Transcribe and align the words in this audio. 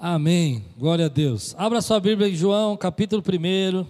Amém. 0.00 0.64
Glória 0.78 1.06
a 1.06 1.08
Deus. 1.08 1.56
Abra 1.58 1.82
sua 1.82 1.98
Bíblia 1.98 2.28
em 2.28 2.34
João, 2.36 2.76
capítulo 2.76 3.20
1. 3.20 3.84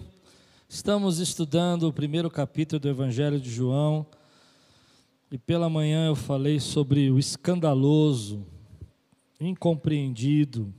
Estamos 0.67 1.19
estudando 1.19 1.83
o 1.83 1.93
primeiro 1.93 2.31
capítulo 2.31 2.79
do 2.79 2.89
Evangelho 2.89 3.39
de 3.39 3.51
João. 3.51 4.07
E 5.31 5.37
pela 5.37 5.69
manhã 5.69 6.07
eu 6.07 6.15
falei 6.15 6.59
sobre 6.59 7.11
o 7.11 7.19
escandaloso, 7.19 8.43
incompreendido, 9.39 10.73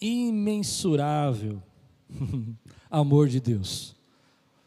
imensurável 0.00 1.60
amor 2.88 3.26
de 3.28 3.40
Deus. 3.40 3.96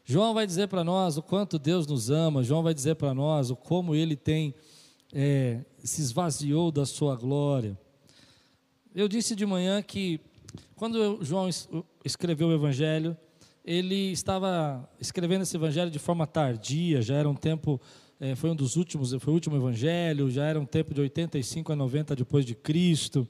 João 0.03 0.33
vai 0.33 0.45
dizer 0.45 0.67
para 0.67 0.83
nós 0.83 1.15
o 1.15 1.21
quanto 1.21 1.57
Deus 1.57 1.87
nos 1.87 2.09
ama, 2.09 2.43
João 2.43 2.63
vai 2.63 2.73
dizer 2.73 2.95
para 2.95 3.13
nós 3.13 3.49
o 3.49 3.55
como 3.55 3.95
ele 3.95 4.17
tem 4.17 4.53
é, 5.13 5.61
se 5.83 6.01
esvaziou 6.01 6.71
da 6.71 6.85
sua 6.85 7.15
glória. 7.15 7.77
Eu 8.93 9.07
disse 9.07 9.35
de 9.35 9.45
manhã 9.45 9.81
que 9.81 10.19
quando 10.75 11.23
João 11.23 11.49
escreveu 12.03 12.47
o 12.47 12.53
Evangelho, 12.53 13.15
ele 13.63 14.11
estava 14.11 14.89
escrevendo 14.99 15.43
esse 15.43 15.55
Evangelho 15.55 15.91
de 15.91 15.99
forma 15.99 16.25
tardia, 16.25 17.01
já 17.01 17.15
era 17.15 17.29
um 17.29 17.35
tempo, 17.35 17.79
é, 18.19 18.35
foi 18.35 18.49
um 18.49 18.55
dos 18.55 18.75
últimos, 18.75 19.13
foi 19.13 19.31
o 19.31 19.35
último 19.35 19.55
Evangelho, 19.55 20.29
já 20.31 20.45
era 20.45 20.59
um 20.59 20.65
tempo 20.65 20.93
de 20.93 21.01
85 21.01 21.71
a 21.71 21.75
90 21.75 22.15
depois 22.15 22.45
de 22.45 22.55
Cristo. 22.55 23.27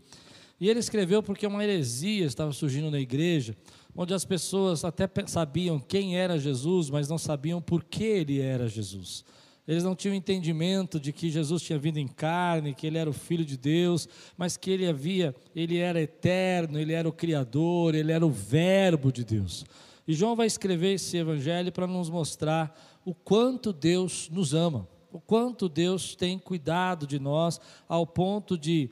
E 0.59 0.69
ele 0.69 0.79
escreveu 0.79 1.23
porque 1.23 1.47
uma 1.47 1.63
heresia 1.63 2.25
estava 2.25 2.51
surgindo 2.51 2.91
na 2.91 2.99
igreja, 2.99 3.55
onde 3.95 4.13
as 4.13 4.25
pessoas 4.25 4.83
até 4.83 5.09
sabiam 5.25 5.79
quem 5.79 6.17
era 6.17 6.37
Jesus, 6.37 6.89
mas 6.89 7.07
não 7.07 7.17
sabiam 7.17 7.61
por 7.61 7.83
que 7.83 8.03
ele 8.03 8.39
era 8.39 8.67
Jesus. 8.67 9.23
Eles 9.69 9.83
não 9.83 9.95
tinham 9.95 10.15
entendimento 10.15 10.99
de 10.99 11.13
que 11.13 11.29
Jesus 11.29 11.61
tinha 11.61 11.77
vindo 11.77 11.99
em 11.99 12.07
carne, 12.07 12.73
que 12.73 12.87
ele 12.87 12.97
era 12.97 13.07
o 13.07 13.13
filho 13.13 13.45
de 13.45 13.55
Deus, 13.55 14.09
mas 14.35 14.57
que 14.57 14.71
ele 14.71 14.87
havia, 14.87 15.35
ele 15.55 15.77
era 15.77 16.01
eterno, 16.01 16.79
ele 16.79 16.91
era 16.91 17.07
o 17.07 17.13
criador, 17.13 17.93
ele 17.93 18.11
era 18.11 18.25
o 18.25 18.31
verbo 18.31 19.11
de 19.11 19.23
Deus. 19.23 19.63
E 20.07 20.13
João 20.15 20.35
vai 20.35 20.47
escrever 20.47 20.95
esse 20.95 21.15
evangelho 21.17 21.71
para 21.71 21.85
nos 21.85 22.09
mostrar 22.09 22.75
o 23.05 23.13
quanto 23.13 23.71
Deus 23.71 24.27
nos 24.31 24.55
ama, 24.55 24.87
o 25.11 25.21
quanto 25.21 25.69
Deus 25.69 26.15
tem 26.15 26.39
cuidado 26.39 27.05
de 27.05 27.19
nós 27.19 27.61
ao 27.87 28.07
ponto 28.07 28.57
de 28.57 28.89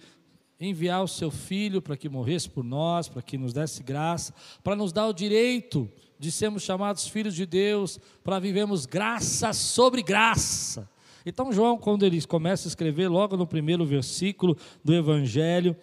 enviar 0.59 1.03
o 1.03 1.08
seu 1.08 1.31
filho 1.31 1.81
para 1.81 1.98
que 1.98 2.08
morresse 2.08 2.48
por 2.48 2.64
nós, 2.64 3.09
para 3.09 3.23
que 3.23 3.36
nos 3.36 3.52
desse 3.52 3.81
graça, 3.81 4.31
para 4.64 4.75
nos 4.75 4.92
dar 4.94 5.08
o 5.08 5.14
direito 5.14 5.92
de 6.20 6.32
sermos 6.32 6.64
chamados 6.64 7.08
filhos 7.08 7.36
de 7.36 7.46
Deus, 7.46 8.00
para 8.23 8.40
vivermos 8.40 8.86
graça 8.86 9.54
sobre 9.54 10.02
graça. 10.02 10.90
Então, 11.26 11.52
João, 11.52 11.78
quando 11.78 12.06
ele 12.06 12.22
começa 12.26 12.68
a 12.68 12.70
escrever, 12.70 13.10
logo 13.10 13.36
no 13.36 13.46
primeiro 13.46 13.86
versículo 13.86 14.58
do 14.84 14.94
Evangelho 14.94 15.76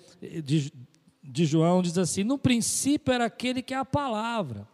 de, 0.43 0.73
de 1.23 1.45
João, 1.45 1.83
diz 1.83 1.99
assim: 1.99 2.25
No 2.25 2.39
princípio 2.39 3.13
era 3.13 3.27
aquele 3.27 3.61
que 3.61 3.75
é 3.75 3.77
a 3.77 3.85
palavra. 3.85 4.67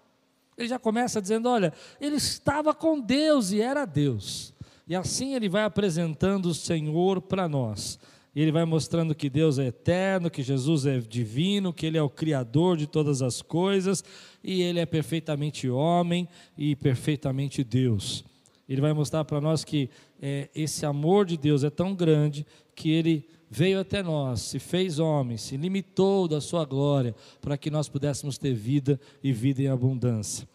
Ele 0.56 0.68
já 0.68 0.78
começa 0.78 1.20
dizendo: 1.20 1.48
Olha, 1.48 1.72
ele 2.00 2.16
estava 2.16 2.72
com 2.72 3.00
Deus 3.00 3.50
e 3.50 3.60
era 3.60 3.84
Deus. 3.84 4.54
E 4.86 4.94
assim 4.94 5.34
ele 5.34 5.48
vai 5.48 5.64
apresentando 5.64 6.46
o 6.46 6.54
Senhor 6.54 7.20
para 7.20 7.48
nós. 7.48 7.98
Ele 8.34 8.52
vai 8.52 8.64
mostrando 8.64 9.14
que 9.14 9.28
Deus 9.28 9.58
é 9.58 9.66
eterno, 9.66 10.30
que 10.30 10.42
Jesus 10.42 10.86
é 10.86 10.98
divino, 10.98 11.72
que 11.72 11.84
Ele 11.84 11.98
é 11.98 12.02
o 12.02 12.08
Criador 12.08 12.76
de 12.76 12.86
todas 12.86 13.22
as 13.22 13.42
coisas 13.42 14.04
e 14.42 14.62
Ele 14.62 14.78
é 14.78 14.86
perfeitamente 14.86 15.68
homem 15.68 16.28
e 16.56 16.76
perfeitamente 16.76 17.64
Deus. 17.64 18.24
Ele 18.68 18.80
vai 18.80 18.92
mostrar 18.92 19.24
para 19.24 19.40
nós 19.40 19.64
que 19.64 19.90
é, 20.22 20.48
esse 20.54 20.86
amor 20.86 21.26
de 21.26 21.36
Deus 21.36 21.64
é 21.64 21.70
tão 21.70 21.92
grande 21.92 22.46
que 22.74 22.90
Ele 22.90 23.26
veio 23.50 23.80
até 23.80 24.00
nós, 24.00 24.42
se 24.42 24.60
fez 24.60 25.00
homem, 25.00 25.36
se 25.36 25.56
limitou 25.56 26.28
da 26.28 26.40
Sua 26.40 26.64
glória 26.64 27.16
para 27.40 27.58
que 27.58 27.68
nós 27.68 27.88
pudéssemos 27.88 28.38
ter 28.38 28.54
vida 28.54 29.00
e 29.24 29.32
vida 29.32 29.60
em 29.60 29.66
abundância. 29.66 30.48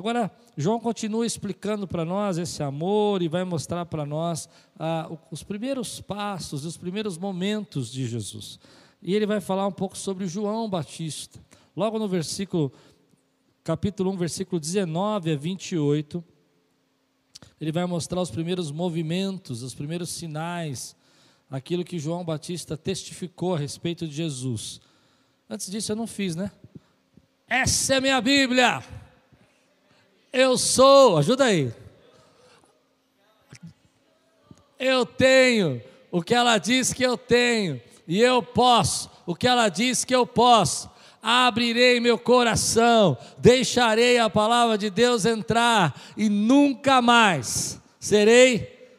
Agora, 0.00 0.32
João 0.56 0.80
continua 0.80 1.26
explicando 1.26 1.86
para 1.86 2.06
nós 2.06 2.38
esse 2.38 2.62
amor 2.62 3.20
e 3.20 3.28
vai 3.28 3.44
mostrar 3.44 3.84
para 3.84 4.06
nós 4.06 4.48
ah, 4.78 5.10
os 5.30 5.42
primeiros 5.42 6.00
passos, 6.00 6.64
os 6.64 6.74
primeiros 6.74 7.18
momentos 7.18 7.92
de 7.92 8.06
Jesus. 8.06 8.58
E 9.02 9.14
ele 9.14 9.26
vai 9.26 9.42
falar 9.42 9.66
um 9.66 9.72
pouco 9.72 9.98
sobre 9.98 10.26
João 10.26 10.70
Batista. 10.70 11.38
Logo 11.76 11.98
no 11.98 12.08
versículo, 12.08 12.72
capítulo 13.62 14.10
1, 14.12 14.16
versículo 14.16 14.58
19 14.58 15.32
a 15.32 15.36
28, 15.36 16.24
ele 17.60 17.70
vai 17.70 17.84
mostrar 17.84 18.22
os 18.22 18.30
primeiros 18.30 18.70
movimentos, 18.70 19.62
os 19.62 19.74
primeiros 19.74 20.08
sinais, 20.08 20.96
aquilo 21.50 21.84
que 21.84 21.98
João 21.98 22.24
Batista 22.24 22.74
testificou 22.74 23.54
a 23.54 23.58
respeito 23.58 24.08
de 24.08 24.14
Jesus. 24.14 24.80
Antes 25.46 25.70
disso 25.70 25.92
eu 25.92 25.96
não 25.96 26.06
fiz, 26.06 26.34
né? 26.34 26.50
Essa 27.46 27.96
é 27.96 28.00
minha 28.00 28.18
Bíblia. 28.22 28.82
Eu 30.32 30.56
sou, 30.56 31.18
ajuda 31.18 31.44
aí. 31.44 31.72
Eu 34.78 35.04
tenho 35.04 35.82
o 36.10 36.22
que 36.22 36.34
ela 36.34 36.58
diz 36.58 36.92
que 36.92 37.02
eu 37.02 37.16
tenho, 37.16 37.80
e 38.06 38.20
eu 38.20 38.42
posso 38.42 39.10
o 39.26 39.34
que 39.34 39.46
ela 39.46 39.68
diz 39.68 40.04
que 40.04 40.14
eu 40.14 40.26
posso. 40.26 40.90
Abrirei 41.22 42.00
meu 42.00 42.18
coração, 42.18 43.16
deixarei 43.38 44.18
a 44.18 44.30
palavra 44.30 44.76
de 44.76 44.90
Deus 44.90 45.24
entrar 45.24 46.00
e 46.16 46.28
nunca 46.28 47.00
mais 47.02 47.80
serei. 48.00 48.90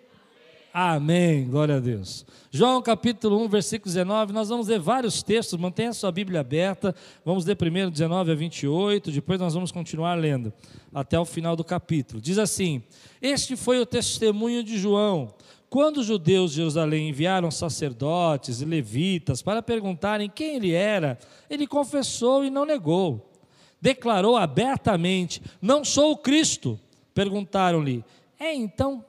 Amém. 0.73 1.49
Glória 1.49 1.77
a 1.77 1.79
Deus. 1.79 2.25
João 2.53 2.81
capítulo 2.81 3.41
1, 3.45 3.47
versículo 3.47 3.93
19, 3.93 4.33
nós 4.33 4.49
vamos 4.49 4.67
ler 4.67 4.77
vários 4.77 5.23
textos, 5.23 5.57
mantenha 5.57 5.91
a 5.91 5.93
sua 5.93 6.11
Bíblia 6.11 6.41
aberta, 6.41 6.93
vamos 7.23 7.45
ler 7.45 7.55
primeiro 7.55 7.89
19 7.89 8.29
a 8.29 8.35
28, 8.35 9.09
depois 9.09 9.39
nós 9.39 9.53
vamos 9.53 9.71
continuar 9.71 10.15
lendo 10.15 10.51
até 10.93 11.17
o 11.17 11.23
final 11.23 11.55
do 11.55 11.63
capítulo. 11.63 12.19
Diz 12.19 12.37
assim: 12.37 12.83
Este 13.21 13.55
foi 13.55 13.79
o 13.79 13.85
testemunho 13.85 14.65
de 14.65 14.77
João, 14.77 15.33
quando 15.69 16.01
os 16.01 16.05
judeus 16.05 16.51
de 16.51 16.57
Jerusalém 16.57 17.07
enviaram 17.07 17.49
sacerdotes 17.49 18.59
e 18.59 18.65
levitas 18.65 19.41
para 19.41 19.61
perguntarem 19.61 20.29
quem 20.29 20.57
ele 20.57 20.73
era, 20.73 21.17
ele 21.49 21.65
confessou 21.65 22.43
e 22.43 22.49
não 22.49 22.65
negou. 22.65 23.31
Declarou 23.79 24.35
abertamente: 24.35 25.41
Não 25.61 25.85
sou 25.85 26.11
o 26.11 26.17
Cristo. 26.17 26.77
Perguntaram-lhe: 27.13 28.03
É 28.37 28.53
então, 28.53 29.05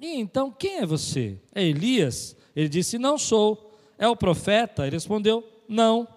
e 0.00 0.18
então 0.18 0.50
quem 0.50 0.78
é 0.78 0.86
você? 0.86 1.38
É 1.54 1.62
Elias? 1.62 2.35
Ele 2.56 2.68
disse: 2.70 2.98
Não 2.98 3.18
sou. 3.18 3.70
É 3.98 4.08
o 4.08 4.16
profeta? 4.16 4.86
Ele 4.86 4.96
respondeu: 4.96 5.44
Não. 5.68 6.08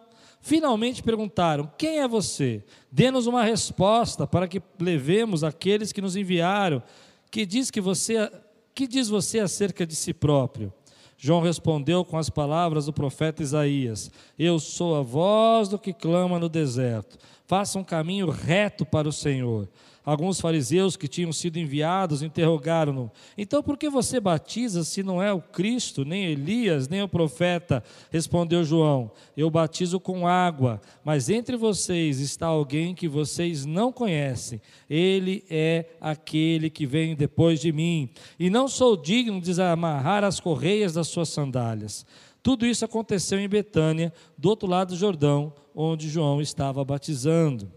Finalmente 0.41 1.03
perguntaram: 1.03 1.69
Quem 1.77 1.99
é 1.99 2.07
você? 2.07 2.63
Dê-nos 2.89 3.27
uma 3.27 3.43
resposta 3.43 4.25
para 4.25 4.47
que 4.47 4.61
levemos 4.79 5.43
aqueles 5.43 5.91
que 5.91 6.01
nos 6.01 6.15
enviaram. 6.15 6.81
Que 7.29 7.45
diz 7.45 7.69
que 7.69 7.81
você, 7.81 8.31
que 8.73 8.87
diz 8.87 9.09
você 9.09 9.39
acerca 9.39 9.85
de 9.85 9.95
si 9.95 10.13
próprio? 10.13 10.73
João 11.21 11.41
respondeu 11.41 12.05
com 12.05 12.17
as 12.17 12.29
palavras 12.29 12.85
do 12.85 12.93
profeta 12.93 13.43
Isaías: 13.43 14.09
Eu 14.37 14.57
sou 14.57 14.95
a 14.95 15.01
voz 15.01 15.67
do 15.67 15.77
que 15.77 15.93
clama 15.93 16.39
no 16.39 16.47
deserto. 16.47 17.17
Faça 17.45 17.77
um 17.77 17.83
caminho 17.83 18.29
reto 18.29 18.85
para 18.85 19.09
o 19.09 19.11
Senhor. 19.11 19.67
Alguns 20.09 20.41
fariseus 20.41 20.97
que 20.97 21.07
tinham 21.07 21.31
sido 21.31 21.59
enviados 21.59 22.23
interrogaram-no: 22.23 23.11
Então 23.37 23.61
por 23.61 23.77
que 23.77 23.91
você 23.91 24.19
batiza 24.19 24.83
se 24.83 25.03
não 25.03 25.21
é 25.21 25.31
o 25.31 25.39
Cristo, 25.39 26.03
nem 26.03 26.25
Elias, 26.25 26.87
nem 26.87 27.03
o 27.03 27.07
profeta? 27.07 27.83
Respondeu 28.09 28.63
João: 28.63 29.11
Eu 29.37 29.51
batizo 29.51 29.99
com 29.99 30.27
água, 30.27 30.81
mas 31.03 31.29
entre 31.29 31.55
vocês 31.55 32.19
está 32.21 32.47
alguém 32.47 32.95
que 32.95 33.07
vocês 33.07 33.67
não 33.67 33.91
conhecem. 33.91 34.59
Ele 34.89 35.45
é 35.47 35.85
aquele 36.01 36.71
que 36.71 36.87
vem 36.87 37.15
depois 37.15 37.61
de 37.61 37.71
mim, 37.71 38.09
e 38.39 38.49
não 38.49 38.67
sou 38.67 38.97
digno 38.97 39.39
de 39.39 39.45
desamarrar 39.45 40.23
as 40.23 40.39
correias 40.39 40.91
das 40.91 41.07
suas 41.07 41.29
sandálias. 41.29 42.03
Tudo 42.41 42.65
isso 42.65 42.83
aconteceu 42.83 43.39
em 43.39 43.47
Betânia, 43.47 44.11
do 44.35 44.49
outro 44.49 44.67
lado 44.67 44.87
do 44.87 44.97
Jordão, 44.97 45.53
onde 45.75 46.09
João 46.09 46.41
estava 46.41 46.83
batizando. 46.83 47.71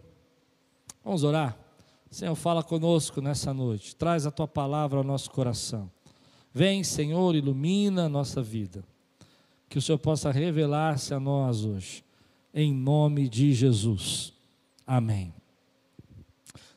Vamos 1.04 1.24
orar? 1.24 1.61
Senhor, 2.12 2.34
fala 2.34 2.62
conosco 2.62 3.22
nessa 3.22 3.54
noite, 3.54 3.96
traz 3.96 4.26
a 4.26 4.30
tua 4.30 4.46
palavra 4.46 4.98
ao 4.98 5.04
nosso 5.04 5.30
coração. 5.30 5.90
Vem, 6.52 6.84
Senhor, 6.84 7.34
ilumina 7.34 8.04
a 8.04 8.08
nossa 8.08 8.42
vida. 8.42 8.84
Que 9.66 9.78
o 9.78 9.82
Senhor 9.82 9.96
possa 9.96 10.30
revelar-se 10.30 11.14
a 11.14 11.18
nós 11.18 11.64
hoje, 11.64 12.04
em 12.52 12.70
nome 12.70 13.30
de 13.30 13.54
Jesus. 13.54 14.34
Amém. 14.86 15.32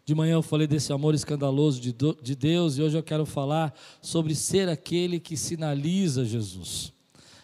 De 0.05 0.15
manhã 0.15 0.35
eu 0.35 0.41
falei 0.41 0.67
desse 0.67 0.93
amor 0.93 1.13
escandaloso 1.13 1.81
de 1.81 2.35
Deus 2.35 2.77
e 2.77 2.81
hoje 2.81 2.97
eu 2.97 3.03
quero 3.03 3.25
falar 3.25 3.73
sobre 4.01 4.33
ser 4.33 4.69
aquele 4.69 5.19
que 5.19 5.35
sinaliza 5.35 6.23
Jesus. 6.23 6.93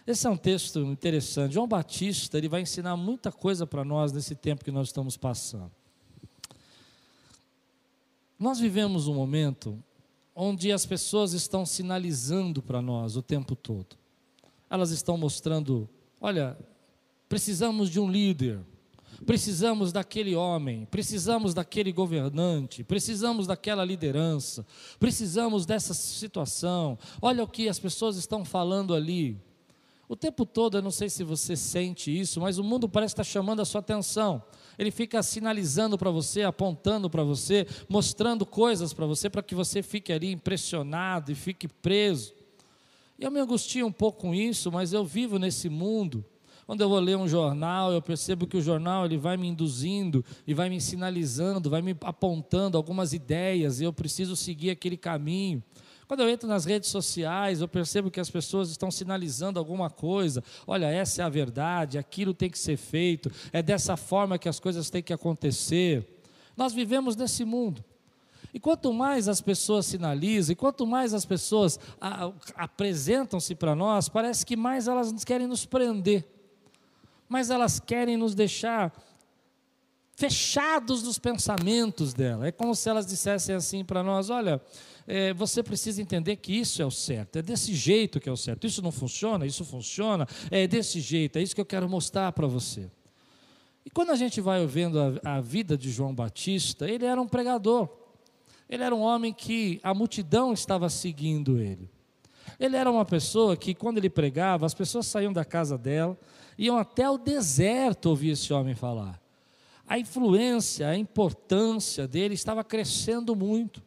Esse 0.07 0.25
é 0.25 0.29
um 0.29 0.37
texto 0.37 0.79
interessante. 0.79 1.55
João 1.55 1.67
Batista 1.67 2.37
ele 2.37 2.47
vai 2.47 2.61
ensinar 2.61 2.95
muita 2.95 3.33
coisa 3.33 3.67
para 3.67 3.83
nós 3.83 4.13
nesse 4.13 4.33
tempo 4.33 4.63
que 4.63 4.71
nós 4.71 4.87
estamos 4.87 5.17
passando. 5.17 5.80
Nós 8.41 8.59
vivemos 8.59 9.07
um 9.07 9.13
momento 9.13 9.77
onde 10.35 10.71
as 10.71 10.83
pessoas 10.83 11.33
estão 11.33 11.63
sinalizando 11.63 12.59
para 12.59 12.81
nós 12.81 13.15
o 13.15 13.21
tempo 13.21 13.55
todo. 13.55 13.95
Elas 14.67 14.89
estão 14.89 15.15
mostrando, 15.15 15.87
olha, 16.19 16.57
precisamos 17.29 17.87
de 17.87 17.99
um 17.99 18.09
líder, 18.09 18.59
precisamos 19.27 19.91
daquele 19.91 20.33
homem, 20.35 20.87
precisamos 20.89 21.53
daquele 21.53 21.91
governante, 21.91 22.83
precisamos 22.83 23.45
daquela 23.45 23.85
liderança, 23.85 24.65
precisamos 24.99 25.63
dessa 25.63 25.93
situação. 25.93 26.97
Olha 27.21 27.43
o 27.43 27.47
que 27.47 27.69
as 27.69 27.77
pessoas 27.77 28.17
estão 28.17 28.43
falando 28.43 28.95
ali. 28.95 29.39
O 30.11 30.15
tempo 30.17 30.45
todo, 30.45 30.77
eu 30.77 30.81
não 30.81 30.91
sei 30.91 31.09
se 31.09 31.23
você 31.23 31.55
sente 31.55 32.11
isso, 32.11 32.41
mas 32.41 32.57
o 32.57 32.63
mundo 32.65 32.89
parece 32.89 33.13
estar 33.13 33.23
chamando 33.23 33.61
a 33.61 33.65
sua 33.65 33.79
atenção. 33.79 34.43
Ele 34.77 34.91
fica 34.91 35.23
sinalizando 35.23 35.97
para 35.97 36.11
você, 36.11 36.43
apontando 36.43 37.09
para 37.09 37.23
você, 37.23 37.65
mostrando 37.87 38.45
coisas 38.45 38.91
para 38.91 39.05
você, 39.05 39.29
para 39.29 39.41
que 39.41 39.55
você 39.55 39.81
fique 39.81 40.11
ali 40.11 40.33
impressionado 40.33 41.31
e 41.31 41.35
fique 41.35 41.65
preso. 41.65 42.33
E 43.17 43.23
eu 43.23 43.31
me 43.31 43.39
angustio 43.39 43.87
um 43.87 43.91
pouco 43.91 44.19
com 44.19 44.35
isso, 44.35 44.69
mas 44.69 44.91
eu 44.91 45.05
vivo 45.05 45.39
nesse 45.39 45.69
mundo. 45.69 46.25
Quando 46.65 46.81
eu 46.81 46.89
vou 46.89 46.99
ler 46.99 47.15
um 47.15 47.25
jornal, 47.25 47.93
eu 47.93 48.01
percebo 48.01 48.45
que 48.45 48.57
o 48.57 48.61
jornal 48.61 49.05
ele 49.05 49.17
vai 49.17 49.37
me 49.37 49.47
induzindo 49.47 50.25
e 50.45 50.53
vai 50.53 50.69
me 50.69 50.81
sinalizando, 50.81 51.69
vai 51.69 51.81
me 51.81 51.95
apontando 52.01 52.75
algumas 52.75 53.13
ideias, 53.13 53.79
e 53.79 53.85
eu 53.85 53.93
preciso 53.93 54.35
seguir 54.35 54.71
aquele 54.71 54.97
caminho. 54.97 55.63
Quando 56.11 56.23
eu 56.23 56.29
entro 56.29 56.45
nas 56.45 56.65
redes 56.65 56.89
sociais, 56.89 57.61
eu 57.61 57.69
percebo 57.69 58.11
que 58.11 58.19
as 58.19 58.29
pessoas 58.29 58.69
estão 58.69 58.91
sinalizando 58.91 59.57
alguma 59.57 59.89
coisa. 59.89 60.43
Olha, 60.67 60.87
essa 60.87 61.21
é 61.21 61.23
a 61.25 61.29
verdade, 61.29 61.97
aquilo 61.97 62.33
tem 62.33 62.49
que 62.49 62.59
ser 62.59 62.75
feito, 62.75 63.31
é 63.53 63.63
dessa 63.63 63.95
forma 63.95 64.37
que 64.37 64.49
as 64.49 64.59
coisas 64.59 64.89
têm 64.89 65.01
que 65.01 65.13
acontecer. 65.13 66.21
Nós 66.57 66.73
vivemos 66.73 67.15
nesse 67.15 67.45
mundo. 67.45 67.81
E 68.53 68.59
quanto 68.59 68.91
mais 68.91 69.29
as 69.29 69.39
pessoas 69.39 69.85
sinalizam, 69.85 70.51
e 70.51 70.55
quanto 70.57 70.85
mais 70.85 71.13
as 71.13 71.23
pessoas 71.23 71.79
apresentam-se 72.57 73.55
para 73.55 73.73
nós, 73.73 74.09
parece 74.09 74.45
que 74.45 74.57
mais 74.57 74.89
elas 74.89 75.23
querem 75.23 75.47
nos 75.47 75.65
prender, 75.65 76.27
mais 77.29 77.49
elas 77.49 77.79
querem 77.79 78.17
nos 78.17 78.35
deixar 78.35 78.93
fechados 80.17 81.03
nos 81.03 81.17
pensamentos 81.17 82.13
dela. 82.13 82.47
É 82.47 82.51
como 82.51 82.75
se 82.75 82.89
elas 82.89 83.05
dissessem 83.05 83.55
assim 83.55 83.85
para 83.85 84.03
nós: 84.03 84.29
olha, 84.29 84.61
é, 85.07 85.33
você 85.33 85.63
precisa 85.63 86.01
entender 86.01 86.35
que 86.37 86.53
isso 86.53 86.81
é 86.81 86.85
o 86.85 86.91
certo, 86.91 87.37
é 87.37 87.41
desse 87.41 87.73
jeito 87.73 88.19
que 88.19 88.29
é 88.29 88.31
o 88.31 88.37
certo. 88.37 88.67
Isso 88.67 88.81
não 88.81 88.91
funciona, 88.91 89.45
isso 89.45 89.65
funciona, 89.65 90.27
é 90.49 90.67
desse 90.67 90.99
jeito, 90.99 91.37
é 91.37 91.41
isso 91.41 91.55
que 91.55 91.61
eu 91.61 91.65
quero 91.65 91.89
mostrar 91.89 92.31
para 92.31 92.47
você. 92.47 92.89
E 93.85 93.89
quando 93.89 94.11
a 94.11 94.15
gente 94.15 94.39
vai 94.39 94.65
vendo 94.65 94.99
a, 94.99 95.37
a 95.37 95.41
vida 95.41 95.77
de 95.77 95.89
João 95.89 96.13
Batista, 96.13 96.89
ele 96.89 97.05
era 97.05 97.21
um 97.21 97.27
pregador, 97.27 97.89
ele 98.69 98.83
era 98.83 98.95
um 98.95 99.01
homem 99.01 99.33
que 99.33 99.79
a 99.83 99.93
multidão 99.93 100.53
estava 100.53 100.89
seguindo 100.89 101.59
ele. 101.59 101.89
Ele 102.59 102.77
era 102.77 102.91
uma 102.91 103.03
pessoa 103.03 103.57
que, 103.57 103.73
quando 103.73 103.97
ele 103.97 104.09
pregava, 104.09 104.65
as 104.65 104.73
pessoas 104.73 105.07
saíam 105.07 105.33
da 105.33 105.43
casa 105.43 105.77
dela, 105.77 106.17
iam 106.57 106.77
até 106.77 107.09
o 107.09 107.17
deserto 107.17 108.07
ouvir 108.07 108.31
esse 108.31 108.53
homem 108.53 108.75
falar. 108.75 109.19
A 109.87 109.97
influência, 109.97 110.87
a 110.87 110.95
importância 110.95 112.07
dele 112.07 112.35
estava 112.35 112.63
crescendo 112.63 113.35
muito. 113.35 113.81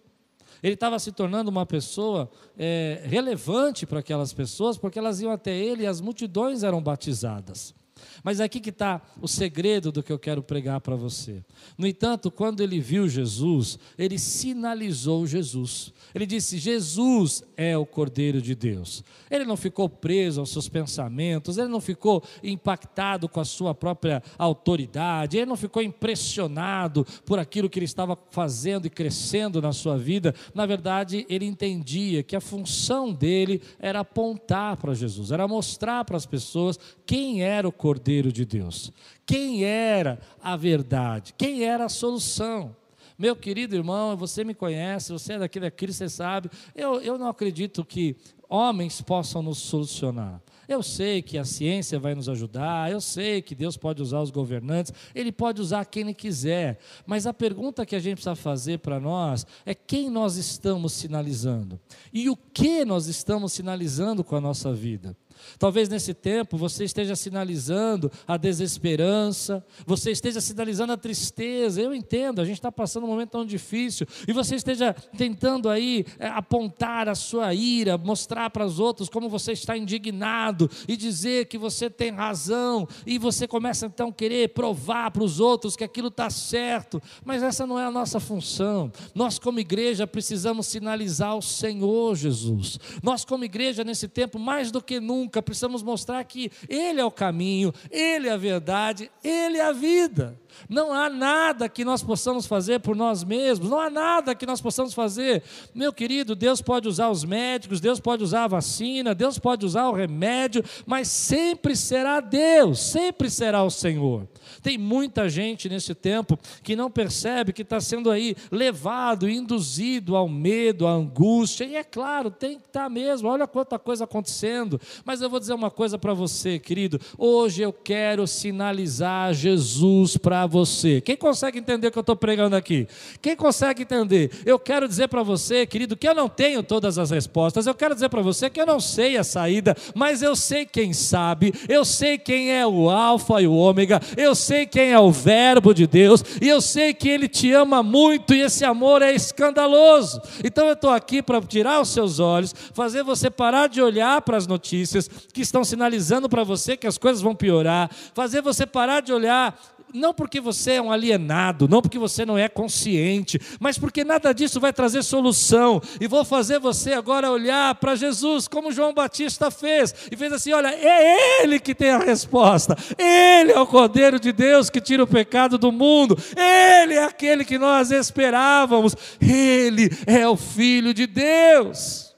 Ele 0.64 0.72
estava 0.72 0.98
se 0.98 1.12
tornando 1.12 1.50
uma 1.50 1.66
pessoa 1.66 2.30
é, 2.56 3.02
relevante 3.04 3.84
para 3.84 4.00
aquelas 4.00 4.32
pessoas, 4.32 4.78
porque 4.78 4.98
elas 4.98 5.20
iam 5.20 5.30
até 5.30 5.54
ele 5.54 5.82
e 5.82 5.86
as 5.86 6.00
multidões 6.00 6.62
eram 6.62 6.82
batizadas. 6.82 7.74
Mas 8.22 8.40
aqui 8.40 8.60
que 8.60 8.70
está 8.70 9.00
o 9.20 9.28
segredo 9.28 9.92
do 9.92 10.02
que 10.02 10.12
eu 10.12 10.18
quero 10.18 10.42
pregar 10.42 10.80
para 10.80 10.96
você. 10.96 11.44
No 11.76 11.86
entanto, 11.86 12.30
quando 12.30 12.62
ele 12.62 12.80
viu 12.80 13.08
Jesus, 13.08 13.78
ele 13.98 14.18
sinalizou 14.18 15.26
Jesus. 15.26 15.92
Ele 16.14 16.26
disse: 16.26 16.58
Jesus 16.58 17.42
é 17.56 17.76
o 17.76 17.86
Cordeiro 17.86 18.40
de 18.40 18.54
Deus. 18.54 19.04
Ele 19.30 19.44
não 19.44 19.56
ficou 19.56 19.88
preso 19.88 20.40
aos 20.40 20.50
seus 20.50 20.68
pensamentos, 20.68 21.58
ele 21.58 21.68
não 21.68 21.80
ficou 21.80 22.22
impactado 22.42 23.28
com 23.28 23.40
a 23.40 23.44
sua 23.44 23.74
própria 23.74 24.22
autoridade, 24.38 25.36
ele 25.36 25.46
não 25.46 25.56
ficou 25.56 25.82
impressionado 25.82 27.06
por 27.24 27.38
aquilo 27.38 27.68
que 27.68 27.78
ele 27.78 27.86
estava 27.86 28.18
fazendo 28.30 28.86
e 28.86 28.90
crescendo 28.90 29.60
na 29.60 29.72
sua 29.72 29.96
vida. 29.96 30.34
Na 30.54 30.66
verdade, 30.66 31.26
ele 31.28 31.44
entendia 31.44 32.22
que 32.22 32.36
a 32.36 32.40
função 32.40 33.12
dele 33.12 33.60
era 33.78 34.00
apontar 34.00 34.76
para 34.76 34.94
Jesus, 34.94 35.30
era 35.30 35.46
mostrar 35.46 36.04
para 36.04 36.16
as 36.16 36.26
pessoas 36.26 36.78
quem 37.06 37.42
era 37.42 37.68
o 37.68 37.72
Cordeiro 37.84 38.32
de 38.32 38.46
Deus, 38.46 38.90
quem 39.26 39.62
era 39.62 40.18
a 40.42 40.56
verdade, 40.56 41.34
quem 41.36 41.64
era 41.64 41.84
a 41.84 41.88
solução. 41.90 42.74
Meu 43.18 43.36
querido 43.36 43.76
irmão, 43.76 44.16
você 44.16 44.42
me 44.42 44.54
conhece, 44.54 45.12
você 45.12 45.34
é 45.34 45.38
daqui 45.40 45.60
da 45.60 45.70
Cristo, 45.70 45.98
você 45.98 46.08
sabe. 46.08 46.48
Eu, 46.74 46.98
eu 47.02 47.18
não 47.18 47.28
acredito 47.28 47.84
que 47.84 48.16
homens 48.48 49.02
possam 49.02 49.42
nos 49.42 49.58
solucionar. 49.58 50.40
Eu 50.66 50.82
sei 50.82 51.20
que 51.20 51.36
a 51.36 51.44
ciência 51.44 51.98
vai 51.98 52.14
nos 52.14 52.26
ajudar, 52.26 52.90
eu 52.90 53.02
sei 53.02 53.42
que 53.42 53.54
Deus 53.54 53.76
pode 53.76 54.00
usar 54.00 54.22
os 54.22 54.30
governantes, 54.30 54.90
Ele 55.14 55.30
pode 55.30 55.60
usar 55.60 55.84
quem 55.84 56.04
Ele 56.04 56.14
quiser, 56.14 56.78
mas 57.04 57.26
a 57.26 57.34
pergunta 57.34 57.84
que 57.84 57.94
a 57.94 57.98
gente 57.98 58.14
precisa 58.14 58.34
fazer 58.34 58.78
para 58.78 58.98
nós 58.98 59.46
é 59.66 59.74
quem 59.74 60.08
nós 60.08 60.38
estamos 60.38 60.94
sinalizando 60.94 61.78
e 62.14 62.30
o 62.30 62.36
que 62.36 62.82
nós 62.82 63.08
estamos 63.08 63.52
sinalizando 63.52 64.24
com 64.24 64.36
a 64.36 64.40
nossa 64.40 64.72
vida. 64.72 65.14
Talvez 65.58 65.88
nesse 65.88 66.14
tempo 66.14 66.56
você 66.56 66.84
esteja 66.84 67.16
sinalizando 67.16 68.10
a 68.26 68.36
desesperança, 68.36 69.64
você 69.86 70.10
esteja 70.10 70.40
sinalizando 70.40 70.92
a 70.92 70.96
tristeza. 70.96 71.80
Eu 71.80 71.94
entendo, 71.94 72.40
a 72.40 72.44
gente 72.44 72.56
está 72.56 72.72
passando 72.72 73.04
um 73.04 73.08
momento 73.08 73.30
tão 73.30 73.44
difícil, 73.44 74.06
e 74.26 74.32
você 74.32 74.56
esteja 74.56 74.94
tentando 75.16 75.68
aí 75.68 76.04
é, 76.18 76.28
apontar 76.28 77.08
a 77.08 77.14
sua 77.14 77.54
ira, 77.54 77.96
mostrar 77.98 78.50
para 78.50 78.64
os 78.64 78.78
outros 78.78 79.08
como 79.08 79.28
você 79.28 79.52
está 79.52 79.76
indignado 79.76 80.70
e 80.88 80.96
dizer 80.96 81.46
que 81.46 81.58
você 81.58 81.88
tem 81.88 82.10
razão, 82.10 82.86
e 83.06 83.18
você 83.18 83.46
começa 83.46 83.86
então 83.86 84.08
a 84.08 84.12
querer 84.12 84.50
provar 84.50 85.10
para 85.10 85.24
os 85.24 85.40
outros 85.40 85.76
que 85.76 85.84
aquilo 85.84 86.08
está 86.08 86.30
certo, 86.30 87.00
mas 87.24 87.42
essa 87.42 87.66
não 87.66 87.78
é 87.78 87.84
a 87.84 87.90
nossa 87.90 88.20
função. 88.20 88.90
Nós, 89.14 89.38
como 89.38 89.60
igreja, 89.60 90.06
precisamos 90.06 90.66
sinalizar 90.66 91.36
o 91.36 91.42
Senhor 91.42 92.14
Jesus. 92.14 92.78
Nós, 93.02 93.24
como 93.24 93.44
igreja, 93.44 93.84
nesse 93.84 94.08
tempo, 94.08 94.38
mais 94.38 94.70
do 94.70 94.82
que 94.82 95.00
nunca, 95.00 95.33
nunca 95.34 95.42
precisamos 95.42 95.82
mostrar 95.82 96.22
que 96.24 96.50
Ele 96.68 97.00
é 97.00 97.04
o 97.04 97.10
caminho, 97.10 97.72
Ele 97.90 98.28
é 98.28 98.32
a 98.32 98.36
verdade, 98.36 99.10
Ele 99.22 99.58
é 99.58 99.62
a 99.62 99.72
vida. 99.72 100.38
Não 100.68 100.92
há 100.92 101.10
nada 101.10 101.68
que 101.68 101.84
nós 101.84 102.02
possamos 102.02 102.46
fazer 102.46 102.80
por 102.80 102.94
nós 102.94 103.24
mesmos, 103.24 103.68
não 103.68 103.80
há 103.80 103.90
nada 103.90 104.34
que 104.34 104.46
nós 104.46 104.60
possamos 104.60 104.94
fazer. 104.94 105.42
Meu 105.74 105.92
querido, 105.92 106.34
Deus 106.34 106.60
pode 106.60 106.88
usar 106.88 107.10
os 107.10 107.24
médicos, 107.24 107.80
Deus 107.80 108.00
pode 108.00 108.22
usar 108.22 108.44
a 108.44 108.48
vacina, 108.48 109.14
Deus 109.14 109.38
pode 109.38 109.66
usar 109.66 109.88
o 109.88 109.92
remédio, 109.92 110.64
mas 110.86 111.08
sempre 111.08 111.74
será 111.76 112.20
Deus, 112.20 112.80
sempre 112.80 113.28
será 113.28 113.62
o 113.62 113.70
Senhor. 113.70 114.28
Tem 114.62 114.78
muita 114.78 115.28
gente 115.28 115.68
nesse 115.68 115.94
tempo 115.94 116.38
que 116.62 116.76
não 116.76 116.90
percebe 116.90 117.52
que 117.52 117.62
está 117.62 117.80
sendo 117.80 118.10
aí 118.10 118.36
levado, 118.50 119.28
induzido 119.28 120.16
ao 120.16 120.28
medo, 120.28 120.86
à 120.86 120.92
angústia, 120.92 121.64
e 121.64 121.76
é 121.76 121.84
claro, 121.84 122.30
tem 122.30 122.58
que 122.58 122.66
estar 122.66 122.84
tá 122.84 122.88
mesmo, 122.88 123.28
olha 123.28 123.46
quanta 123.46 123.78
coisa 123.78 124.04
acontecendo. 124.04 124.80
Mas 125.04 125.13
eu 125.20 125.30
vou 125.30 125.40
dizer 125.40 125.54
uma 125.54 125.70
coisa 125.70 125.98
para 125.98 126.14
você, 126.14 126.58
querido, 126.58 127.00
hoje 127.18 127.62
eu 127.62 127.72
quero 127.72 128.26
sinalizar 128.26 129.34
Jesus 129.34 130.16
para 130.16 130.46
você. 130.46 131.00
Quem 131.00 131.16
consegue 131.16 131.58
entender 131.58 131.88
o 131.88 131.90
que 131.90 131.98
eu 131.98 132.02
estou 132.02 132.16
pregando 132.16 132.56
aqui? 132.56 132.86
Quem 133.20 133.36
consegue 133.36 133.82
entender? 133.82 134.30
Eu 134.44 134.58
quero 134.58 134.88
dizer 134.88 135.08
para 135.08 135.22
você, 135.22 135.66
querido, 135.66 135.96
que 135.96 136.08
eu 136.08 136.14
não 136.14 136.28
tenho 136.28 136.62
todas 136.62 136.98
as 136.98 137.10
respostas, 137.10 137.66
eu 137.66 137.74
quero 137.74 137.94
dizer 137.94 138.08
para 138.08 138.22
você 138.22 138.48
que 138.48 138.60
eu 138.60 138.66
não 138.66 138.80
sei 138.80 139.16
a 139.16 139.24
saída, 139.24 139.76
mas 139.94 140.22
eu 140.22 140.34
sei 140.36 140.64
quem 140.64 140.92
sabe, 140.92 141.52
eu 141.68 141.84
sei 141.84 142.18
quem 142.18 142.52
é 142.52 142.66
o 142.66 142.90
Alfa 142.90 143.40
e 143.40 143.46
o 143.46 143.54
Ômega, 143.54 144.00
eu 144.16 144.34
sei 144.34 144.66
quem 144.66 144.92
é 144.92 144.98
o 144.98 145.10
Verbo 145.10 145.74
de 145.74 145.86
Deus, 145.86 146.24
e 146.40 146.48
eu 146.48 146.60
sei 146.60 146.94
que 146.94 147.08
Ele 147.08 147.28
te 147.28 147.52
ama 147.52 147.82
muito, 147.82 148.34
e 148.34 148.40
esse 148.40 148.64
amor 148.64 149.02
é 149.02 149.14
escandaloso. 149.14 150.20
Então 150.42 150.66
eu 150.66 150.74
estou 150.74 150.90
aqui 150.90 151.22
para 151.22 151.40
tirar 151.40 151.80
os 151.80 151.88
seus 151.88 152.18
olhos, 152.18 152.54
fazer 152.72 153.02
você 153.02 153.30
parar 153.30 153.68
de 153.68 153.80
olhar 153.80 154.20
para 154.22 154.36
as 154.36 154.46
notícias 154.46 155.03
que 155.32 155.40
estão 155.40 155.64
sinalizando 155.64 156.28
para 156.28 156.44
você 156.44 156.76
que 156.76 156.86
as 156.86 156.98
coisas 156.98 157.22
vão 157.22 157.34
piorar, 157.34 157.90
fazer 158.14 158.42
você 158.42 158.66
parar 158.66 159.00
de 159.00 159.12
olhar 159.12 159.58
não 159.94 160.12
porque 160.12 160.40
você 160.40 160.72
é 160.72 160.82
um 160.82 160.90
alienado, 160.90 161.68
não 161.68 161.80
porque 161.80 161.98
você 161.98 162.26
não 162.26 162.36
é 162.36 162.48
consciente, 162.48 163.40
mas 163.60 163.78
porque 163.78 164.02
nada 164.02 164.32
disso 164.34 164.58
vai 164.58 164.72
trazer 164.72 165.04
solução. 165.04 165.80
E 166.00 166.08
vou 166.08 166.24
fazer 166.24 166.58
você 166.58 166.92
agora 166.92 167.30
olhar 167.30 167.76
para 167.76 167.94
Jesus, 167.94 168.48
como 168.48 168.72
João 168.72 168.92
Batista 168.92 169.52
fez, 169.52 169.94
e 170.10 170.16
fez 170.16 170.32
assim: 170.32 170.52
olha, 170.52 170.68
é 170.68 171.42
Ele 171.42 171.60
que 171.60 171.74
tem 171.74 171.90
a 171.90 171.98
resposta, 171.98 172.76
Ele 172.98 173.52
é 173.52 173.60
o 173.60 173.66
Cordeiro 173.66 174.18
de 174.18 174.32
Deus 174.32 174.68
que 174.68 174.80
tira 174.80 175.04
o 175.04 175.06
pecado 175.06 175.56
do 175.56 175.70
mundo, 175.70 176.18
Ele 176.36 176.94
é 176.94 177.04
aquele 177.04 177.44
que 177.44 177.56
nós 177.56 177.92
esperávamos, 177.92 178.96
Ele 179.20 179.88
é 180.06 180.26
o 180.26 180.36
Filho 180.36 180.92
de 180.92 181.06
Deus. 181.06 182.13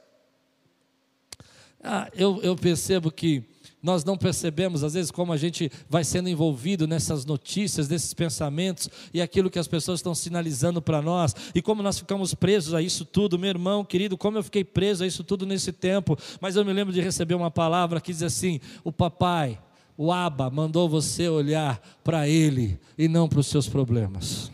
Ah, 1.87 2.11
eu, 2.15 2.41
eu 2.43 2.57
percebo 2.57 3.11
que 3.11 3.45
nós 3.83 4.05
não 4.05 4.17
percebemos, 4.19 4.83
às 4.83 4.95
vezes, 4.95 5.11
como 5.11 5.33
a 5.33 5.37
gente 5.37 5.71
vai 5.89 6.03
sendo 6.03 6.29
envolvido 6.29 6.87
nessas 6.87 7.25
notícias, 7.25 7.89
nesses 7.89 8.13
pensamentos 8.13 8.91
e 9.15 9.23
aquilo 9.23 9.49
que 9.49 9.59
as 9.59 9.69
pessoas 9.69 10.01
estão 10.01 10.15
sinalizando 10.15 10.83
para 10.83 11.01
nós, 11.01 11.35
e 11.55 11.63
como 11.63 11.83
nós 11.83 11.99
ficamos 11.99 12.35
presos 12.35 12.75
a 12.75 12.83
isso 12.83 13.05
tudo, 13.05 13.39
meu 13.39 13.51
irmão 13.51 13.85
querido, 13.85 14.19
como 14.19 14.39
eu 14.39 14.43
fiquei 14.43 14.65
preso 14.65 15.05
a 15.05 15.07
isso 15.07 15.23
tudo 15.23 15.47
nesse 15.47 15.73
tempo, 15.73 16.19
mas 16.41 16.57
eu 16.57 16.65
me 16.65 16.73
lembro 16.73 16.93
de 16.93 17.01
receber 17.01 17.35
uma 17.35 17.51
palavra 17.51 18.01
que 18.01 18.13
diz 18.13 18.25
assim: 18.25 18.61
o 18.83 18.91
papai 18.91 19.59
o 19.97 20.13
Abba 20.13 20.51
mandou 20.51 20.89
você 20.89 21.29
olhar 21.29 21.81
para 22.05 22.29
Ele 22.29 22.79
e 22.99 23.09
não 23.09 23.29
para 23.29 23.41
os 23.41 23.47
seus 23.47 23.69
problemas. 23.69 24.51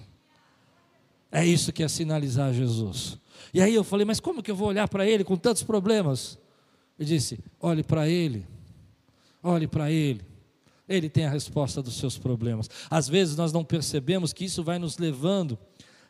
É 1.31 1.45
isso 1.45 1.73
que 1.73 1.83
é 1.83 1.89
sinalizar 1.89 2.53
Jesus. 2.53 3.19
E 3.53 3.61
aí 3.61 3.75
eu 3.75 3.83
falei, 3.83 4.05
mas 4.05 4.21
como 4.21 4.43
que 4.43 4.51
eu 4.51 4.57
vou 4.57 4.69
olhar 4.69 4.87
para 4.87 5.07
Ele 5.07 5.25
com 5.25 5.37
tantos 5.37 5.63
problemas? 5.63 6.39
Ele 6.99 7.09
disse: 7.09 7.39
olhe 7.61 7.83
para 7.83 8.09
Ele, 8.09 8.47
olhe 9.43 9.67
para 9.67 9.91
Ele. 9.91 10.23
Ele 10.89 11.09
tem 11.09 11.25
a 11.25 11.31
resposta 11.31 11.81
dos 11.83 11.97
seus 11.97 12.19
problemas. 12.19 12.69
Às 12.91 13.09
vezes 13.09 13.37
nós 13.37 13.53
não 13.53 13.65
percebemos 13.65 14.33
que 14.33 14.45
isso 14.45 14.63
vai 14.63 14.79
nos 14.79 14.99
levando 14.99 15.59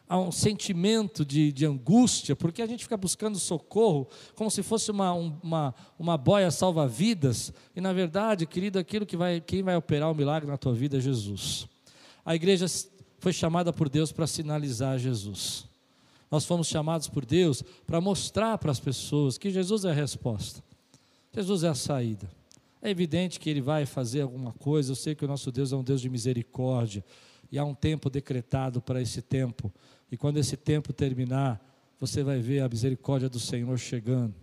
a 0.08 0.18
um 0.18 0.30
sentimento 0.30 1.24
de, 1.24 1.50
de 1.52 1.64
angústia, 1.64 2.36
porque 2.36 2.60
a 2.60 2.66
gente 2.66 2.84
fica 2.84 2.96
buscando 2.96 3.38
socorro 3.38 4.08
como 4.34 4.50
se 4.50 4.62
fosse 4.62 4.90
uma, 4.90 5.12
uma, 5.12 5.74
uma 5.98 6.18
boia 6.18 6.50
salva-vidas, 6.50 7.52
e 7.74 7.80
na 7.80 7.94
verdade, 7.94 8.44
querido, 8.44 8.78
aquilo 8.78 9.06
que 9.06 9.16
vai, 9.16 9.40
quem 9.40 9.62
vai 9.62 9.74
operar 9.74 10.10
o 10.10 10.14
milagre 10.14 10.50
na 10.50 10.58
tua 10.58 10.74
vida 10.74 10.98
é 10.98 11.00
Jesus. 11.00 11.66
A 12.24 12.34
igreja 12.34 12.66
foi 13.20 13.32
chamada 13.32 13.72
por 13.72 13.88
Deus 13.88 14.12
para 14.12 14.26
sinalizar 14.26 14.98
Jesus. 14.98 15.64
Nós 16.30 16.44
fomos 16.44 16.66
chamados 16.66 17.08
por 17.08 17.24
Deus 17.24 17.62
para 17.86 18.00
mostrar 18.00 18.58
para 18.58 18.70
as 18.70 18.80
pessoas 18.80 19.38
que 19.38 19.50
Jesus 19.50 19.84
é 19.84 19.90
a 19.90 19.94
resposta, 19.94 20.62
Jesus 21.34 21.64
é 21.64 21.68
a 21.68 21.74
saída. 21.74 22.30
É 22.80 22.90
evidente 22.90 23.40
que 23.40 23.48
Ele 23.48 23.60
vai 23.60 23.86
fazer 23.86 24.22
alguma 24.22 24.52
coisa, 24.52 24.92
eu 24.92 24.96
sei 24.96 25.14
que 25.14 25.24
o 25.24 25.28
nosso 25.28 25.50
Deus 25.52 25.72
é 25.72 25.76
um 25.76 25.84
Deus 25.84 26.00
de 26.00 26.08
misericórdia, 26.08 27.04
e 27.50 27.58
há 27.58 27.64
um 27.64 27.74
tempo 27.74 28.10
decretado 28.10 28.82
para 28.82 29.00
esse 29.00 29.22
tempo. 29.22 29.72
E 30.10 30.16
quando 30.16 30.38
esse 30.38 30.56
tempo 30.56 30.92
terminar, 30.92 31.60
você 31.98 32.22
vai 32.22 32.40
ver 32.40 32.60
a 32.60 32.68
misericórdia 32.68 33.28
do 33.28 33.38
Senhor 33.38 33.78
chegando. 33.78 34.34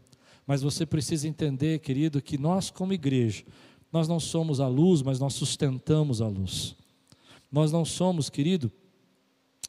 Mas 0.48 0.62
você 0.62 0.86
precisa 0.86 1.28
entender, 1.28 1.80
querido, 1.80 2.22
que 2.22 2.38
nós, 2.38 2.72
como 2.72 2.94
igreja, 2.94 3.44
nós 3.92 4.08
não 4.08 4.20
somos 4.20 4.60
a 4.60 4.68
luz, 4.68 5.02
mas 5.02 5.20
nós 5.20 5.34
sustentamos 5.34 6.22
a 6.22 6.28
luz. 6.28 6.76
Nós 7.52 7.72
não 7.72 7.84
somos, 7.84 8.30
querido, 8.30 8.72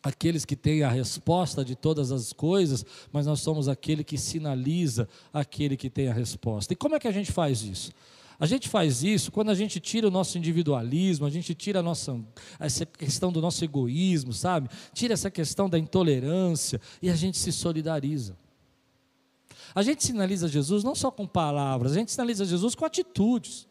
aqueles 0.02 0.44
que 0.44 0.56
têm 0.56 0.82
a 0.82 0.88
resposta 0.88 1.64
de 1.64 1.74
todas 1.74 2.10
as 2.10 2.32
coisas, 2.32 2.84
mas 3.12 3.26
nós 3.26 3.40
somos 3.40 3.68
aquele 3.68 4.02
que 4.02 4.16
sinaliza 4.16 5.08
aquele 5.32 5.76
que 5.76 5.90
tem 5.90 6.08
a 6.08 6.12
resposta. 6.12 6.72
E 6.72 6.76
como 6.76 6.94
é 6.94 7.00
que 7.00 7.08
a 7.08 7.12
gente 7.12 7.30
faz 7.30 7.62
isso? 7.62 7.92
A 8.38 8.46
gente 8.46 8.70
faz 8.70 9.02
isso 9.02 9.30
quando 9.30 9.50
a 9.50 9.54
gente 9.54 9.78
tira 9.78 10.08
o 10.08 10.10
nosso 10.10 10.38
individualismo, 10.38 11.26
a 11.26 11.30
gente 11.30 11.54
tira 11.54 11.80
a 11.80 11.82
nossa, 11.82 12.18
essa 12.58 12.86
questão 12.86 13.30
do 13.30 13.38
nosso 13.38 13.62
egoísmo, 13.62 14.32
sabe? 14.32 14.70
Tira 14.94 15.12
essa 15.12 15.30
questão 15.30 15.68
da 15.68 15.78
intolerância 15.78 16.80
e 17.02 17.10
a 17.10 17.14
gente 17.14 17.36
se 17.36 17.52
solidariza. 17.52 18.34
A 19.74 19.82
gente 19.82 20.02
sinaliza 20.02 20.48
Jesus 20.48 20.82
não 20.82 20.94
só 20.94 21.10
com 21.10 21.26
palavras, 21.26 21.92
a 21.92 21.96
gente 21.96 22.10
sinaliza 22.10 22.46
Jesus 22.46 22.74
com 22.74 22.86
atitudes. 22.86 23.68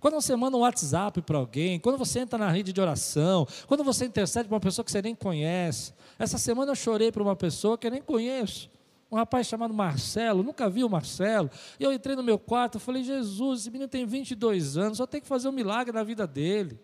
Quando 0.00 0.14
você 0.14 0.34
manda 0.34 0.56
um 0.56 0.60
WhatsApp 0.60 1.20
para 1.22 1.38
alguém, 1.38 1.78
quando 1.78 1.98
você 1.98 2.20
entra 2.20 2.38
na 2.38 2.50
rede 2.50 2.72
de 2.72 2.80
oração, 2.80 3.46
quando 3.66 3.84
você 3.84 4.04
intercede 4.04 4.48
para 4.48 4.54
uma 4.54 4.60
pessoa 4.60 4.84
que 4.84 4.90
você 4.90 5.02
nem 5.02 5.14
conhece. 5.14 5.92
Essa 6.18 6.38
semana 6.38 6.72
eu 6.72 6.76
chorei 6.76 7.12
para 7.12 7.22
uma 7.22 7.36
pessoa 7.36 7.76
que 7.76 7.86
eu 7.86 7.90
nem 7.90 8.02
conheço 8.02 8.70
um 9.12 9.16
rapaz 9.16 9.46
chamado 9.46 9.74
Marcelo, 9.74 10.42
nunca 10.42 10.70
vi 10.70 10.82
o 10.82 10.88
Marcelo. 10.88 11.50
E 11.78 11.84
eu 11.84 11.92
entrei 11.92 12.16
no 12.16 12.22
meu 12.22 12.38
quarto, 12.38 12.80
falei: 12.80 13.04
Jesus, 13.04 13.60
esse 13.60 13.70
menino 13.70 13.86
tem 13.86 14.06
22 14.06 14.78
anos, 14.78 14.96
só 14.96 15.06
tem 15.06 15.20
que 15.20 15.28
fazer 15.28 15.48
um 15.48 15.52
milagre 15.52 15.92
na 15.92 16.02
vida 16.02 16.26
dele. 16.26 16.80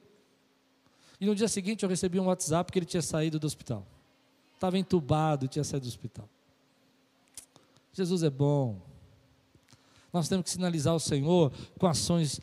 E 1.18 1.24
no 1.24 1.34
dia 1.34 1.48
seguinte 1.48 1.82
eu 1.82 1.88
recebi 1.88 2.20
um 2.20 2.26
WhatsApp 2.26 2.70
que 2.70 2.78
ele 2.78 2.84
tinha 2.84 3.00
saído 3.00 3.38
do 3.38 3.46
hospital. 3.46 3.84
Estava 4.54 4.76
entubado, 4.76 5.48
tinha 5.48 5.64
saído 5.64 5.86
do 5.86 5.88
hospital. 5.88 6.28
Jesus 7.94 8.22
é 8.22 8.30
bom. 8.30 8.76
Nós 10.12 10.28
temos 10.28 10.44
que 10.44 10.50
sinalizar 10.50 10.94
o 10.94 11.00
Senhor 11.00 11.50
com 11.78 11.86
ações 11.86 12.40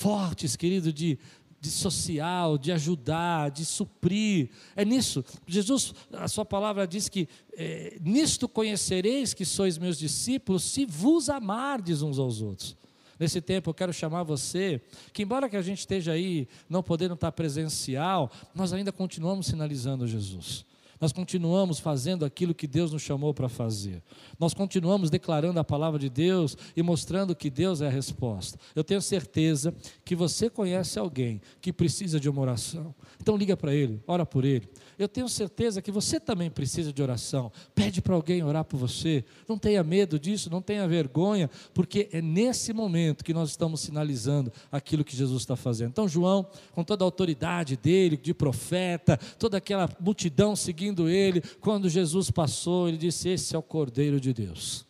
fortes, 0.00 0.56
querido, 0.56 0.92
de 0.92 1.18
de 1.60 1.70
social, 1.70 2.56
de 2.56 2.72
ajudar, 2.72 3.50
de 3.50 3.66
suprir. 3.66 4.48
É 4.74 4.82
nisso. 4.82 5.22
Jesus, 5.46 5.92
a 6.10 6.26
sua 6.26 6.44
palavra 6.44 6.86
diz 6.86 7.08
que 7.08 7.28
é, 7.52 7.98
nisto 8.00 8.48
conhecereis 8.48 9.34
que 9.34 9.44
sois 9.44 9.76
meus 9.76 9.98
discípulos, 9.98 10.64
se 10.64 10.86
vos 10.86 11.28
amardes 11.28 12.00
uns 12.00 12.18
aos 12.18 12.40
outros. 12.40 12.74
Nesse 13.18 13.42
tempo 13.42 13.68
eu 13.68 13.74
quero 13.74 13.92
chamar 13.92 14.22
você, 14.22 14.80
que 15.12 15.22
embora 15.22 15.50
que 15.50 15.56
a 15.56 15.60
gente 15.60 15.80
esteja 15.80 16.12
aí 16.12 16.48
não 16.66 16.82
podendo 16.82 17.12
estar 17.12 17.30
presencial, 17.30 18.32
nós 18.54 18.72
ainda 18.72 18.90
continuamos 18.90 19.46
sinalizando 19.46 20.08
Jesus. 20.08 20.64
Nós 21.00 21.12
continuamos 21.12 21.78
fazendo 21.78 22.26
aquilo 22.26 22.54
que 22.54 22.66
Deus 22.66 22.92
nos 22.92 23.00
chamou 23.00 23.32
para 23.32 23.48
fazer. 23.48 24.02
Nós 24.38 24.52
continuamos 24.52 25.08
declarando 25.08 25.58
a 25.58 25.64
palavra 25.64 25.98
de 25.98 26.10
Deus 26.10 26.56
e 26.76 26.82
mostrando 26.82 27.34
que 27.34 27.48
Deus 27.48 27.80
é 27.80 27.86
a 27.86 27.90
resposta. 27.90 28.58
Eu 28.74 28.84
tenho 28.84 29.00
certeza 29.00 29.74
que 30.04 30.14
você 30.14 30.50
conhece 30.50 30.98
alguém 30.98 31.40
que 31.58 31.72
precisa 31.72 32.20
de 32.20 32.28
uma 32.28 32.42
oração. 32.42 32.94
Então 33.18 33.34
liga 33.34 33.56
para 33.56 33.74
ele, 33.74 33.98
ora 34.06 34.26
por 34.26 34.44
ele. 34.44 34.68
Eu 34.98 35.08
tenho 35.08 35.26
certeza 35.26 35.80
que 35.80 35.90
você 35.90 36.20
também 36.20 36.50
precisa 36.50 36.92
de 36.92 37.02
oração. 37.02 37.50
Pede 37.74 38.02
para 38.02 38.14
alguém 38.14 38.42
orar 38.42 38.64
por 38.64 38.76
você. 38.76 39.24
Não 39.48 39.56
tenha 39.56 39.82
medo 39.82 40.18
disso, 40.18 40.50
não 40.50 40.60
tenha 40.60 40.86
vergonha, 40.86 41.48
porque 41.72 42.10
é 42.12 42.20
nesse 42.20 42.74
momento 42.74 43.24
que 43.24 43.32
nós 43.32 43.48
estamos 43.48 43.80
sinalizando 43.80 44.52
aquilo 44.70 45.02
que 45.02 45.16
Jesus 45.16 45.40
está 45.40 45.56
fazendo. 45.56 45.90
Então, 45.92 46.06
João, 46.06 46.46
com 46.72 46.84
toda 46.84 47.02
a 47.02 47.06
autoridade 47.06 47.74
dele, 47.78 48.18
de 48.18 48.34
profeta, 48.34 49.18
toda 49.38 49.56
aquela 49.56 49.88
multidão 49.98 50.54
seguindo 50.54 50.89
ele, 51.08 51.42
quando 51.60 51.88
Jesus 51.88 52.30
passou, 52.30 52.88
ele 52.88 52.98
disse: 52.98 53.28
Esse 53.28 53.54
é 53.54 53.58
o 53.58 53.62
Cordeiro 53.62 54.20
de 54.20 54.32
Deus 54.32 54.88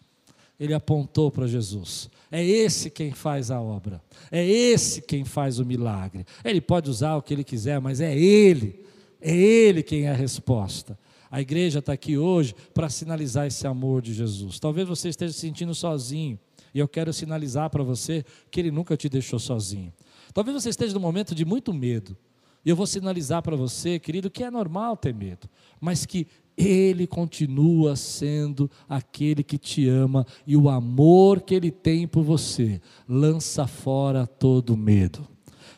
ele 0.59 0.75
apontou 0.75 1.31
para 1.31 1.47
Jesus. 1.47 2.11
É 2.31 2.45
esse 2.45 2.91
quem 2.91 3.13
faz 3.13 3.51
a 3.51 3.59
obra, 3.59 3.99
é 4.31 4.47
esse 4.47 5.01
quem 5.01 5.25
faz 5.25 5.59
o 5.59 5.65
milagre. 5.65 6.27
Ele 6.45 6.61
pode 6.61 6.91
usar 6.91 7.17
o 7.17 7.23
que 7.23 7.33
ele 7.33 7.43
quiser, 7.43 7.81
mas 7.81 7.99
é 7.99 8.15
ele 8.15 8.85
é 9.21 9.37
Ele 9.37 9.83
quem 9.83 10.07
é 10.07 10.11
a 10.11 10.15
resposta. 10.15 10.99
A 11.31 11.41
igreja 11.41 11.79
está 11.79 11.93
aqui 11.93 12.17
hoje 12.17 12.55
para 12.75 12.89
sinalizar 12.89 13.47
esse 13.47 13.67
amor 13.67 14.03
de 14.03 14.13
Jesus. 14.13 14.59
Talvez 14.59 14.89
você 14.89 15.11
esteja 15.11 15.33
se 15.33 15.41
sentindo 15.41 15.75
sozinho, 15.75 16.39
e 16.75 16.79
eu 16.79 16.89
quero 16.89 17.13
sinalizar 17.13 17.71
para 17.71 17.85
você 17.85 18.25
que 18.51 18.59
Ele 18.59 18.71
nunca 18.71 18.97
te 18.97 19.09
deixou 19.09 19.39
sozinho. 19.39 19.93
Talvez 20.33 20.61
você 20.61 20.71
esteja 20.71 20.95
num 20.95 21.01
momento 21.01 21.35
de 21.35 21.45
muito 21.45 21.73
medo, 21.73 22.17
e 22.65 22.71
eu 22.71 22.77
vou 22.77 22.87
sinalizar 22.87 23.43
para 23.43 23.57
você, 23.57 23.99
querido, 23.99 24.31
que 24.31 24.45
é 24.45 24.51
normal 24.51 24.97
ter 24.97 25.15
medo, 25.15 25.49
mas 25.81 26.05
que 26.05 26.27
Ele 26.57 27.07
continua 27.07 27.97
sendo 27.97 28.71
aquele 28.89 29.43
que 29.43 29.57
te 29.57 29.89
ama, 29.89 30.27
e 30.47 30.57
o 30.57 30.69
amor 30.69 31.41
que 31.41 31.55
Ele 31.55 31.71
tem 31.71 32.07
por 32.07 32.23
você 32.23 32.81
lança 33.09 33.67
fora 33.67 34.27
todo 34.27 34.77
medo. 34.77 35.27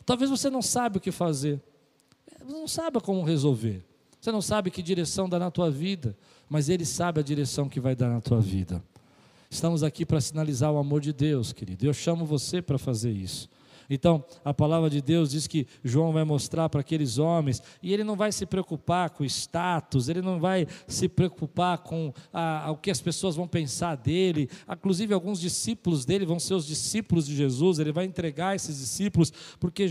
Talvez 0.04 0.30
você 0.30 0.50
não 0.50 0.62
saiba 0.62 0.98
o 0.98 1.00
que 1.00 1.12
fazer, 1.12 1.60
não 2.48 2.66
sabe 2.66 3.00
como 3.00 3.22
resolver. 3.22 3.84
Você 4.20 4.30
não 4.30 4.42
sabe 4.42 4.70
que 4.70 4.82
direção 4.82 5.28
dar 5.28 5.40
na 5.40 5.50
tua 5.50 5.70
vida, 5.70 6.16
mas 6.48 6.68
Ele 6.68 6.84
sabe 6.84 7.18
a 7.20 7.24
direção 7.24 7.68
que 7.68 7.80
vai 7.80 7.96
dar 7.96 8.08
na 8.08 8.20
tua 8.20 8.40
vida. 8.40 8.82
Estamos 9.50 9.82
aqui 9.82 10.06
para 10.06 10.20
sinalizar 10.20 10.72
o 10.72 10.78
amor 10.78 11.00
de 11.00 11.12
Deus, 11.12 11.52
querido. 11.52 11.84
Eu 11.84 11.92
chamo 11.92 12.24
você 12.24 12.62
para 12.62 12.78
fazer 12.78 13.10
isso. 13.10 13.48
Então, 13.88 14.24
a 14.44 14.52
palavra 14.52 14.88
de 14.88 15.00
Deus 15.00 15.30
diz 15.30 15.46
que 15.46 15.66
João 15.82 16.12
vai 16.12 16.24
mostrar 16.24 16.68
para 16.68 16.80
aqueles 16.80 17.18
homens, 17.18 17.62
e 17.82 17.92
ele 17.92 18.04
não 18.04 18.16
vai 18.16 18.32
se 18.32 18.46
preocupar 18.46 19.10
com 19.10 19.24
status, 19.24 20.08
ele 20.08 20.22
não 20.22 20.40
vai 20.40 20.66
se 20.86 21.08
preocupar 21.08 21.78
com 21.78 22.12
a, 22.32 22.66
a, 22.66 22.70
o 22.70 22.76
que 22.76 22.90
as 22.90 23.00
pessoas 23.00 23.36
vão 23.36 23.46
pensar 23.46 23.96
dele. 23.96 24.48
Inclusive, 24.70 25.14
alguns 25.14 25.40
discípulos 25.40 26.04
dele 26.04 26.26
vão 26.26 26.38
ser 26.38 26.54
os 26.54 26.66
discípulos 26.66 27.26
de 27.26 27.36
Jesus, 27.36 27.78
ele 27.78 27.92
vai 27.92 28.04
entregar 28.04 28.54
esses 28.54 28.78
discípulos, 28.78 29.32
porque 29.58 29.86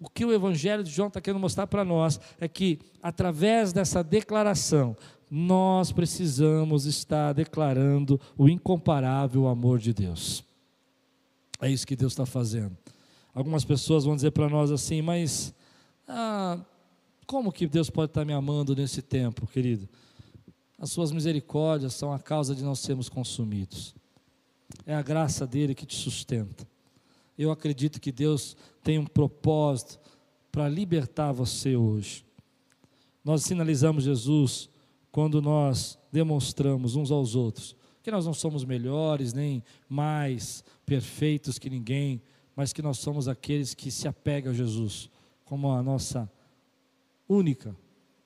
o 0.00 0.10
que 0.10 0.24
o 0.24 0.32
Evangelho 0.32 0.82
de 0.82 0.90
João 0.90 1.08
está 1.08 1.20
querendo 1.20 1.40
mostrar 1.40 1.66
para 1.66 1.84
nós 1.84 2.20
é 2.40 2.48
que, 2.48 2.78
através 3.02 3.72
dessa 3.72 4.02
declaração, 4.02 4.96
nós 5.30 5.90
precisamos 5.90 6.84
estar 6.86 7.32
declarando 7.32 8.20
o 8.36 8.48
incomparável 8.48 9.48
amor 9.48 9.78
de 9.78 9.92
Deus. 9.92 10.44
É 11.60 11.70
isso 11.70 11.86
que 11.86 11.96
Deus 11.96 12.12
está 12.12 12.26
fazendo. 12.26 12.76
Algumas 13.34 13.64
pessoas 13.64 14.04
vão 14.04 14.14
dizer 14.14 14.30
para 14.30 14.48
nós 14.48 14.70
assim, 14.70 15.02
mas 15.02 15.52
ah, 16.06 16.58
como 17.26 17.52
que 17.52 17.66
Deus 17.66 17.90
pode 17.90 18.10
estar 18.10 18.24
me 18.24 18.32
amando 18.32 18.76
nesse 18.76 19.02
tempo, 19.02 19.46
querido? 19.46 19.88
As 20.78 20.90
suas 20.90 21.10
misericórdias 21.10 21.94
são 21.94 22.12
a 22.12 22.18
causa 22.18 22.54
de 22.54 22.62
não 22.62 22.74
sermos 22.74 23.08
consumidos. 23.08 23.94
É 24.86 24.94
a 24.94 25.02
graça 25.02 25.46
dele 25.46 25.74
que 25.74 25.86
te 25.86 25.96
sustenta. 25.96 26.66
Eu 27.36 27.50
acredito 27.50 28.00
que 28.00 28.12
Deus 28.12 28.56
tem 28.82 28.98
um 28.98 29.06
propósito 29.06 29.98
para 30.52 30.68
libertar 30.68 31.32
você 31.32 31.74
hoje. 31.74 32.24
Nós 33.24 33.42
sinalizamos 33.42 34.04
Jesus 34.04 34.68
quando 35.10 35.42
nós 35.42 35.98
demonstramos 36.12 36.94
uns 36.94 37.10
aos 37.10 37.34
outros 37.34 37.74
que 38.04 38.10
nós 38.10 38.26
não 38.26 38.34
somos 38.34 38.66
melhores 38.66 39.32
nem 39.32 39.64
mais 39.88 40.62
perfeitos 40.84 41.58
que 41.58 41.70
ninguém, 41.70 42.20
mas 42.56 42.72
que 42.72 42.82
nós 42.82 42.98
somos 42.98 43.28
aqueles 43.28 43.74
que 43.74 43.90
se 43.90 44.06
apegam 44.06 44.52
a 44.52 44.54
Jesus 44.54 45.10
como 45.44 45.70
a 45.70 45.82
nossa 45.82 46.30
única, 47.28 47.76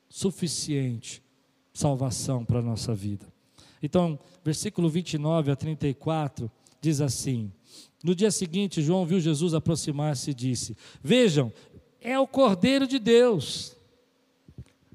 suficiente 0.08 1.22
salvação 1.72 2.44
para 2.44 2.58
a 2.58 2.62
nossa 2.62 2.94
vida. 2.94 3.26
Então, 3.82 4.18
versículo 4.44 4.88
29 4.88 5.50
a 5.50 5.56
34 5.56 6.50
diz 6.80 7.00
assim: 7.00 7.52
No 8.02 8.14
dia 8.14 8.30
seguinte, 8.30 8.82
João 8.82 9.06
viu 9.06 9.20
Jesus 9.20 9.54
aproximar-se 9.54 10.30
e 10.30 10.34
disse: 10.34 10.76
Vejam, 11.02 11.52
é 12.00 12.18
o 12.18 12.26
Cordeiro 12.26 12.86
de 12.86 12.98
Deus. 12.98 13.76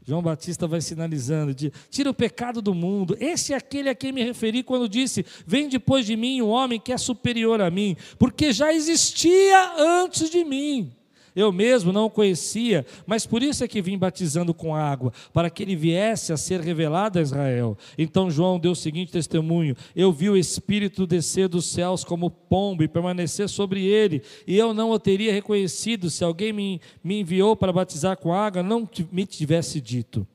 João 0.05 0.21
Batista 0.21 0.67
vai 0.67 0.81
sinalizando, 0.81 1.53
de, 1.53 1.71
tira 1.89 2.09
o 2.09 2.13
pecado 2.13 2.61
do 2.61 2.73
mundo. 2.73 3.15
Esse 3.19 3.53
é 3.53 3.55
aquele 3.55 3.89
a 3.89 3.95
quem 3.95 4.11
me 4.11 4.23
referi 4.23 4.61
quando 4.61 4.89
disse: 4.89 5.25
Vem 5.45 5.69
depois 5.69 6.05
de 6.05 6.15
mim 6.15 6.41
o 6.41 6.47
um 6.47 6.49
homem 6.49 6.79
que 6.79 6.91
é 6.91 6.97
superior 6.97 7.61
a 7.61 7.71
mim, 7.71 7.95
porque 8.19 8.51
já 8.51 8.73
existia 8.73 9.73
antes 9.77 10.29
de 10.29 10.43
mim. 10.43 10.91
Eu 11.35 11.51
mesmo 11.51 11.91
não 11.91 12.05
o 12.05 12.09
conhecia, 12.09 12.85
mas 13.05 13.25
por 13.25 13.41
isso 13.41 13.63
é 13.63 13.67
que 13.67 13.81
vim 13.81 13.97
batizando 13.97 14.53
com 14.53 14.75
água, 14.75 15.11
para 15.33 15.49
que 15.49 15.63
ele 15.63 15.75
viesse 15.75 16.31
a 16.31 16.37
ser 16.37 16.61
revelado 16.61 17.19
a 17.19 17.21
Israel. 17.21 17.77
Então 17.97 18.29
João 18.29 18.59
deu 18.59 18.71
o 18.71 18.75
seguinte 18.75 19.11
testemunho: 19.11 19.75
Eu 19.95 20.11
vi 20.11 20.29
o 20.29 20.37
Espírito 20.37 21.07
descer 21.07 21.47
dos 21.47 21.65
céus 21.65 22.03
como 22.03 22.29
pombo 22.29 22.83
e 22.83 22.87
permanecer 22.87 23.49
sobre 23.49 23.85
ele, 23.85 24.21
e 24.45 24.57
eu 24.57 24.73
não 24.73 24.91
o 24.91 24.99
teria 24.99 25.33
reconhecido 25.33 26.09
se 26.09 26.23
alguém 26.23 26.53
me, 26.53 26.81
me 27.03 27.21
enviou 27.21 27.55
para 27.55 27.73
batizar 27.73 28.17
com 28.17 28.33
água, 28.33 28.61
não 28.61 28.87
me 29.11 29.25
tivesse 29.25 29.81
dito. 29.81 30.27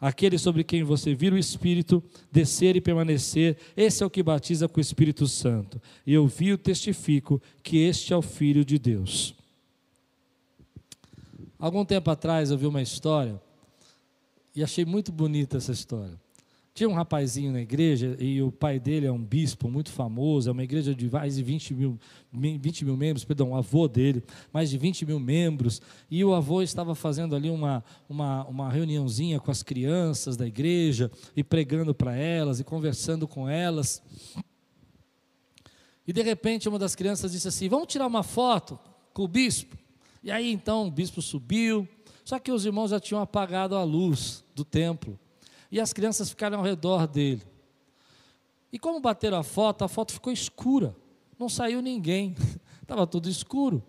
Aquele 0.00 0.36
sobre 0.36 0.62
quem 0.62 0.82
você 0.82 1.14
vira 1.14 1.34
o 1.34 1.38
Espírito 1.38 2.02
descer 2.30 2.76
e 2.76 2.80
permanecer, 2.80 3.56
esse 3.74 4.02
é 4.02 4.06
o 4.06 4.10
que 4.10 4.22
batiza 4.22 4.68
com 4.68 4.78
o 4.78 4.80
Espírito 4.80 5.26
Santo. 5.26 5.80
E 6.06 6.12
eu 6.12 6.26
vi 6.26 6.50
e 6.50 6.58
testifico 6.58 7.40
que 7.62 7.78
este 7.78 8.12
é 8.12 8.16
o 8.16 8.20
Filho 8.20 8.64
de 8.66 8.78
Deus. 8.78 9.33
Algum 11.64 11.82
tempo 11.82 12.10
atrás 12.10 12.50
eu 12.50 12.58
vi 12.58 12.66
uma 12.66 12.82
história 12.82 13.40
e 14.54 14.62
achei 14.62 14.84
muito 14.84 15.10
bonita 15.10 15.56
essa 15.56 15.72
história. 15.72 16.20
Tinha 16.74 16.86
um 16.86 16.92
rapazinho 16.92 17.50
na 17.52 17.62
igreja 17.62 18.18
e 18.20 18.42
o 18.42 18.52
pai 18.52 18.78
dele 18.78 19.06
é 19.06 19.10
um 19.10 19.24
bispo 19.24 19.70
muito 19.70 19.90
famoso, 19.90 20.50
é 20.50 20.52
uma 20.52 20.62
igreja 20.62 20.94
de 20.94 21.10
mais 21.10 21.36
de 21.36 21.42
20 21.42 21.72
mil, 21.72 21.98
20 22.30 22.84
mil 22.84 22.98
membros, 22.98 23.24
perdão, 23.24 23.52
o 23.52 23.56
avô 23.56 23.88
dele, 23.88 24.22
mais 24.52 24.68
de 24.68 24.76
20 24.76 25.06
mil 25.06 25.18
membros, 25.18 25.80
e 26.10 26.22
o 26.22 26.34
avô 26.34 26.60
estava 26.60 26.94
fazendo 26.94 27.34
ali 27.34 27.48
uma, 27.48 27.82
uma, 28.10 28.44
uma 28.44 28.70
reuniãozinha 28.70 29.40
com 29.40 29.50
as 29.50 29.62
crianças 29.62 30.36
da 30.36 30.46
igreja 30.46 31.10
e 31.34 31.42
pregando 31.42 31.94
para 31.94 32.14
elas 32.14 32.60
e 32.60 32.64
conversando 32.64 33.26
com 33.26 33.48
elas. 33.48 34.02
E 36.06 36.12
de 36.12 36.20
repente 36.20 36.68
uma 36.68 36.78
das 36.78 36.94
crianças 36.94 37.32
disse 37.32 37.48
assim: 37.48 37.70
Vamos 37.70 37.86
tirar 37.86 38.06
uma 38.06 38.22
foto 38.22 38.78
com 39.14 39.22
o 39.22 39.28
bispo? 39.28 39.82
E 40.24 40.30
aí 40.30 40.50
então 40.50 40.88
o 40.88 40.90
bispo 40.90 41.20
subiu, 41.20 41.86
só 42.24 42.38
que 42.38 42.50
os 42.50 42.64
irmãos 42.64 42.90
já 42.90 42.98
tinham 42.98 43.20
apagado 43.20 43.76
a 43.76 43.84
luz 43.84 44.42
do 44.54 44.64
templo. 44.64 45.20
E 45.70 45.78
as 45.78 45.92
crianças 45.92 46.30
ficaram 46.30 46.58
ao 46.58 46.64
redor 46.64 47.06
dele. 47.06 47.42
E 48.72 48.78
como 48.78 49.00
bateram 49.00 49.36
a 49.36 49.42
foto, 49.42 49.84
a 49.84 49.88
foto 49.88 50.14
ficou 50.14 50.32
escura. 50.32 50.96
Não 51.38 51.48
saiu 51.50 51.82
ninguém. 51.82 52.34
Estava 52.80 53.06
tudo 53.06 53.28
escuro. 53.28 53.82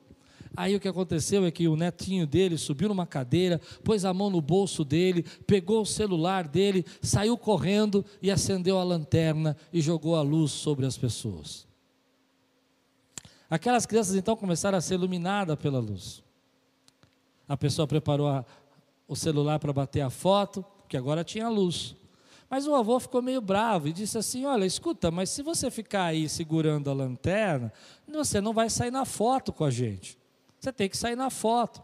Aí 0.58 0.76
o 0.76 0.80
que 0.80 0.90
aconteceu 0.90 1.46
é 1.46 1.52
que 1.52 1.70
o 1.70 1.76
netinho 1.78 2.28
dele 2.28 2.58
subiu 2.58 2.90
numa 2.90 3.06
cadeira, 3.06 3.62
pôs 3.84 4.04
a 4.04 4.14
mão 4.14 4.30
no 4.30 4.42
bolso 4.42 4.84
dele, 4.84 5.24
pegou 5.48 5.82
o 5.82 5.86
celular 5.86 6.48
dele, 6.48 6.86
saiu 7.02 7.38
correndo 7.38 8.04
e 8.22 8.30
acendeu 8.30 8.78
a 8.78 8.84
lanterna 8.84 9.56
e 9.72 9.80
jogou 9.80 10.16
a 10.16 10.22
luz 10.22 10.52
sobre 10.52 10.86
as 10.86 10.98
pessoas. 10.98 11.66
Aquelas 13.50 13.86
crianças 13.86 14.16
então 14.16 14.36
começaram 14.36 14.78
a 14.78 14.82
ser 14.82 14.96
iluminadas 14.96 15.58
pela 15.58 15.80
luz. 15.80 16.25
A 17.48 17.56
pessoa 17.56 17.88
preparou 17.88 18.28
a, 18.28 18.46
o 19.08 19.16
celular 19.16 19.60
para 19.60 19.72
bater 19.72 20.02
a 20.02 20.10
foto, 20.10 20.64
porque 20.80 20.98
agora 20.98 21.24
tinha 21.24 21.48
luz. 21.50 21.96
Mas 22.50 22.68
o 22.68 22.76
avô 22.76 23.00
ficou 23.00 23.22
meio 23.22 23.42
bravo 23.42 23.88
e 23.88 23.94
disse 23.94 24.18
assim: 24.18 24.46
Olha, 24.46 24.66
escuta, 24.66 25.10
mas 25.12 25.30
se 25.30 25.42
você 25.42 25.72
ficar 25.72 26.06
aí 26.06 26.30
segurando 26.30 26.90
a 26.90 26.94
lanterna, 26.94 27.72
você 28.08 28.40
não 28.40 28.54
vai 28.54 28.70
sair 28.70 28.92
na 28.92 29.06
foto 29.06 29.52
com 29.52 29.64
a 29.64 29.72
gente. 29.72 30.18
Você 30.60 30.72
tem 30.72 30.90
que 30.90 30.98
sair 30.98 31.16
na 31.16 31.30
foto. 31.30 31.82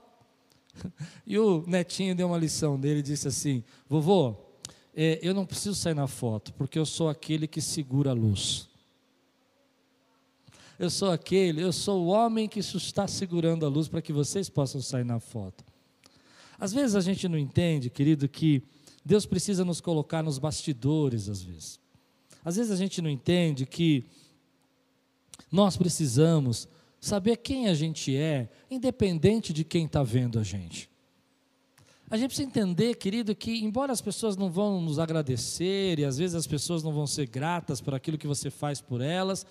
E 1.28 1.38
o 1.38 1.64
netinho 1.68 2.16
deu 2.16 2.28
uma 2.28 2.38
lição 2.38 2.80
dele 2.80 3.00
e 3.00 3.04
disse 3.04 3.28
assim: 3.28 3.64
Vovô, 3.88 4.36
é, 4.96 5.20
eu 5.22 5.34
não 5.34 5.46
preciso 5.46 5.76
sair 5.76 5.94
na 5.94 6.08
foto, 6.08 6.54
porque 6.54 6.78
eu 6.80 6.86
sou 6.86 7.10
aquele 7.10 7.48
que 7.48 7.62
segura 7.62 8.12
a 8.12 8.14
luz. 8.14 8.71
Eu 10.82 10.90
sou 10.90 11.12
aquele, 11.12 11.62
eu 11.62 11.72
sou 11.72 12.06
o 12.06 12.08
homem 12.08 12.50
que 12.50 12.58
está 12.58 13.08
segurando 13.08 13.68
a 13.68 13.70
luz 13.70 13.88
para 13.88 14.02
que 14.02 14.12
vocês 14.12 14.50
possam 14.50 14.82
sair 14.82 15.04
na 15.04 15.20
foto. 15.20 15.64
Às 16.60 16.74
vezes 16.74 16.96
a 16.96 17.02
gente 17.02 17.28
não 17.28 17.38
entende, 17.38 17.88
querido, 17.88 18.28
que 18.28 18.64
Deus 19.06 19.24
precisa 19.28 19.64
nos 19.64 19.80
colocar 19.80 20.24
nos 20.24 20.40
bastidores, 20.40 21.30
às 21.30 21.44
vezes. 21.44 21.80
Às 22.44 22.56
vezes 22.56 22.72
a 22.72 22.76
gente 22.76 23.00
não 23.00 23.12
entende 23.12 23.64
que 23.64 24.06
nós 25.52 25.78
precisamos 25.78 26.68
saber 27.00 27.38
quem 27.38 27.68
a 27.68 27.76
gente 27.76 28.18
é, 28.18 28.50
independente 28.68 29.54
de 29.54 29.64
quem 29.64 29.86
está 29.86 30.02
vendo 30.02 30.40
a 30.40 30.44
gente. 30.44 30.90
A 32.10 32.18
gente 32.18 32.30
precisa 32.30 32.48
entender, 32.48 32.96
querido, 32.96 33.36
que 33.36 33.64
embora 33.64 33.94
as 33.94 34.02
pessoas 34.02 34.36
não 34.36 34.50
vão 34.50 34.82
nos 34.82 34.98
agradecer 34.98 36.00
e 36.00 36.06
às 36.06 36.18
vezes 36.18 36.34
as 36.34 36.48
pessoas 36.48 36.82
não 36.82 36.92
vão 36.92 37.06
ser 37.06 37.28
gratas 37.28 37.80
por 37.80 37.94
aquilo 37.94 38.18
que 38.18 38.26
você 38.26 38.50
faz 38.50 38.82
por 38.82 39.00
elas, 39.00 39.46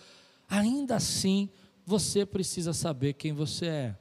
ainda 0.50 0.96
assim 0.96 1.48
você 1.86 2.26
precisa 2.26 2.72
saber 2.72 3.14
quem 3.14 3.32
você 3.32 3.66
é. 3.66 3.96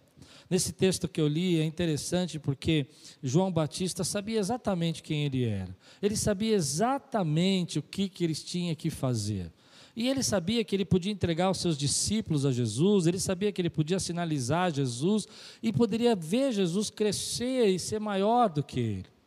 Nesse 0.50 0.74
texto 0.74 1.08
que 1.08 1.22
eu 1.22 1.28
li 1.28 1.60
é 1.60 1.64
interessante 1.64 2.40
porque 2.40 2.88
João 3.22 3.52
Batista 3.52 4.04
sabia 4.04 4.40
exatamente 4.40 5.04
quem 5.04 5.26
ele 5.26 5.46
era. 5.46 5.78
Ele 6.02 6.16
sabia 6.16 6.56
exatamente 6.56 7.78
o 7.78 7.84
que, 7.84 8.10
que 8.10 8.24
eles 8.24 8.44
tinham 8.44 8.74
que 8.74 8.90
fazer. 8.90 9.52
E 9.96 10.08
ele 10.08 10.24
sabia 10.24 10.64
que 10.64 10.76
ele 10.76 10.86
podia 10.86 11.12
entregar 11.12 11.52
os 11.52 11.60
seus 11.60 11.78
discípulos 11.78 12.46
a 12.46 12.52
Jesus, 12.52 13.06
ele 13.06 13.20
sabia 13.20 13.52
que 13.52 13.62
ele 13.62 13.70
podia 13.70 14.00
sinalizar 14.00 14.74
Jesus 14.74 15.28
e 15.62 15.72
poderia 15.72 16.16
ver 16.16 16.52
Jesus 16.52 16.90
crescer 16.90 17.68
e 17.68 17.78
ser 17.78 18.00
maior 18.00 18.50
do 18.50 18.64
que 18.64 18.80
ele. 18.80 19.18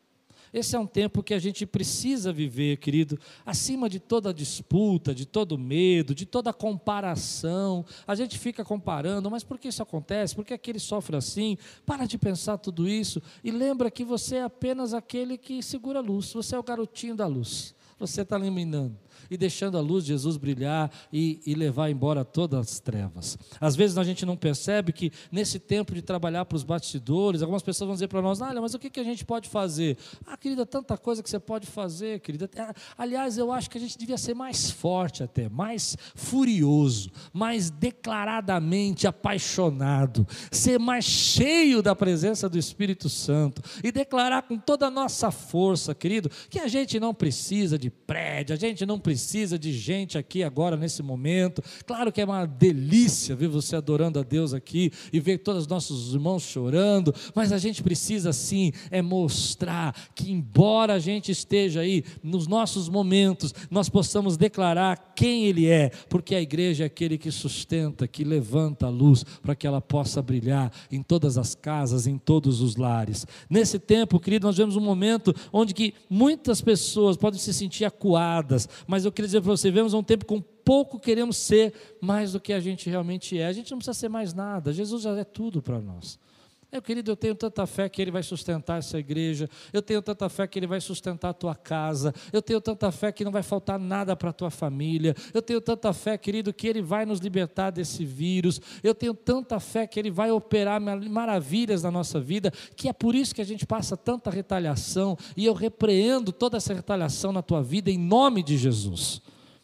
Esse 0.52 0.76
é 0.76 0.78
um 0.78 0.86
tempo 0.86 1.22
que 1.22 1.32
a 1.32 1.38
gente 1.38 1.64
precisa 1.64 2.32
viver, 2.32 2.76
querido, 2.76 3.18
acima 3.44 3.88
de 3.88 3.98
toda 3.98 4.34
disputa, 4.34 5.14
de 5.14 5.24
todo 5.24 5.56
medo, 5.56 6.14
de 6.14 6.26
toda 6.26 6.52
comparação. 6.52 7.84
A 8.06 8.14
gente 8.14 8.38
fica 8.38 8.62
comparando, 8.62 9.30
mas 9.30 9.42
por 9.42 9.58
que 9.58 9.68
isso 9.68 9.82
acontece? 9.82 10.34
Por 10.34 10.44
que 10.44 10.52
aquele 10.52 10.78
sofre 10.78 11.16
assim? 11.16 11.56
Para 11.86 12.04
de 12.04 12.18
pensar 12.18 12.58
tudo 12.58 12.86
isso 12.86 13.22
e 13.42 13.50
lembra 13.50 13.90
que 13.90 14.04
você 14.04 14.36
é 14.36 14.42
apenas 14.42 14.92
aquele 14.92 15.38
que 15.38 15.62
segura 15.62 16.00
a 16.00 16.02
luz, 16.02 16.32
você 16.32 16.54
é 16.54 16.58
o 16.58 16.62
garotinho 16.62 17.16
da 17.16 17.26
luz, 17.26 17.74
você 17.98 18.20
está 18.20 18.38
iluminando 18.38 18.98
e 19.30 19.36
deixando 19.36 19.78
a 19.78 19.80
luz 19.80 20.04
de 20.04 20.08
Jesus 20.08 20.36
brilhar 20.36 20.90
e, 21.12 21.40
e 21.46 21.54
levar 21.54 21.90
embora 21.90 22.24
todas 22.24 22.60
as 22.60 22.80
trevas. 22.80 23.38
Às 23.60 23.76
vezes 23.76 23.98
a 23.98 24.04
gente 24.04 24.26
não 24.26 24.36
percebe 24.36 24.92
que 24.92 25.12
nesse 25.30 25.58
tempo 25.58 25.94
de 25.94 26.02
trabalhar 26.02 26.44
para 26.44 26.56
os 26.56 26.64
bastidores, 26.64 27.42
algumas 27.42 27.62
pessoas 27.62 27.86
vão 27.86 27.94
dizer 27.94 28.08
para 28.08 28.22
nós: 28.22 28.40
olha, 28.40 28.60
mas 28.60 28.74
o 28.74 28.78
que, 28.78 28.90
que 28.90 29.00
a 29.00 29.04
gente 29.04 29.24
pode 29.24 29.48
fazer? 29.48 29.96
Ah, 30.26 30.36
querida, 30.36 30.66
tanta 30.66 30.96
coisa 30.96 31.22
que 31.22 31.30
você 31.30 31.38
pode 31.38 31.66
fazer, 31.66 32.20
querida. 32.20 32.48
Ah, 32.56 32.74
aliás, 32.96 33.38
eu 33.38 33.52
acho 33.52 33.70
que 33.70 33.78
a 33.78 33.80
gente 33.80 33.98
devia 33.98 34.18
ser 34.18 34.34
mais 34.34 34.70
forte 34.70 35.22
até, 35.22 35.48
mais 35.48 35.96
furioso, 36.14 37.10
mais 37.32 37.70
declaradamente 37.70 39.06
apaixonado, 39.06 40.26
ser 40.50 40.78
mais 40.78 41.04
cheio 41.04 41.82
da 41.82 41.94
presença 41.94 42.48
do 42.48 42.58
Espírito 42.58 43.08
Santo 43.08 43.62
e 43.82 43.92
declarar 43.92 44.42
com 44.42 44.58
toda 44.58 44.86
a 44.86 44.90
nossa 44.90 45.30
força, 45.30 45.94
querido, 45.94 46.30
que 46.48 46.58
a 46.58 46.68
gente 46.68 46.98
não 46.98 47.14
precisa 47.14 47.78
de 47.78 47.90
prédio, 47.90 48.54
a 48.54 48.58
gente 48.58 48.84
não 48.86 48.98
precisa 49.02 49.58
de 49.58 49.72
gente 49.72 50.16
aqui 50.16 50.42
agora, 50.42 50.76
nesse 50.76 51.02
momento. 51.02 51.62
Claro 51.86 52.12
que 52.12 52.20
é 52.20 52.24
uma 52.24 52.46
delícia 52.46 53.36
ver 53.36 53.48
você 53.48 53.76
adorando 53.76 54.18
a 54.18 54.22
Deus 54.22 54.54
aqui 54.54 54.90
e 55.12 55.20
ver 55.20 55.38
todos 55.38 55.62
os 55.62 55.68
nossos 55.68 56.14
irmãos 56.14 56.42
chorando, 56.42 57.14
mas 57.34 57.52
a 57.52 57.58
gente 57.58 57.82
precisa 57.82 58.32
sim 58.32 58.72
é 58.90 59.02
mostrar 59.02 59.94
que, 60.14 60.30
embora 60.30 60.94
a 60.94 60.98
gente 60.98 61.30
esteja 61.30 61.80
aí 61.80 62.04
nos 62.22 62.46
nossos 62.46 62.88
momentos, 62.88 63.54
nós 63.70 63.88
possamos 63.88 64.36
declarar 64.36 65.12
quem 65.16 65.46
Ele 65.46 65.68
é, 65.68 65.90
porque 66.08 66.34
a 66.34 66.40
igreja 66.40 66.84
é 66.84 66.86
aquele 66.86 67.18
que 67.18 67.30
sustenta, 67.30 68.06
que 68.06 68.24
levanta 68.24 68.86
a 68.86 68.90
luz 68.90 69.24
para 69.42 69.54
que 69.54 69.66
ela 69.66 69.80
possa 69.80 70.22
brilhar 70.22 70.72
em 70.90 71.02
todas 71.02 71.36
as 71.36 71.54
casas, 71.54 72.06
em 72.06 72.18
todos 72.18 72.60
os 72.60 72.76
lares. 72.76 73.26
Nesse 73.48 73.78
tempo, 73.78 74.20
querido, 74.20 74.46
nós 74.46 74.56
vemos 74.56 74.76
um 74.76 74.80
momento 74.80 75.34
onde 75.52 75.74
que 75.74 75.94
muitas 76.08 76.60
pessoas 76.60 77.16
podem 77.16 77.38
se 77.38 77.52
sentir 77.52 77.84
acuadas, 77.84 78.68
mas 78.92 79.06
eu 79.06 79.10
queria 79.10 79.26
dizer 79.26 79.40
para 79.40 79.50
você: 79.50 79.70
vemos 79.70 79.94
um 79.94 80.02
tempo 80.02 80.26
com 80.26 80.38
pouco 80.38 81.00
queremos 81.00 81.38
ser 81.38 81.72
mais 81.98 82.32
do 82.32 82.38
que 82.38 82.52
a 82.52 82.60
gente 82.60 82.90
realmente 82.90 83.38
é. 83.38 83.46
A 83.46 83.52
gente 83.52 83.70
não 83.70 83.78
precisa 83.78 83.98
ser 83.98 84.10
mais 84.10 84.34
nada, 84.34 84.70
Jesus 84.70 85.04
já 85.04 85.16
é 85.16 85.24
tudo 85.24 85.62
para 85.62 85.80
nós. 85.80 86.18
Meu 86.72 86.80
querido, 86.80 87.10
eu 87.10 87.16
tenho 87.16 87.34
tanta 87.34 87.66
fé 87.66 87.86
que 87.86 88.00
Ele 88.00 88.10
vai 88.10 88.22
sustentar 88.22 88.78
essa 88.78 88.98
igreja, 88.98 89.46
eu 89.74 89.82
tenho 89.82 90.00
tanta 90.00 90.26
fé 90.30 90.46
que 90.46 90.58
Ele 90.58 90.66
vai 90.66 90.80
sustentar 90.80 91.28
a 91.28 91.34
tua 91.34 91.54
casa, 91.54 92.14
eu 92.32 92.40
tenho 92.40 92.62
tanta 92.62 92.90
fé 92.90 93.12
que 93.12 93.22
não 93.26 93.30
vai 93.30 93.42
faltar 93.42 93.78
nada 93.78 94.16
para 94.16 94.30
a 94.30 94.32
tua 94.32 94.50
família, 94.50 95.14
eu 95.34 95.42
tenho 95.42 95.60
tanta 95.60 95.92
fé, 95.92 96.16
querido, 96.16 96.50
que 96.50 96.66
Ele 96.66 96.80
vai 96.80 97.04
nos 97.04 97.20
libertar 97.20 97.68
desse 97.68 98.06
vírus, 98.06 98.58
eu 98.82 98.94
tenho 98.94 99.12
tanta 99.12 99.60
fé 99.60 99.86
que 99.86 100.00
Ele 100.00 100.10
vai 100.10 100.30
operar 100.30 100.80
maravilhas 100.80 101.82
na 101.82 101.90
nossa 101.90 102.18
vida, 102.18 102.50
que 102.74 102.88
é 102.88 102.92
por 102.94 103.14
isso 103.14 103.34
que 103.34 103.42
a 103.42 103.46
gente 103.46 103.66
passa 103.66 103.94
tanta 103.94 104.30
retaliação, 104.30 105.18
e 105.36 105.44
eu 105.44 105.52
repreendo 105.52 106.32
toda 106.32 106.56
essa 106.56 106.72
retaliação 106.72 107.32
na 107.32 107.42
tua 107.42 107.62
vida 107.62 107.90
em 107.90 107.98
nome 107.98 108.42
de 108.42 108.56
Jesus. 108.56 109.20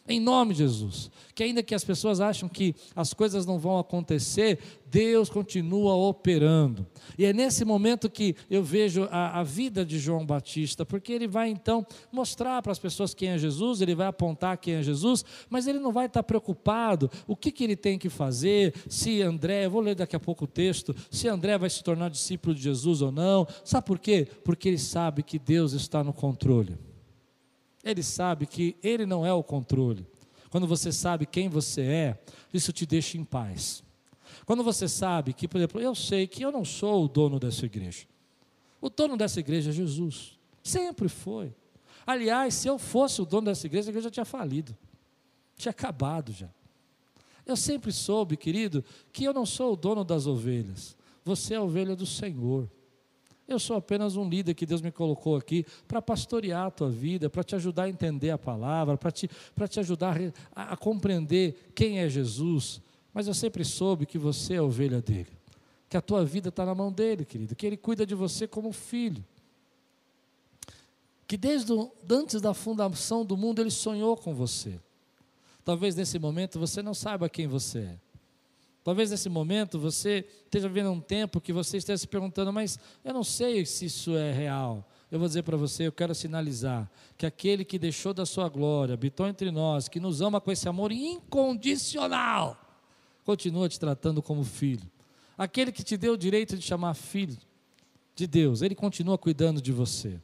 Em 0.09 0.19
nome 0.19 0.53
de 0.53 0.59
Jesus. 0.59 1.11
Que 1.35 1.43
ainda 1.43 1.61
que 1.61 1.75
as 1.75 1.83
pessoas 1.83 2.19
acham 2.19 2.49
que 2.49 2.75
as 2.95 3.13
coisas 3.13 3.45
não 3.45 3.59
vão 3.59 3.77
acontecer, 3.77 4.57
Deus 4.87 5.29
continua 5.29 5.93
operando. 5.93 6.85
E 7.15 7.25
é 7.25 7.31
nesse 7.31 7.63
momento 7.63 8.09
que 8.09 8.35
eu 8.49 8.63
vejo 8.63 9.07
a, 9.11 9.39
a 9.39 9.43
vida 9.43 9.85
de 9.85 9.99
João 9.99 10.25
Batista, 10.25 10.83
porque 10.83 11.13
ele 11.13 11.27
vai 11.27 11.49
então 11.49 11.85
mostrar 12.11 12.59
para 12.63 12.71
as 12.71 12.79
pessoas 12.79 13.13
quem 13.13 13.29
é 13.29 13.37
Jesus, 13.37 13.81
ele 13.81 13.93
vai 13.93 14.07
apontar 14.07 14.57
quem 14.57 14.73
é 14.73 14.81
Jesus, 14.81 15.23
mas 15.47 15.67
ele 15.67 15.77
não 15.77 15.91
vai 15.91 16.07
estar 16.07 16.23
preocupado 16.23 17.09
o 17.27 17.35
que, 17.35 17.51
que 17.51 17.63
ele 17.63 17.75
tem 17.75 17.99
que 17.99 18.09
fazer, 18.09 18.73
se 18.89 19.21
André, 19.21 19.65
eu 19.65 19.71
vou 19.71 19.81
ler 19.81 19.93
daqui 19.93 20.15
a 20.15 20.19
pouco 20.19 20.45
o 20.45 20.47
texto, 20.47 20.95
se 21.11 21.27
André 21.27 21.55
vai 21.55 21.69
se 21.69 21.83
tornar 21.83 22.09
discípulo 22.09 22.55
de 22.55 22.63
Jesus 22.63 23.03
ou 23.03 23.11
não. 23.11 23.47
Sabe 23.63 23.85
por 23.85 23.99
quê? 23.99 24.27
Porque 24.43 24.67
ele 24.67 24.79
sabe 24.79 25.21
que 25.21 25.37
Deus 25.37 25.73
está 25.73 26.03
no 26.03 26.11
controle. 26.11 26.88
Ele 27.83 28.03
sabe 28.03 28.45
que 28.45 28.75
ele 28.83 29.05
não 29.05 29.25
é 29.25 29.33
o 29.33 29.43
controle. 29.43 30.05
Quando 30.49 30.67
você 30.67 30.91
sabe 30.91 31.25
quem 31.25 31.47
você 31.47 31.81
é, 31.81 32.19
isso 32.53 32.73
te 32.73 32.85
deixa 32.85 33.17
em 33.17 33.23
paz. 33.23 33.83
Quando 34.45 34.63
você 34.63 34.87
sabe 34.87 35.33
que, 35.33 35.47
por 35.47 35.57
exemplo, 35.57 35.79
eu 35.79 35.93
sei 35.93 36.27
que 36.27 36.43
eu 36.43 36.51
não 36.51 36.65
sou 36.65 37.05
o 37.05 37.07
dono 37.07 37.39
dessa 37.39 37.65
igreja. 37.65 38.05
O 38.81 38.89
dono 38.89 39.15
dessa 39.15 39.39
igreja 39.39 39.69
é 39.69 39.73
Jesus. 39.73 40.39
Sempre 40.63 41.07
foi. 41.07 41.53
Aliás, 42.05 42.55
se 42.55 42.67
eu 42.67 42.79
fosse 42.79 43.21
o 43.21 43.25
dono 43.25 43.45
dessa 43.45 43.67
igreja, 43.67 43.89
a 43.89 43.91
igreja 43.91 44.09
tinha 44.09 44.25
falido. 44.25 44.75
Tinha 45.55 45.71
acabado 45.71 46.31
já. 46.31 46.49
Eu 47.45 47.55
sempre 47.55 47.91
soube, 47.91 48.37
querido, 48.37 48.83
que 49.11 49.23
eu 49.23 49.33
não 49.33 49.45
sou 49.45 49.73
o 49.73 49.75
dono 49.75 50.03
das 50.03 50.25
ovelhas. 50.25 50.95
Você 51.23 51.53
é 51.53 51.57
a 51.57 51.61
ovelha 51.61 51.95
do 51.95 52.05
Senhor. 52.05 52.69
Eu 53.49 53.57
sou 53.57 53.75
apenas 53.75 54.15
um 54.15 54.29
líder 54.29 54.53
que 54.53 54.65
Deus 54.65 54.79
me 54.79 54.91
colocou 54.91 55.35
aqui 55.35 55.65
para 55.87 55.99
pastorear 55.99 56.67
a 56.67 56.71
tua 56.71 56.89
vida, 56.89 57.31
para 57.31 57.43
te 57.43 57.55
ajudar 57.55 57.83
a 57.83 57.89
entender 57.89 58.29
a 58.29 58.37
palavra, 58.37 58.95
para 58.95 59.11
te, 59.11 59.27
te 59.27 59.79
ajudar 59.79 60.15
a, 60.55 60.73
a 60.73 60.77
compreender 60.77 61.71
quem 61.73 61.97
é 61.97 62.07
Jesus. 62.07 62.79
Mas 63.11 63.27
eu 63.27 63.33
sempre 63.33 63.65
soube 63.65 64.05
que 64.05 64.19
você 64.19 64.53
é 64.53 64.61
ovelha 64.61 65.01
dele, 65.01 65.31
que 65.89 65.97
a 65.97 66.01
tua 66.01 66.23
vida 66.23 66.49
está 66.49 66.63
na 66.63 66.75
mão 66.75 66.91
dele, 66.91 67.25
querido, 67.25 67.55
que 67.55 67.65
ele 67.65 67.75
cuida 67.75 68.05
de 68.05 68.13
você 68.13 68.47
como 68.47 68.71
filho. 68.71 69.25
Que 71.27 71.35
desde 71.35 71.73
antes 72.07 72.39
da 72.39 72.53
fundação 72.53 73.25
do 73.25 73.35
mundo 73.35 73.59
ele 73.59 73.71
sonhou 73.71 74.15
com 74.15 74.33
você. 74.33 74.79
Talvez 75.65 75.95
nesse 75.95 76.19
momento 76.19 76.59
você 76.59 76.83
não 76.83 76.93
saiba 76.93 77.27
quem 77.27 77.47
você 77.47 77.79
é. 77.79 78.08
Talvez 78.83 79.11
nesse 79.11 79.29
momento 79.29 79.79
você 79.79 80.25
esteja 80.45 80.67
vivendo 80.67 80.91
um 80.91 81.01
tempo 81.01 81.41
que 81.41 81.51
você 81.51 81.77
esteja 81.77 81.97
se 81.97 82.07
perguntando, 82.07 82.51
mas 82.53 82.79
eu 83.03 83.13
não 83.13 83.23
sei 83.23 83.65
se 83.65 83.85
isso 83.85 84.15
é 84.15 84.31
real. 84.31 84.87
Eu 85.11 85.19
vou 85.19 85.27
dizer 85.27 85.43
para 85.43 85.57
você, 85.57 85.87
eu 85.87 85.91
quero 85.91 86.13
sinalizar 86.15 86.89
que 87.17 87.25
aquele 87.25 87.65
que 87.65 87.79
deixou 87.79 88.13
da 88.13 88.25
sua 88.25 88.47
glória, 88.47 88.93
habitou 88.93 89.27
entre 89.27 89.51
nós, 89.51 89.87
que 89.87 89.99
nos 89.99 90.21
ama 90.21 90.39
com 90.39 90.51
esse 90.51 90.69
amor 90.69 90.91
incondicional, 90.91 92.57
continua 93.25 93.67
te 93.67 93.79
tratando 93.79 94.21
como 94.21 94.43
filho. 94.43 94.89
Aquele 95.37 95.71
que 95.71 95.83
te 95.83 95.97
deu 95.97 96.13
o 96.13 96.17
direito 96.17 96.55
de 96.55 96.61
chamar 96.61 96.93
filho 96.93 97.37
de 98.15 98.27
Deus, 98.27 98.61
ele 98.61 98.75
continua 98.75 99.17
cuidando 99.17 99.61
de 99.61 99.71
você. 99.71 100.19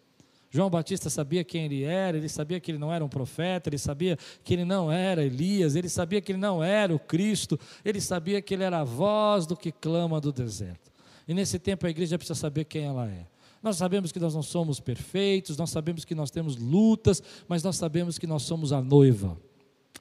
João 0.56 0.70
Batista 0.70 1.10
sabia 1.10 1.44
quem 1.44 1.66
ele 1.66 1.84
era, 1.84 2.16
ele 2.16 2.30
sabia 2.30 2.62
que 2.62 2.72
ele 2.72 2.78
não 2.78 2.90
era 2.90 3.04
um 3.04 3.10
profeta, 3.10 3.68
ele 3.68 3.78
sabia 3.78 4.18
que 4.42 4.54
ele 4.54 4.64
não 4.64 4.90
era 4.90 5.22
Elias, 5.22 5.76
ele 5.76 5.90
sabia 5.90 6.22
que 6.22 6.32
ele 6.32 6.40
não 6.40 6.64
era 6.64 6.96
o 6.96 6.98
Cristo, 6.98 7.60
ele 7.84 8.00
sabia 8.00 8.42
que 8.42 8.54
ele 8.54 8.64
era 8.64 8.80
a 8.80 8.84
voz 8.86 9.46
do 9.46 9.58
que 9.58 9.70
clama 9.70 10.22
do 10.22 10.32
deserto. 10.32 10.90
E 11.28 11.34
nesse 11.34 11.60
tempo 11.60 11.86
a 11.86 11.90
igreja 11.90 12.18
precisa 12.18 12.40
saber 12.40 12.64
quem 12.64 12.86
ela 12.86 13.06
é. 13.06 13.28
Nós 13.62 13.76
sabemos 13.76 14.14
que 14.14 14.20
nós 14.20 14.34
não 14.34 14.42
somos 14.42 14.80
perfeitos, 14.80 15.58
nós 15.58 15.72
sabemos 15.72 16.06
que 16.06 16.16
nós 16.16 16.32
temos 16.32 16.56
lutas, 16.56 17.22
mas 17.50 17.62
nós 17.62 17.76
sabemos 17.76 18.18
que 18.18 18.26
nós 18.26 18.44
somos 18.44 18.72
a 18.72 18.82
noiva. 18.82 19.38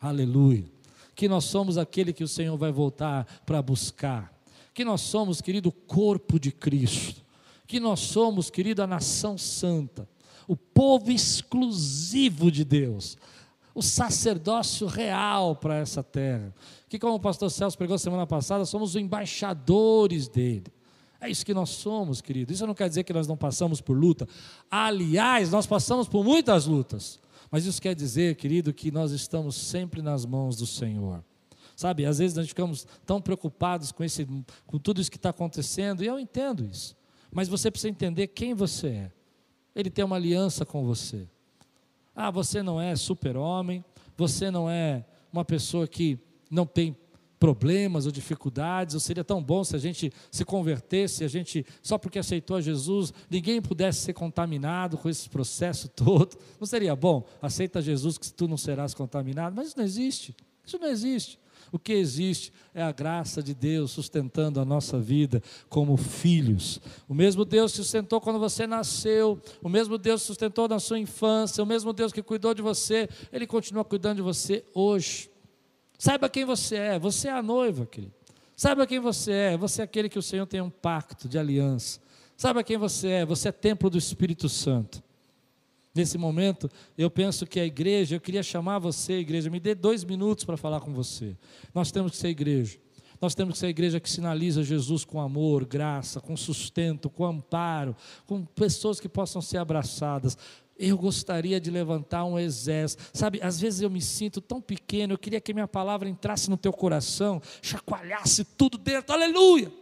Aleluia. 0.01 0.71
Que 1.17 1.27
nós 1.27 1.47
somos 1.47 1.77
aquele 1.77 2.13
que 2.13 2.23
o 2.23 2.29
Senhor 2.29 2.57
vai 2.57 2.71
voltar 2.71 3.27
para 3.45 3.61
buscar. 3.61 4.33
Que 4.73 4.85
nós 4.85 5.01
somos, 5.01 5.41
querido, 5.41 5.71
o 5.71 5.73
corpo 5.73 6.39
de 6.39 6.53
Cristo. 6.53 7.25
Que 7.67 7.81
nós 7.81 7.99
somos, 7.99 8.51
querido, 8.51 8.85
a 8.85 8.87
nação 8.87 9.37
santa 9.37 10.09
o 10.47 10.57
povo 10.57 11.11
exclusivo 11.11 12.51
de 12.51 12.65
Deus, 12.65 13.17
o 13.75 13.83
sacerdócio 13.83 14.87
real 14.87 15.57
para 15.57 15.77
essa 15.77 16.03
terra. 16.03 16.55
Que, 16.89 16.99
como 16.99 17.15
o 17.15 17.21
pastor 17.21 17.51
Celso 17.51 17.77
pregou 17.77 17.99
semana 17.99 18.27
passada, 18.27 18.65
somos 18.65 18.91
os 18.91 18.97
embaixadores 18.97 20.29
dele. 20.29 20.73
É 21.21 21.31
isso 21.31 21.45
que 21.45 21.55
nós 21.55 21.71
somos, 21.71 22.21
querido. 22.21 22.53
Isso 22.53 22.67
não 22.67 22.75
quer 22.75 22.89
dizer 22.89 23.03
que 23.03 23.13
nós 23.13 23.27
não 23.27 23.37
passamos 23.37 23.81
por 23.81 23.97
luta. 23.97 24.29
Aliás, 24.71 25.51
nós 25.51 25.67
passamos 25.67 26.07
por 26.07 26.23
muitas 26.23 26.67
lutas. 26.67 27.19
Mas 27.51 27.65
isso 27.65 27.81
quer 27.81 27.95
dizer, 27.95 28.37
querido, 28.37 28.73
que 28.75 28.91
nós 28.91 29.11
estamos 29.11 29.57
sempre 29.57 30.03
nas 30.03 30.27
mãos 30.27 30.57
do 30.57 30.67
Senhor. 30.67 31.25
Sabe, 31.75 32.05
às 32.05 32.19
vezes 32.19 32.37
nós 32.37 32.47
ficamos 32.47 32.87
tão 33.05 33.21
preocupados 33.21 33.91
com, 33.91 34.05
esse, 34.05 34.27
com 34.67 34.79
tudo 34.79 35.01
isso 35.01 35.11
que 35.11 35.17
está 35.17 35.31
acontecendo, 35.31 36.05
e 36.05 36.07
eu 36.07 36.21
entendo 36.21 36.65
isso. 36.65 36.97
Mas 37.33 37.49
você 37.49 37.71
precisa 37.71 37.89
entender 37.89 38.29
quem 38.29 38.55
você 38.55 38.89
é. 38.89 39.13
Ele 39.75 39.91
tem 39.91 40.05
uma 40.05 40.17
aliança 40.17 40.65
com 40.65 40.85
você. 40.85 41.27
Ah, 42.15 42.31
você 42.31 42.63
não 42.63 42.81
é 42.81 42.95
super-homem, 42.95 43.85
você 44.17 44.51
não 44.51 44.71
é 44.71 45.05
uma 45.33 45.45
pessoa 45.45 45.87
que 45.89 46.19
não 46.51 46.65
tem 46.65 46.97
problemas 47.45 48.07
ou 48.07 48.13
dificuldades, 48.13 48.95
ou 48.95 49.01
seria 49.01 49.23
tão 49.23 49.43
bom 49.43 49.63
se 49.65 49.77
a 49.77 49.79
gente 49.79 50.11
se 50.31 50.45
convertesse, 50.47 51.25
a 51.25 51.29
gente, 51.29 51.67
só 51.83 51.99
porque 51.99 52.19
aceitou 52.19 52.57
a 52.57 52.61
Jesus, 52.61 53.13
ninguém 53.29 53.61
pudesse 53.61 54.01
ser 54.01 54.15
contaminado 54.15 54.97
com 54.97 55.11
esse 55.11 55.29
processo 55.29 55.89
todo. 55.95 56.39
Não 56.59 56.67
seria 56.67 56.97
bom? 56.97 57.27
Aceita 57.43 57.83
Jesus 57.83 58.17
que 58.17 58.33
tu 58.33 58.49
não 58.49 58.57
serás 58.57 58.95
contaminado, 58.95 59.55
mas 59.55 59.69
isso 59.69 59.77
não 59.77 59.85
existe. 59.85 60.35
Isso 60.65 60.79
não 60.79 60.89
existe. 60.89 61.39
O 61.75 61.79
que 61.81 61.93
existe 61.93 62.53
é 62.73 62.81
a 62.81 62.93
graça 62.93 63.43
de 63.43 63.53
Deus 63.53 63.91
sustentando 63.91 64.61
a 64.61 64.65
nossa 64.65 64.97
vida 64.97 65.43
como 65.69 65.97
filhos. 65.97 66.81
O 67.09 67.13
mesmo 67.13 67.45
Deus 67.45 67.73
que 67.73 67.79
sustentou 67.79 68.21
quando 68.21 68.39
você 68.39 68.65
nasceu, 68.65 69.43
o 69.61 69.69
mesmo 69.69 69.99
Deus 69.99 70.21
que 70.21 70.29
sustentou 70.29 70.69
na 70.69 70.79
sua 70.79 71.01
infância, 71.01 71.65
o 71.65 71.67
mesmo 71.67 71.93
Deus 71.93 72.13
que 72.13 72.23
cuidou 72.23 72.55
de 72.55 72.63
você, 72.63 73.09
Ele 73.33 73.45
continua 73.45 73.85
cuidando 73.85 74.19
de 74.19 74.23
você 74.23 74.65
hoje. 74.73 75.29
Saiba 75.99 76.29
quem 76.29 76.45
você 76.45 76.77
é, 76.77 76.97
você 76.97 77.27
é 77.27 77.33
a 77.33 77.43
noiva, 77.43 77.85
querido. 77.87 78.15
Saiba 78.55 78.87
quem 78.87 79.01
você 79.01 79.33
é, 79.33 79.57
você 79.57 79.81
é 79.81 79.85
aquele 79.85 80.09
que 80.09 80.19
o 80.19 80.23
Senhor 80.23 80.47
tem 80.47 80.61
um 80.61 80.71
pacto 80.71 81.29
de 81.29 81.37
aliança. 81.41 81.99
Saiba 82.37 82.63
quem 82.63 82.77
você 82.77 83.09
é, 83.09 83.27
você 83.27 83.49
é 83.49 83.53
templo 83.53 83.91
do 83.91 83.99
Espírito 83.99 84.49
Santo. 84.49 85.03
Nesse 85.95 86.19
momento, 86.19 86.69
eu 86.99 87.09
penso 87.09 87.47
que 87.47 87.61
a 87.61 87.65
igreja, 87.65 88.17
eu 88.17 88.21
queria 88.21 88.43
chamar 88.43 88.81
você, 88.81 89.15
igreja, 89.15 89.49
me 89.49 89.61
dê 89.61 89.77
dois 89.77 90.03
minutos 90.03 90.45
para 90.45 90.57
falar 90.57 90.81
com 90.81 90.93
você. 90.93 91.37
Nós 91.73 91.93
temos 91.93 92.13
que 92.13 92.17
ser 92.17 92.29
igreja. 92.29 92.79
Nós 93.21 93.33
temos 93.33 93.55
que 93.55 93.59
ser 93.61 93.67
a 93.67 93.71
igreja 93.71 94.01
que 94.01 94.11
sinaliza 94.11 94.65
Jesus 94.65 95.05
com 95.05 95.21
amor, 95.21 95.65
graça, 95.65 96.21
com 96.21 96.37
sustento, 96.37 97.09
com 97.09 97.25
amparo, 97.25 97.97
com 98.27 98.45
pessoas 98.45 98.99
que 98.99 99.09
possam 99.09 99.41
ser 99.41 99.59
abraçadas. 99.59 100.37
Eu 100.77 100.99
gostaria 100.99 101.61
de 101.61 101.71
levantar 101.71 102.25
um 102.25 102.39
exército. 102.41 103.05
Sabe, 103.15 103.39
às 103.41 103.61
vezes 103.61 103.81
eu 103.81 103.89
me 103.89 104.01
sinto 104.01 104.41
tão 104.41 104.61
pequeno, 104.61 105.15
eu 105.15 105.19
queria 105.19 105.41
que 105.41 105.55
minha 105.55 105.69
palavra 105.69 106.09
entrasse 106.09 106.51
no 106.51 106.57
teu 106.57 106.73
coração, 106.73 107.41
chacoalhasse 107.63 108.45
tudo 108.45 108.77
dentro, 108.77 109.15
aleluia! 109.15 109.73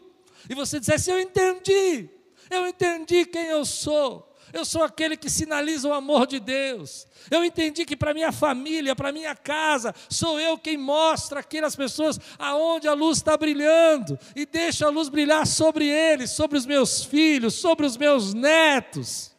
E 0.49 0.55
você 0.55 0.79
dissesse: 0.79 1.11
Eu 1.11 1.19
entendi, 1.19 2.11
eu 2.51 2.67
entendi 2.67 3.25
quem 3.25 3.47
eu 3.47 3.65
sou. 3.65 4.32
Eu 4.53 4.65
sou 4.65 4.83
aquele 4.83 5.17
que 5.17 5.31
sinaliza 5.31 5.89
o 5.89 5.93
amor 5.93 6.27
de 6.27 6.39
Deus. 6.39 7.07
Eu 7.31 7.43
entendi 7.43 7.87
que 7.87 7.97
para 7.97 8.13
minha 8.13 8.31
família, 8.31 8.95
para 8.95 9.11
minha 9.11 9.35
casa, 9.35 9.95
sou 10.11 10.39
eu 10.39 10.59
quem 10.59 10.77
mostra 10.77 11.41
aquelas 11.41 11.75
pessoas 11.75 12.21
aonde 12.39 12.87
a 12.87 12.93
luz 12.93 13.19
está 13.19 13.37
brilhando 13.37 14.19
e 14.37 14.45
deixa 14.45 14.87
a 14.87 14.91
luz 14.91 15.09
brilhar 15.09 15.47
sobre 15.47 15.87
eles, 15.87 16.31
sobre 16.31 16.59
os 16.59 16.67
meus 16.67 17.03
filhos, 17.03 17.55
sobre 17.55 17.87
os 17.87 17.97
meus 17.97 18.35
netos. 18.35 19.33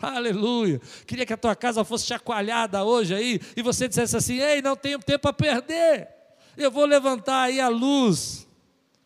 Aleluia. 0.00 0.80
Queria 1.06 1.26
que 1.26 1.32
a 1.32 1.36
tua 1.36 1.56
casa 1.56 1.84
fosse 1.84 2.06
chacoalhada 2.06 2.84
hoje 2.84 3.14
aí 3.14 3.40
e 3.56 3.62
você 3.62 3.88
dissesse 3.88 4.16
assim: 4.16 4.38
"Ei, 4.38 4.60
não 4.60 4.76
tenho 4.76 4.98
tempo 4.98 5.26
a 5.28 5.32
perder. 5.32 6.08
Eu 6.56 6.70
vou 6.70 6.84
levantar 6.84 7.42
aí 7.42 7.60
a 7.60 7.68
luz 7.68 8.43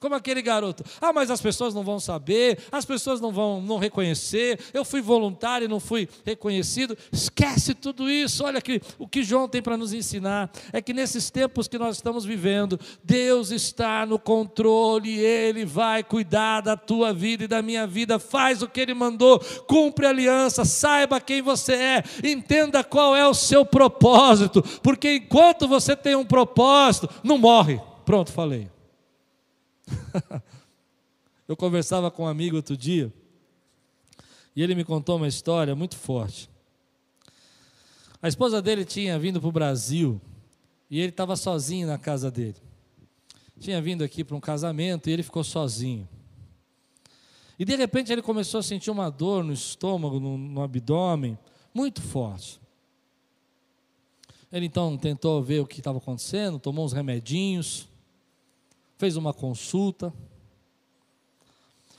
como 0.00 0.14
aquele 0.14 0.42
garoto. 0.42 0.84
Ah, 1.00 1.12
mas 1.12 1.30
as 1.30 1.40
pessoas 1.40 1.74
não 1.74 1.82
vão 1.82 1.98
saber, 1.98 2.58
as 2.70 2.84
pessoas 2.84 3.20
não 3.20 3.32
vão 3.32 3.60
não 3.60 3.78
reconhecer. 3.78 4.58
Eu 4.72 4.84
fui 4.84 5.00
voluntário 5.00 5.64
e 5.64 5.68
não 5.68 5.80
fui 5.80 6.08
reconhecido. 6.24 6.96
Esquece 7.12 7.74
tudo 7.74 8.10
isso. 8.10 8.44
Olha 8.44 8.60
que 8.60 8.80
o 8.98 9.08
que 9.08 9.22
João 9.22 9.48
tem 9.48 9.62
para 9.62 9.76
nos 9.76 9.92
ensinar 9.92 10.50
é 10.72 10.80
que 10.80 10.92
nesses 10.92 11.30
tempos 11.30 11.68
que 11.68 11.78
nós 11.78 11.96
estamos 11.96 12.24
vivendo, 12.24 12.78
Deus 13.02 13.50
está 13.50 14.06
no 14.06 14.18
controle, 14.18 15.18
ele 15.18 15.64
vai 15.64 16.02
cuidar 16.02 16.60
da 16.60 16.76
tua 16.76 17.12
vida 17.12 17.44
e 17.44 17.48
da 17.48 17.62
minha 17.62 17.86
vida. 17.86 18.18
Faz 18.18 18.62
o 18.62 18.68
que 18.68 18.80
ele 18.80 18.94
mandou, 18.94 19.40
cumpre 19.66 20.06
a 20.06 20.10
aliança, 20.10 20.64
saiba 20.64 21.20
quem 21.20 21.42
você 21.42 21.74
é, 21.74 22.04
entenda 22.24 22.84
qual 22.84 23.16
é 23.16 23.26
o 23.26 23.34
seu 23.34 23.64
propósito, 23.64 24.62
porque 24.82 25.16
enquanto 25.16 25.66
você 25.66 25.96
tem 25.96 26.14
um 26.14 26.24
propósito, 26.24 27.08
não 27.22 27.38
morre. 27.38 27.80
Pronto, 28.04 28.32
falei. 28.32 28.68
Eu 31.48 31.56
conversava 31.56 32.10
com 32.10 32.24
um 32.24 32.26
amigo 32.26 32.56
outro 32.56 32.76
dia, 32.76 33.12
e 34.54 34.62
ele 34.62 34.74
me 34.74 34.84
contou 34.84 35.16
uma 35.16 35.28
história 35.28 35.74
muito 35.74 35.96
forte. 35.96 36.50
A 38.20 38.28
esposa 38.28 38.60
dele 38.60 38.84
tinha 38.84 39.18
vindo 39.18 39.40
para 39.40 39.48
o 39.48 39.52
Brasil 39.52 40.20
E 40.90 40.98
ele 40.98 41.10
estava 41.10 41.36
sozinho 41.36 41.86
na 41.86 41.98
casa 41.98 42.30
dele. 42.30 42.56
Tinha 43.60 43.80
vindo 43.80 44.02
aqui 44.02 44.24
para 44.24 44.36
um 44.36 44.40
casamento 44.40 45.08
e 45.08 45.12
ele 45.12 45.22
ficou 45.22 45.44
sozinho. 45.44 46.08
E 47.58 47.64
de 47.64 47.74
repente 47.76 48.12
ele 48.12 48.22
começou 48.22 48.60
a 48.60 48.62
sentir 48.62 48.90
uma 48.90 49.10
dor 49.10 49.42
no 49.42 49.52
estômago, 49.52 50.20
no, 50.20 50.38
no 50.38 50.62
abdômen, 50.62 51.36
muito 51.74 52.00
forte. 52.00 52.60
Ele 54.50 54.66
então 54.66 54.96
tentou 54.96 55.42
ver 55.42 55.60
o 55.60 55.66
que 55.66 55.80
estava 55.80 55.98
acontecendo, 55.98 56.58
tomou 56.58 56.84
uns 56.84 56.92
remedinhos, 56.92 57.87
fez 58.98 59.16
uma 59.16 59.32
consulta. 59.32 60.12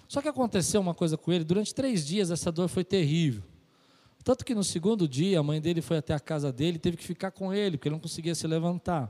Só 0.07 0.21
que 0.21 0.27
aconteceu 0.27 0.81
uma 0.81 0.93
coisa 0.93 1.17
com 1.17 1.31
ele, 1.31 1.43
durante 1.43 1.73
três 1.73 2.05
dias 2.05 2.29
essa 2.29 2.51
dor 2.51 2.67
foi 2.67 2.83
terrível. 2.83 3.43
Tanto 4.23 4.43
que 4.43 4.53
no 4.53 4.63
segundo 4.63 5.07
dia 5.07 5.39
a 5.39 5.43
mãe 5.43 5.61
dele 5.61 5.81
foi 5.81 5.97
até 5.97 6.13
a 6.13 6.19
casa 6.19 6.51
dele 6.51 6.75
e 6.75 6.79
teve 6.79 6.97
que 6.97 7.03
ficar 7.03 7.31
com 7.31 7.53
ele, 7.53 7.77
porque 7.77 7.87
ele 7.87 7.95
não 7.95 8.01
conseguia 8.01 8.35
se 8.35 8.45
levantar. 8.45 9.09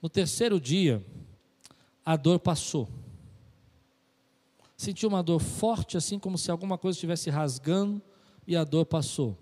No 0.00 0.08
terceiro 0.08 0.60
dia, 0.60 1.04
a 2.04 2.16
dor 2.16 2.38
passou. 2.38 2.88
Sentiu 4.76 5.08
uma 5.08 5.22
dor 5.22 5.40
forte, 5.40 5.96
assim 5.96 6.18
como 6.18 6.36
se 6.36 6.50
alguma 6.50 6.76
coisa 6.76 6.96
estivesse 6.96 7.30
rasgando, 7.30 8.02
e 8.46 8.56
a 8.56 8.64
dor 8.64 8.84
passou. 8.84 9.38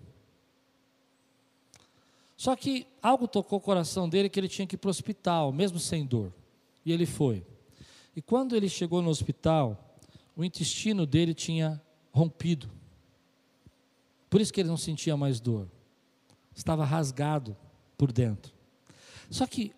Só 2.41 2.55
que 2.55 2.87
algo 3.03 3.27
tocou 3.27 3.59
o 3.59 3.61
coração 3.61 4.09
dele 4.09 4.27
que 4.27 4.39
ele 4.39 4.47
tinha 4.47 4.65
que 4.65 4.73
ir 4.73 4.77
para 4.79 4.87
o 4.87 4.89
hospital, 4.89 5.51
mesmo 5.51 5.77
sem 5.77 6.03
dor. 6.03 6.33
E 6.83 6.91
ele 6.91 7.05
foi. 7.05 7.45
E 8.15 8.21
quando 8.21 8.55
ele 8.55 8.67
chegou 8.67 8.99
no 8.99 9.11
hospital, 9.11 9.95
o 10.35 10.43
intestino 10.43 11.05
dele 11.05 11.35
tinha 11.35 11.79
rompido. 12.11 12.67
Por 14.27 14.41
isso 14.41 14.51
que 14.51 14.59
ele 14.59 14.69
não 14.69 14.75
sentia 14.75 15.15
mais 15.15 15.39
dor. 15.39 15.67
Estava 16.55 16.83
rasgado 16.83 17.55
por 17.95 18.11
dentro. 18.11 18.51
Só 19.29 19.45
que 19.45 19.71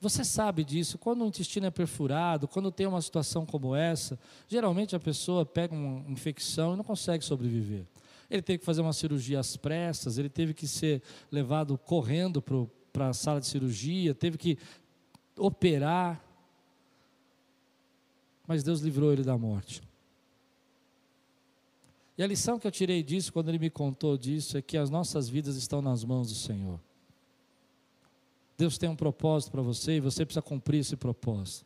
você 0.00 0.24
sabe 0.24 0.64
disso, 0.64 0.98
quando 0.98 1.22
o 1.22 1.28
intestino 1.28 1.66
é 1.66 1.70
perfurado, 1.70 2.48
quando 2.48 2.72
tem 2.72 2.88
uma 2.88 3.00
situação 3.00 3.46
como 3.46 3.76
essa, 3.76 4.18
geralmente 4.48 4.96
a 4.96 4.98
pessoa 4.98 5.46
pega 5.46 5.72
uma 5.72 6.10
infecção 6.10 6.74
e 6.74 6.76
não 6.76 6.82
consegue 6.82 7.24
sobreviver. 7.24 7.86
Ele 8.30 8.42
teve 8.42 8.60
que 8.60 8.64
fazer 8.64 8.80
uma 8.80 8.92
cirurgia 8.92 9.40
às 9.40 9.56
pressas, 9.56 10.16
ele 10.16 10.28
teve 10.28 10.54
que 10.54 10.66
ser 10.66 11.02
levado 11.30 11.76
correndo 11.76 12.40
para 12.92 13.08
a 13.08 13.12
sala 13.12 13.40
de 13.40 13.46
cirurgia, 13.46 14.14
teve 14.14 14.38
que 14.38 14.56
operar. 15.36 16.24
Mas 18.46 18.62
Deus 18.62 18.80
livrou 18.80 19.12
ele 19.12 19.24
da 19.24 19.36
morte. 19.36 19.82
E 22.16 22.22
a 22.22 22.26
lição 22.26 22.58
que 22.58 22.66
eu 22.66 22.70
tirei 22.70 23.02
disso, 23.02 23.32
quando 23.32 23.48
ele 23.48 23.58
me 23.58 23.70
contou 23.70 24.16
disso, 24.16 24.58
é 24.58 24.62
que 24.62 24.76
as 24.76 24.90
nossas 24.90 25.28
vidas 25.28 25.56
estão 25.56 25.80
nas 25.80 26.04
mãos 26.04 26.28
do 26.28 26.34
Senhor. 26.34 26.78
Deus 28.58 28.76
tem 28.76 28.90
um 28.90 28.94
propósito 28.94 29.50
para 29.50 29.62
você 29.62 29.92
e 29.92 30.00
você 30.00 30.26
precisa 30.26 30.42
cumprir 30.42 30.80
esse 30.80 30.94
propósito. 30.96 31.64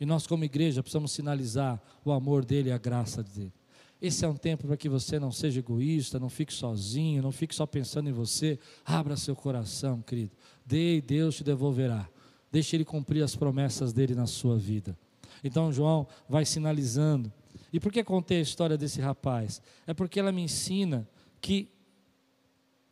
E 0.00 0.04
nós, 0.04 0.26
como 0.26 0.44
igreja, 0.44 0.82
precisamos 0.82 1.12
sinalizar 1.12 1.80
o 2.04 2.10
amor 2.10 2.44
dele 2.44 2.70
e 2.70 2.72
a 2.72 2.78
graça 2.78 3.22
dele. 3.22 3.52
Esse 4.00 4.24
é 4.24 4.28
um 4.28 4.36
tempo 4.36 4.66
para 4.66 4.76
que 4.76 4.88
você 4.88 5.18
não 5.18 5.32
seja 5.32 5.58
egoísta, 5.58 6.20
não 6.20 6.28
fique 6.28 6.54
sozinho, 6.54 7.22
não 7.22 7.32
fique 7.32 7.54
só 7.54 7.66
pensando 7.66 8.08
em 8.08 8.12
você. 8.12 8.58
Abra 8.84 9.16
seu 9.16 9.34
coração, 9.34 10.00
querido. 10.00 10.30
Dê 10.64 10.96
e 10.96 11.00
Deus 11.00 11.36
te 11.36 11.44
devolverá. 11.44 12.08
Deixe 12.50 12.76
Ele 12.76 12.84
cumprir 12.84 13.22
as 13.22 13.34
promessas 13.34 13.92
dele 13.92 14.14
na 14.14 14.26
sua 14.26 14.56
vida. 14.56 14.96
Então, 15.42 15.72
João 15.72 16.06
vai 16.28 16.44
sinalizando. 16.44 17.32
E 17.72 17.80
por 17.80 17.92
que 17.92 18.02
contei 18.04 18.38
a 18.38 18.42
história 18.42 18.78
desse 18.78 19.00
rapaz? 19.00 19.60
É 19.86 19.92
porque 19.92 20.20
ela 20.20 20.32
me 20.32 20.42
ensina 20.42 21.08
que 21.40 21.68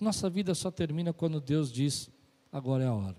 nossa 0.00 0.28
vida 0.28 0.54
só 0.54 0.70
termina 0.70 1.12
quando 1.12 1.40
Deus 1.40 1.72
diz: 1.72 2.10
agora 2.52 2.84
é 2.84 2.86
a 2.86 2.92
hora. 2.92 3.16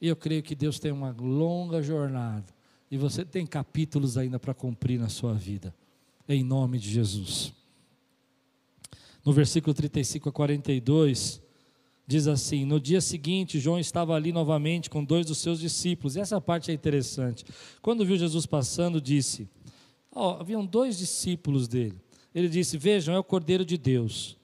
E 0.00 0.08
eu 0.08 0.16
creio 0.16 0.42
que 0.42 0.54
Deus 0.54 0.78
tem 0.80 0.90
uma 0.90 1.12
longa 1.12 1.80
jornada. 1.80 2.52
E 2.92 2.98
você 2.98 3.24
tem 3.24 3.46
capítulos 3.46 4.18
ainda 4.18 4.38
para 4.38 4.52
cumprir 4.52 5.00
na 5.00 5.08
sua 5.08 5.32
vida. 5.32 5.74
Em 6.28 6.44
nome 6.44 6.78
de 6.78 6.90
Jesus. 6.90 7.50
No 9.24 9.32
versículo 9.32 9.72
35 9.72 10.28
a 10.28 10.32
42, 10.32 11.40
diz 12.06 12.26
assim: 12.26 12.66
No 12.66 12.78
dia 12.78 13.00
seguinte, 13.00 13.58
João 13.58 13.78
estava 13.78 14.14
ali 14.14 14.30
novamente 14.30 14.90
com 14.90 15.02
dois 15.02 15.24
dos 15.24 15.38
seus 15.38 15.58
discípulos. 15.58 16.16
E 16.16 16.20
essa 16.20 16.38
parte 16.38 16.70
é 16.70 16.74
interessante. 16.74 17.46
Quando 17.80 18.04
viu 18.04 18.18
Jesus 18.18 18.44
passando, 18.44 19.00
disse: 19.00 19.48
oh, 20.14 20.36
Haviam 20.38 20.66
dois 20.66 20.98
discípulos 20.98 21.66
dele. 21.66 21.98
Ele 22.34 22.46
disse: 22.50 22.76
Vejam, 22.76 23.14
é 23.14 23.18
o 23.18 23.24
Cordeiro 23.24 23.64
de 23.64 23.78
Deus. 23.78 24.36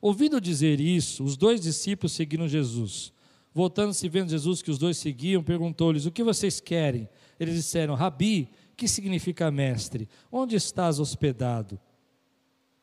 Ouvindo 0.00 0.40
dizer 0.40 0.80
isso, 0.80 1.22
os 1.22 1.36
dois 1.36 1.60
discípulos 1.60 2.10
seguiram 2.10 2.48
Jesus. 2.48 3.12
Voltando-se 3.54 4.08
vendo 4.08 4.30
Jesus 4.30 4.60
que 4.60 4.72
os 4.72 4.78
dois 4.78 4.96
seguiam, 4.96 5.40
perguntou-lhes: 5.40 6.04
O 6.04 6.10
que 6.10 6.24
vocês 6.24 6.58
querem? 6.58 7.08
Eles 7.42 7.56
disseram: 7.56 7.94
Rabi, 7.94 8.48
que 8.76 8.86
significa 8.86 9.50
mestre? 9.50 10.08
Onde 10.30 10.56
estás 10.56 10.98
hospedado? 10.98 11.78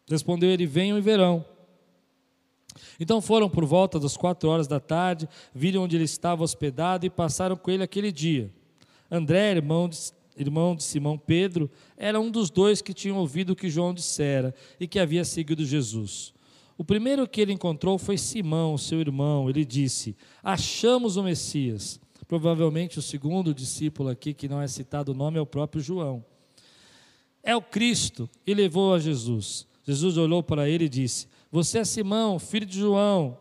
Respondeu 0.09 0.49
ele: 0.49 0.65
Venham 0.65 0.97
e 0.97 1.01
verão. 1.01 1.45
Então 2.99 3.21
foram 3.21 3.49
por 3.49 3.65
volta 3.65 3.99
das 3.99 4.15
quatro 4.15 4.49
horas 4.49 4.67
da 4.67 4.79
tarde, 4.79 5.27
viram 5.53 5.83
onde 5.83 5.95
ele 5.95 6.03
estava 6.03 6.43
hospedado 6.43 7.05
e 7.05 7.09
passaram 7.09 7.55
com 7.55 7.71
ele 7.71 7.83
aquele 7.83 8.11
dia. 8.11 8.53
André, 9.09 9.51
irmão 9.51 9.89
de, 9.89 9.97
irmão 10.37 10.75
de 10.75 10.83
Simão 10.83 11.17
Pedro, 11.17 11.69
era 11.97 12.19
um 12.19 12.29
dos 12.29 12.49
dois 12.49 12.81
que 12.81 12.93
tinham 12.93 13.17
ouvido 13.17 13.51
o 13.51 13.55
que 13.55 13.69
João 13.69 13.93
dissera 13.93 14.53
e 14.79 14.87
que 14.87 14.99
havia 14.99 15.25
seguido 15.25 15.65
Jesus. 15.65 16.33
O 16.77 16.83
primeiro 16.83 17.27
que 17.27 17.41
ele 17.41 17.51
encontrou 17.51 17.97
foi 17.97 18.17
Simão, 18.17 18.77
seu 18.77 18.99
irmão. 19.01 19.49
Ele 19.49 19.65
disse: 19.65 20.15
Achamos 20.43 21.17
o 21.17 21.23
Messias. 21.23 21.99
Provavelmente 22.29 22.99
o 22.99 23.01
segundo 23.01 23.55
discípulo 23.55 24.07
aqui, 24.07 24.35
que 24.35 24.47
não 24.47 24.61
é 24.61 24.67
citado 24.67 25.13
o 25.13 25.15
nome, 25.15 25.39
é 25.39 25.41
o 25.41 25.47
próprio 25.47 25.81
João. 25.81 26.23
É 27.41 27.55
o 27.55 27.61
Cristo 27.61 28.29
e 28.45 28.53
levou 28.53 28.93
a 28.93 28.99
Jesus. 28.99 29.65
Jesus 29.83 30.15
olhou 30.15 30.43
para 30.43 30.69
ele 30.69 30.85
e 30.85 30.89
disse: 30.89 31.27
Você 31.51 31.79
é 31.79 31.83
Simão, 31.83 32.37
filho 32.37 32.67
de 32.67 32.77
João, 32.77 33.35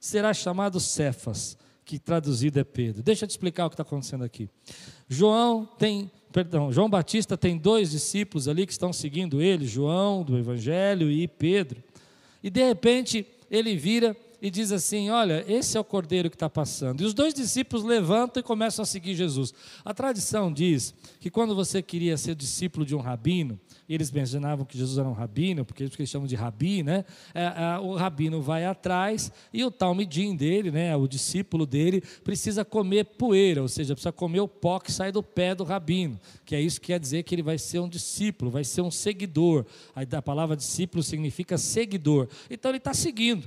será 0.00 0.34
chamado 0.34 0.80
Cefas, 0.80 1.56
que 1.84 2.00
traduzido 2.00 2.58
é 2.58 2.64
Pedro. 2.64 3.00
Deixa 3.00 3.24
eu 3.24 3.28
te 3.28 3.30
explicar 3.30 3.66
o 3.66 3.70
que 3.70 3.74
está 3.74 3.84
acontecendo 3.84 4.24
aqui. 4.24 4.50
João 5.08 5.64
tem, 5.64 6.10
perdão, 6.32 6.72
João 6.72 6.90
Batista 6.90 7.36
tem 7.36 7.56
dois 7.56 7.92
discípulos 7.92 8.48
ali 8.48 8.66
que 8.66 8.72
estão 8.72 8.92
seguindo 8.92 9.40
ele, 9.40 9.68
João 9.68 10.24
do 10.24 10.36
Evangelho 10.36 11.08
e 11.08 11.28
Pedro. 11.28 11.80
E 12.42 12.50
de 12.50 12.66
repente 12.66 13.24
ele 13.48 13.76
vira 13.76 14.16
e 14.40 14.50
diz 14.50 14.72
assim: 14.72 15.10
Olha, 15.10 15.44
esse 15.48 15.76
é 15.76 15.80
o 15.80 15.84
cordeiro 15.84 16.30
que 16.30 16.36
está 16.36 16.48
passando. 16.48 17.00
E 17.00 17.04
os 17.04 17.14
dois 17.14 17.32
discípulos 17.32 17.84
levantam 17.84 18.40
e 18.40 18.42
começam 18.42 18.82
a 18.82 18.86
seguir 18.86 19.14
Jesus. 19.14 19.52
A 19.84 19.94
tradição 19.94 20.52
diz 20.52 20.94
que 21.20 21.30
quando 21.30 21.54
você 21.54 21.82
queria 21.82 22.16
ser 22.16 22.34
discípulo 22.34 22.84
de 22.84 22.94
um 22.94 23.00
rabino, 23.00 23.58
e 23.88 23.94
eles 23.94 24.10
mencionavam 24.10 24.64
que 24.64 24.76
Jesus 24.76 24.98
era 24.98 25.08
um 25.08 25.12
rabino, 25.12 25.64
porque 25.64 25.82
eles 25.82 26.10
chamam 26.10 26.26
de 26.26 26.34
rabi, 26.34 26.82
né? 26.82 27.04
É, 27.34 27.44
é, 27.44 27.78
o 27.80 27.94
rabino 27.94 28.42
vai 28.42 28.64
atrás 28.64 29.30
e 29.52 29.64
o 29.64 29.70
talmidim 29.70 30.34
dele, 30.34 30.70
né? 30.70 30.94
O 30.96 31.06
discípulo 31.06 31.66
dele 31.66 32.02
precisa 32.24 32.64
comer 32.64 33.04
poeira, 33.04 33.62
ou 33.62 33.68
seja, 33.68 33.94
precisa 33.94 34.12
comer 34.12 34.40
o 34.40 34.48
pó 34.48 34.78
que 34.80 34.90
sai 34.90 35.12
do 35.12 35.22
pé 35.22 35.54
do 35.54 35.64
rabino, 35.64 36.18
que 36.44 36.54
é 36.54 36.60
isso 36.60 36.80
que 36.80 36.88
quer 36.88 37.00
dizer 37.00 37.22
que 37.22 37.34
ele 37.34 37.42
vai 37.42 37.58
ser 37.58 37.78
um 37.78 37.88
discípulo, 37.88 38.50
vai 38.50 38.64
ser 38.64 38.82
um 38.82 38.90
seguidor. 38.90 39.64
A 39.94 40.22
palavra 40.22 40.56
discípulo 40.56 41.02
significa 41.02 41.56
seguidor. 41.56 42.28
Então 42.50 42.70
ele 42.70 42.78
está 42.78 42.92
seguindo. 42.92 43.46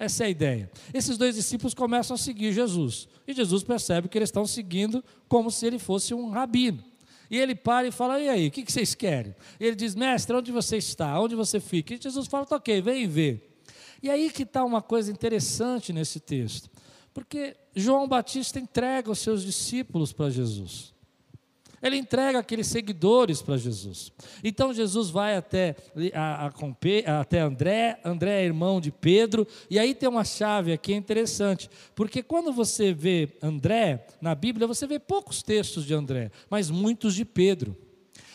Essa 0.00 0.24
é 0.24 0.26
a 0.28 0.30
ideia. 0.30 0.70
Esses 0.94 1.18
dois 1.18 1.34
discípulos 1.34 1.74
começam 1.74 2.14
a 2.14 2.18
seguir 2.18 2.54
Jesus. 2.54 3.06
E 3.28 3.34
Jesus 3.34 3.62
percebe 3.62 4.08
que 4.08 4.16
eles 4.16 4.30
estão 4.30 4.46
seguindo 4.46 5.04
como 5.28 5.50
se 5.50 5.66
ele 5.66 5.78
fosse 5.78 6.14
um 6.14 6.30
rabino. 6.30 6.82
E 7.30 7.36
ele 7.36 7.54
para 7.54 7.86
e 7.86 7.92
fala: 7.92 8.18
E 8.18 8.26
aí, 8.26 8.48
o 8.48 8.50
que 8.50 8.64
vocês 8.72 8.94
querem? 8.94 9.34
E 9.60 9.66
ele 9.66 9.76
diz: 9.76 9.94
Mestre, 9.94 10.34
onde 10.34 10.50
você 10.50 10.78
está? 10.78 11.20
Onde 11.20 11.34
você 11.34 11.60
fica? 11.60 11.92
E 11.92 12.00
Jesus 12.00 12.26
fala: 12.28 12.46
tá 12.46 12.56
Ok, 12.56 12.80
vem 12.80 13.06
ver. 13.06 13.60
E 14.02 14.08
aí 14.08 14.30
que 14.30 14.44
está 14.44 14.64
uma 14.64 14.80
coisa 14.80 15.12
interessante 15.12 15.92
nesse 15.92 16.18
texto. 16.18 16.70
Porque 17.12 17.54
João 17.76 18.08
Batista 18.08 18.58
entrega 18.58 19.10
os 19.10 19.18
seus 19.18 19.42
discípulos 19.42 20.14
para 20.14 20.30
Jesus. 20.30 20.94
Ele 21.82 21.96
entrega 21.96 22.38
aqueles 22.38 22.66
seguidores 22.66 23.40
para 23.40 23.56
Jesus. 23.56 24.12
Então 24.44 24.72
Jesus 24.72 25.08
vai 25.08 25.36
até, 25.36 25.74
a, 26.14 26.46
a, 26.46 27.20
até 27.20 27.40
André, 27.40 27.98
André 28.04 28.42
é 28.42 28.44
irmão 28.44 28.80
de 28.80 28.90
Pedro, 28.90 29.46
e 29.70 29.78
aí 29.78 29.94
tem 29.94 30.08
uma 30.08 30.24
chave 30.24 30.72
aqui 30.72 30.92
interessante, 30.92 31.70
porque 31.94 32.22
quando 32.22 32.52
você 32.52 32.92
vê 32.92 33.30
André 33.42 34.06
na 34.20 34.34
Bíblia, 34.34 34.66
você 34.66 34.86
vê 34.86 34.98
poucos 34.98 35.42
textos 35.42 35.86
de 35.86 35.94
André, 35.94 36.30
mas 36.50 36.70
muitos 36.70 37.14
de 37.14 37.24
Pedro. 37.24 37.76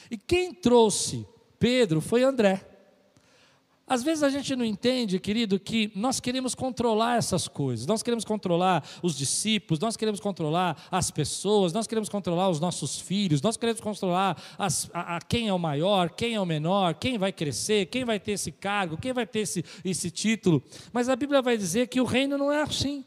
E 0.10 0.17
quem 0.17 0.53
trouxe 0.53 1.25
Pedro 1.60 2.01
foi 2.01 2.23
André. 2.23 2.74
Às 3.88 4.02
vezes 4.02 4.24
a 4.24 4.30
gente 4.30 4.56
não 4.56 4.65
entende, 4.65 5.19
querido, 5.19 5.60
que 5.60 5.91
nós 5.95 6.19
queremos 6.19 6.56
controlar 6.56 7.17
essas 7.17 7.48
coisas, 7.48 7.86
nós 7.86 8.02
queremos 8.02 8.26
controlar 8.26 8.84
os 9.04 9.15
discípulos, 9.15 9.80
nós 9.80 9.95
queremos 9.95 10.19
controlar 10.19 10.76
as 10.89 11.12
pessoas, 11.12 11.71
nós 11.71 11.86
queremos 11.86 12.10
controlar 12.10 12.50
os 12.50 12.60
nossos 12.60 13.00
filhos, 13.00 13.43
nós 13.43 13.58
queremos 13.58 13.80
controlar 13.80 14.41
as, 14.58 14.89
a, 14.91 15.17
a, 15.17 15.21
quem 15.21 15.50
é 15.50 15.54
o 15.54 15.60
maior, 15.60 16.10
quem 16.10 16.34
é 16.34 16.41
o 16.41 16.45
menor, 16.48 16.95
quem 16.95 17.19
vai 17.19 17.32
crescer, 17.32 17.86
quem 17.86 18.04
vai 18.04 18.19
ter 18.19 18.32
esse 18.32 18.52
cargo, 18.52 18.98
quem 18.98 19.13
vai 19.13 19.28
ter 19.28 19.41
esse, 19.41 19.63
esse 19.84 20.10
título. 20.10 20.63
Mas 20.91 21.08
a 21.08 21.15
Bíblia 21.15 21.43
vai 21.43 21.56
dizer 21.56 21.88
que 21.88 22.02
o 22.02 22.06
reino 22.06 22.39
não 22.39 22.52
é 22.52 22.63
assim. 22.63 23.06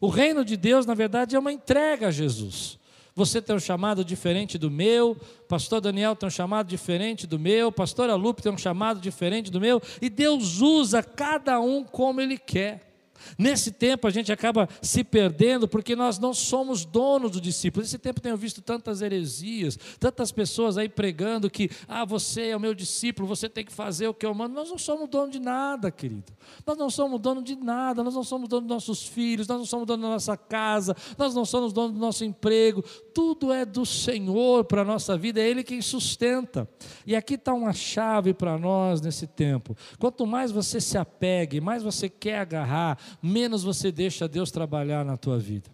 O 0.00 0.08
reino 0.08 0.42
de 0.42 0.56
Deus, 0.56 0.86
na 0.86 0.94
verdade, 0.94 1.36
é 1.36 1.38
uma 1.38 1.52
entrega 1.52 2.08
a 2.08 2.10
Jesus. 2.10 2.78
Você 3.16 3.40
tem 3.40 3.54
um 3.54 3.60
chamado 3.60 4.04
diferente 4.04 4.58
do 4.58 4.70
meu, 4.70 5.16
pastor 5.48 5.80
Daniel 5.80 6.16
tem 6.16 6.26
um 6.26 6.30
chamado 6.30 6.66
diferente 6.66 7.26
do 7.26 7.38
meu, 7.38 7.70
pastora 7.70 8.16
Lupe 8.16 8.42
tem 8.42 8.50
um 8.50 8.58
chamado 8.58 9.00
diferente 9.00 9.52
do 9.52 9.60
meu, 9.60 9.80
e 10.02 10.10
Deus 10.10 10.60
usa 10.60 11.02
cada 11.02 11.60
um 11.60 11.84
como 11.84 12.20
Ele 12.20 12.36
quer. 12.36 12.93
Nesse 13.38 13.72
tempo 13.72 14.06
a 14.06 14.10
gente 14.10 14.32
acaba 14.32 14.68
se 14.82 15.02
perdendo 15.02 15.66
porque 15.66 15.96
nós 15.96 16.18
não 16.18 16.34
somos 16.34 16.84
donos 16.84 17.32
do 17.32 17.40
discípulo. 17.40 17.82
Nesse 17.82 17.98
tempo 17.98 18.20
tenho 18.20 18.36
visto 18.36 18.60
tantas 18.60 19.02
heresias, 19.02 19.78
tantas 19.98 20.30
pessoas 20.30 20.76
aí 20.76 20.88
pregando 20.88 21.50
que, 21.50 21.70
ah, 21.88 22.04
você 22.04 22.48
é 22.48 22.56
o 22.56 22.60
meu 22.60 22.74
discípulo, 22.74 23.26
você 23.26 23.48
tem 23.48 23.64
que 23.64 23.72
fazer 23.72 24.08
o 24.08 24.14
que 24.14 24.26
eu 24.26 24.34
mando. 24.34 24.54
Nós 24.54 24.70
não 24.70 24.78
somos 24.78 25.08
dono 25.08 25.30
de 25.30 25.40
nada, 25.40 25.90
querido. 25.90 26.32
Nós 26.66 26.76
não 26.76 26.90
somos 26.90 27.20
dono 27.20 27.42
de 27.42 27.56
nada, 27.56 28.02
nós 28.02 28.14
não 28.14 28.24
somos 28.24 28.48
dono 28.48 28.62
dos 28.62 28.74
nossos 28.74 29.06
filhos, 29.06 29.46
nós 29.46 29.58
não 29.58 29.66
somos 29.66 29.86
dono 29.86 30.02
da 30.02 30.08
nossa 30.08 30.36
casa, 30.36 30.96
nós 31.16 31.34
não 31.34 31.44
somos 31.44 31.72
dono 31.72 31.92
do 31.92 31.98
nosso 31.98 32.24
emprego. 32.24 32.82
Tudo 33.14 33.52
é 33.52 33.64
do 33.64 33.86
Senhor 33.86 34.64
para 34.64 34.82
a 34.82 34.84
nossa 34.84 35.16
vida, 35.16 35.40
é 35.40 35.48
Ele 35.48 35.62
quem 35.62 35.80
sustenta. 35.80 36.68
E 37.06 37.14
aqui 37.14 37.34
está 37.34 37.52
uma 37.54 37.72
chave 37.72 38.34
para 38.34 38.58
nós 38.58 39.00
nesse 39.00 39.26
tempo. 39.26 39.76
Quanto 39.98 40.26
mais 40.26 40.50
você 40.50 40.80
se 40.80 40.98
apegue, 40.98 41.60
mais 41.60 41.82
você 41.82 42.08
quer 42.08 42.38
agarrar, 42.38 42.98
menos 43.22 43.62
você 43.62 43.90
deixa 43.90 44.28
Deus 44.28 44.50
trabalhar 44.50 45.04
na 45.04 45.16
tua 45.16 45.38
vida. 45.38 45.70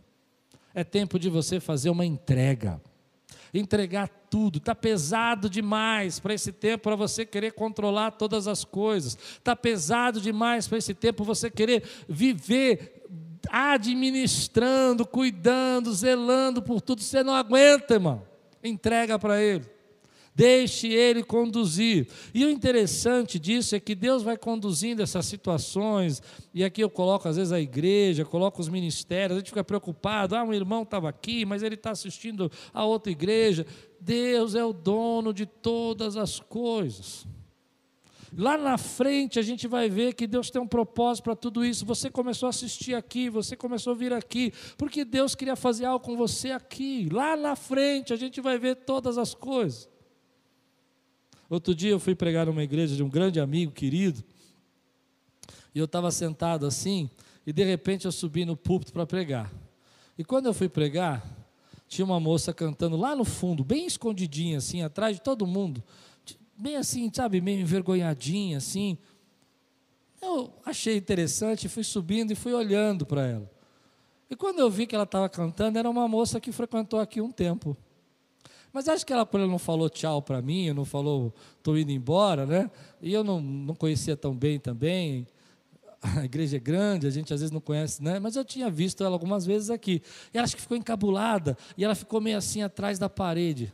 É 0.74 0.84
tempo 0.84 1.18
de 1.18 1.28
você 1.28 1.58
fazer 1.60 1.90
uma 1.90 2.04
entrega. 2.04 2.80
Entregar 3.52 4.08
tudo, 4.30 4.58
está 4.58 4.74
pesado 4.74 5.50
demais 5.50 6.20
para 6.20 6.32
esse 6.32 6.52
tempo 6.52 6.84
para 6.84 6.94
você 6.94 7.26
querer 7.26 7.52
controlar 7.52 8.12
todas 8.12 8.46
as 8.46 8.64
coisas, 8.64 9.18
está 9.32 9.56
pesado 9.56 10.20
demais 10.20 10.68
para 10.68 10.78
esse 10.78 10.94
tempo 10.94 11.24
você 11.24 11.50
querer 11.50 11.82
viver 12.08 13.02
administrando, 13.48 15.04
cuidando, 15.04 15.92
zelando 15.92 16.62
por 16.62 16.80
tudo, 16.80 17.02
você 17.02 17.24
não 17.24 17.34
aguenta, 17.34 17.94
irmão. 17.94 18.22
Entrega 18.62 19.18
para 19.18 19.42
Ele. 19.42 19.64
Deixe 20.34 20.88
Ele 20.88 21.22
conduzir. 21.22 22.08
E 22.32 22.44
o 22.44 22.50
interessante 22.50 23.38
disso 23.38 23.74
é 23.74 23.80
que 23.80 23.94
Deus 23.94 24.22
vai 24.22 24.36
conduzindo 24.36 25.02
essas 25.02 25.26
situações, 25.26 26.22
e 26.54 26.62
aqui 26.64 26.80
eu 26.80 26.88
coloco 26.88 27.28
às 27.28 27.36
vezes 27.36 27.52
a 27.52 27.60
igreja, 27.60 28.24
coloco 28.24 28.60
os 28.60 28.68
ministérios, 28.68 29.36
a 29.36 29.40
gente 29.40 29.50
fica 29.50 29.64
preocupado, 29.64 30.36
ah, 30.36 30.44
um 30.44 30.54
irmão 30.54 30.82
estava 30.82 31.08
aqui, 31.08 31.44
mas 31.44 31.62
ele 31.62 31.74
está 31.74 31.90
assistindo 31.90 32.50
a 32.72 32.84
outra 32.84 33.10
igreja. 33.10 33.66
Deus 34.00 34.54
é 34.54 34.64
o 34.64 34.72
dono 34.72 35.34
de 35.34 35.44
todas 35.44 36.16
as 36.16 36.40
coisas. 36.40 37.26
Lá 38.36 38.56
na 38.56 38.78
frente 38.78 39.38
a 39.38 39.42
gente 39.42 39.66
vai 39.66 39.88
ver 39.88 40.14
que 40.14 40.26
Deus 40.26 40.50
tem 40.50 40.62
um 40.62 40.66
propósito 40.66 41.24
para 41.24 41.34
tudo 41.34 41.64
isso. 41.64 41.84
Você 41.84 42.08
começou 42.08 42.46
a 42.46 42.50
assistir 42.50 42.94
aqui, 42.94 43.28
você 43.28 43.56
começou 43.56 43.92
a 43.92 43.96
vir 43.96 44.12
aqui, 44.12 44.52
porque 44.78 45.04
Deus 45.04 45.34
queria 45.34 45.56
fazer 45.56 45.86
algo 45.86 46.04
com 46.04 46.16
você 46.16 46.52
aqui. 46.52 47.08
Lá 47.10 47.36
na 47.36 47.56
frente 47.56 48.12
a 48.12 48.16
gente 48.16 48.40
vai 48.40 48.58
ver 48.58 48.76
todas 48.76 49.18
as 49.18 49.34
coisas. 49.34 49.89
Outro 51.50 51.74
dia 51.74 51.90
eu 51.90 51.98
fui 51.98 52.14
pregar 52.14 52.46
numa 52.46 52.62
igreja 52.62 52.94
de 52.94 53.02
um 53.02 53.08
grande 53.10 53.40
amigo 53.40 53.72
querido, 53.72 54.22
e 55.74 55.80
eu 55.80 55.84
estava 55.84 56.08
sentado 56.12 56.64
assim, 56.64 57.10
e 57.44 57.52
de 57.52 57.64
repente 57.64 58.04
eu 58.04 58.12
subi 58.12 58.44
no 58.44 58.56
púlpito 58.56 58.92
para 58.92 59.04
pregar. 59.04 59.52
E 60.16 60.22
quando 60.22 60.46
eu 60.46 60.54
fui 60.54 60.68
pregar, 60.68 61.26
tinha 61.88 62.04
uma 62.04 62.20
moça 62.20 62.54
cantando 62.54 62.96
lá 62.96 63.16
no 63.16 63.24
fundo, 63.24 63.64
bem 63.64 63.84
escondidinha, 63.84 64.58
assim, 64.58 64.82
atrás 64.82 65.16
de 65.16 65.22
todo 65.22 65.44
mundo, 65.44 65.82
bem 66.56 66.76
assim, 66.76 67.10
sabe, 67.12 67.40
meio 67.40 67.60
envergonhadinha, 67.60 68.58
assim. 68.58 68.96
Eu 70.22 70.52
achei 70.64 70.96
interessante, 70.96 71.68
fui 71.68 71.82
subindo 71.82 72.30
e 72.30 72.36
fui 72.36 72.52
olhando 72.52 73.04
para 73.04 73.26
ela. 73.26 73.50
E 74.30 74.36
quando 74.36 74.60
eu 74.60 74.70
vi 74.70 74.86
que 74.86 74.94
ela 74.94 75.02
estava 75.02 75.28
cantando, 75.28 75.80
era 75.80 75.90
uma 75.90 76.06
moça 76.06 76.38
que 76.38 76.52
frequentou 76.52 77.00
aqui 77.00 77.20
um 77.20 77.32
tempo. 77.32 77.76
Mas 78.72 78.88
acho 78.88 79.04
que 79.04 79.12
ela, 79.12 79.26
quando 79.26 79.42
ela 79.42 79.50
não 79.50 79.58
falou 79.58 79.90
tchau 79.90 80.22
para 80.22 80.40
mim, 80.40 80.72
não 80.72 80.84
falou 80.84 81.34
estou 81.58 81.76
indo 81.76 81.90
embora, 81.90 82.46
né? 82.46 82.70
E 83.02 83.12
eu 83.12 83.24
não, 83.24 83.40
não 83.40 83.74
conhecia 83.74 84.16
tão 84.16 84.34
bem 84.34 84.58
também. 84.58 85.26
A 86.02 86.24
igreja 86.24 86.56
é 86.56 86.60
grande, 86.60 87.06
a 87.06 87.10
gente 87.10 87.34
às 87.34 87.40
vezes 87.40 87.52
não 87.52 87.60
conhece, 87.60 88.02
né? 88.02 88.18
Mas 88.18 88.34
eu 88.34 88.44
tinha 88.44 88.70
visto 88.70 89.04
ela 89.04 89.14
algumas 89.14 89.44
vezes 89.44 89.68
aqui. 89.68 90.00
E 90.32 90.38
ela 90.38 90.44
acho 90.44 90.56
que 90.56 90.62
ficou 90.62 90.76
encabulada. 90.76 91.58
E 91.76 91.84
ela 91.84 91.94
ficou 91.94 92.20
meio 92.20 92.38
assim 92.38 92.62
atrás 92.62 92.98
da 92.98 93.08
parede. 93.08 93.72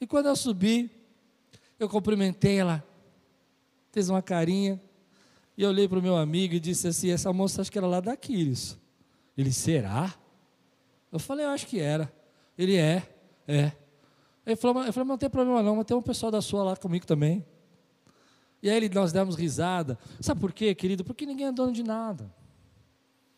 E 0.00 0.06
quando 0.06 0.26
eu 0.26 0.36
subi, 0.36 0.90
eu 1.78 1.88
cumprimentei 1.88 2.60
ela. 2.60 2.82
Fez 3.92 4.08
uma 4.08 4.22
carinha. 4.22 4.80
E 5.56 5.62
eu 5.62 5.68
olhei 5.68 5.86
para 5.86 5.98
o 5.98 6.02
meu 6.02 6.16
amigo 6.16 6.54
e 6.54 6.60
disse 6.60 6.88
assim: 6.88 7.10
Essa 7.10 7.30
moça 7.32 7.60
acho 7.60 7.70
que 7.70 7.76
era 7.76 7.86
lá 7.86 8.00
da 8.00 8.16
Quiris. 8.16 8.78
Ele, 9.36 9.52
será? 9.52 10.14
Eu 11.12 11.18
falei: 11.18 11.44
Eu 11.44 11.50
acho 11.50 11.66
que 11.66 11.78
era. 11.78 12.10
Ele 12.56 12.76
é. 12.76 13.06
É. 13.50 13.72
Ele 14.46 14.54
falou, 14.54 14.84
eu 14.84 14.92
falei, 14.92 15.08
não 15.08 15.18
tem 15.18 15.28
problema 15.28 15.60
não, 15.60 15.76
mas 15.76 15.84
tem 15.84 15.96
um 15.96 16.02
pessoal 16.02 16.30
da 16.30 16.40
sua 16.40 16.62
lá 16.62 16.76
comigo 16.76 17.04
também. 17.04 17.44
E 18.62 18.70
aí 18.70 18.88
nós 18.88 19.12
demos 19.12 19.34
risada. 19.34 19.98
Sabe 20.20 20.40
por 20.40 20.52
quê, 20.52 20.72
querido? 20.72 21.02
Porque 21.02 21.26
ninguém 21.26 21.46
é 21.46 21.52
dono 21.52 21.72
de 21.72 21.82
nada. 21.82 22.32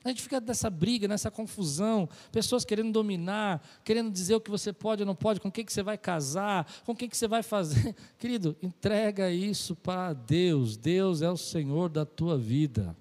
A 0.04 0.08
gente 0.08 0.20
fica 0.20 0.40
nessa 0.40 0.68
briga, 0.68 1.06
nessa 1.08 1.30
confusão, 1.30 2.08
pessoas 2.30 2.64
querendo 2.64 2.92
dominar, 2.92 3.64
querendo 3.84 4.10
dizer 4.10 4.34
o 4.34 4.40
que 4.40 4.50
você 4.50 4.72
pode 4.72 5.02
ou 5.02 5.06
não 5.06 5.14
pode, 5.14 5.40
com 5.40 5.50
quem 5.50 5.64
que 5.64 5.72
você 5.72 5.82
vai 5.82 5.96
casar, 5.96 6.66
com 6.84 6.94
quem 6.94 7.08
que 7.08 7.16
você 7.16 7.28
vai 7.28 7.42
fazer. 7.42 7.94
Querido, 8.18 8.56
entrega 8.60 9.30
isso 9.30 9.76
para 9.76 10.12
Deus. 10.12 10.76
Deus 10.76 11.22
é 11.22 11.30
o 11.30 11.36
Senhor 11.36 11.88
da 11.88 12.04
tua 12.04 12.36
vida. 12.36 12.96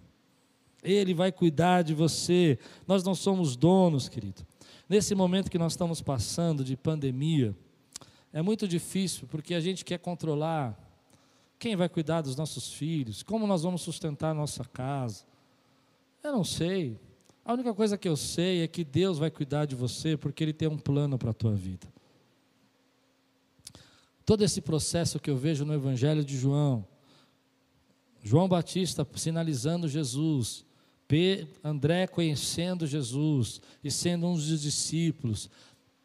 Ele 0.84 1.14
vai 1.14 1.32
cuidar 1.32 1.82
de 1.82 1.94
você. 1.94 2.58
Nós 2.88 3.04
não 3.04 3.16
somos 3.16 3.56
donos, 3.56 4.08
querido. 4.08 4.46
Nesse 4.92 5.16
momento 5.16 5.50
que 5.50 5.58
nós 5.58 5.72
estamos 5.72 6.02
passando 6.02 6.66
de 6.66 6.76
pandemia, 6.76 7.56
é 8.34 8.42
muito 8.42 8.68
difícil 8.68 9.26
porque 9.26 9.54
a 9.54 9.62
gente 9.62 9.86
quer 9.86 9.98
controlar 9.98 10.78
quem 11.58 11.78
vai 11.78 11.88
cuidar 11.88 12.20
dos 12.20 12.36
nossos 12.36 12.74
filhos, 12.74 13.24
como 13.24 13.48
nós 13.48 13.64
vamos 13.64 13.84
sustentar 13.84 14.32
a 14.32 14.34
nossa 14.34 14.66
casa. 14.66 15.24
Eu 16.22 16.34
não 16.34 16.44
sei. 16.44 17.00
A 17.46 17.54
única 17.54 17.74
coisa 17.74 17.98
que 17.98 18.06
eu 18.06 18.18
sei 18.18 18.64
é 18.64 18.68
que 18.68 18.84
Deus 18.84 19.18
vai 19.18 19.32
cuidar 19.32 19.64
de 19.64 19.78
você 19.78 20.18
porque 20.18 20.44
Ele 20.44 20.52
tem 20.52 20.68
um 20.68 20.78
plano 20.78 21.18
para 21.18 21.30
a 21.30 21.34
tua 21.34 21.54
vida. 21.54 21.88
Todo 24.26 24.44
esse 24.44 24.60
processo 24.60 25.22
que 25.22 25.30
eu 25.30 25.38
vejo 25.38 25.64
no 25.64 25.74
Evangelho 25.74 26.22
de 26.22 26.38
João, 26.38 26.86
João 28.22 28.50
Batista 28.50 29.08
sinalizando 29.16 29.88
Jesus, 29.88 30.66
André 31.64 32.08
conhecendo 32.08 32.88
Jesus 32.88 33.62
e 33.84 33.92
sendo 33.92 34.28
um 34.28 34.34
dos 34.34 34.62
discípulos, 34.62 35.50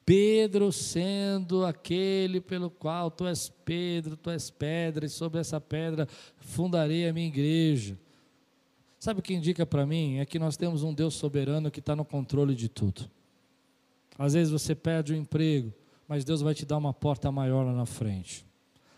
Pedro 0.04 0.70
sendo 0.70 1.64
aquele 1.64 2.40
pelo 2.40 2.70
qual 2.70 3.10
tu 3.10 3.26
és 3.26 3.48
Pedro, 3.64 4.16
tu 4.16 4.30
és 4.30 4.50
pedra, 4.50 5.04
e 5.04 5.08
sobre 5.08 5.40
essa 5.40 5.60
pedra 5.60 6.06
fundarei 6.38 7.08
a 7.08 7.12
minha 7.12 7.26
igreja. 7.26 7.98
Sabe 9.00 9.18
o 9.18 9.22
que 9.22 9.34
indica 9.34 9.66
para 9.66 9.84
mim? 9.84 10.18
É 10.18 10.24
que 10.24 10.38
nós 10.38 10.56
temos 10.56 10.84
um 10.84 10.94
Deus 10.94 11.14
soberano 11.14 11.72
que 11.72 11.80
está 11.80 11.96
no 11.96 12.04
controle 12.04 12.54
de 12.54 12.68
tudo. 12.68 13.10
Às 14.16 14.34
vezes 14.34 14.52
você 14.52 14.76
perde 14.76 15.12
o 15.12 15.16
emprego, 15.16 15.74
mas 16.06 16.24
Deus 16.24 16.40
vai 16.40 16.54
te 16.54 16.64
dar 16.64 16.78
uma 16.78 16.94
porta 16.94 17.30
maior 17.32 17.66
lá 17.66 17.72
na 17.72 17.86
frente. 17.86 18.45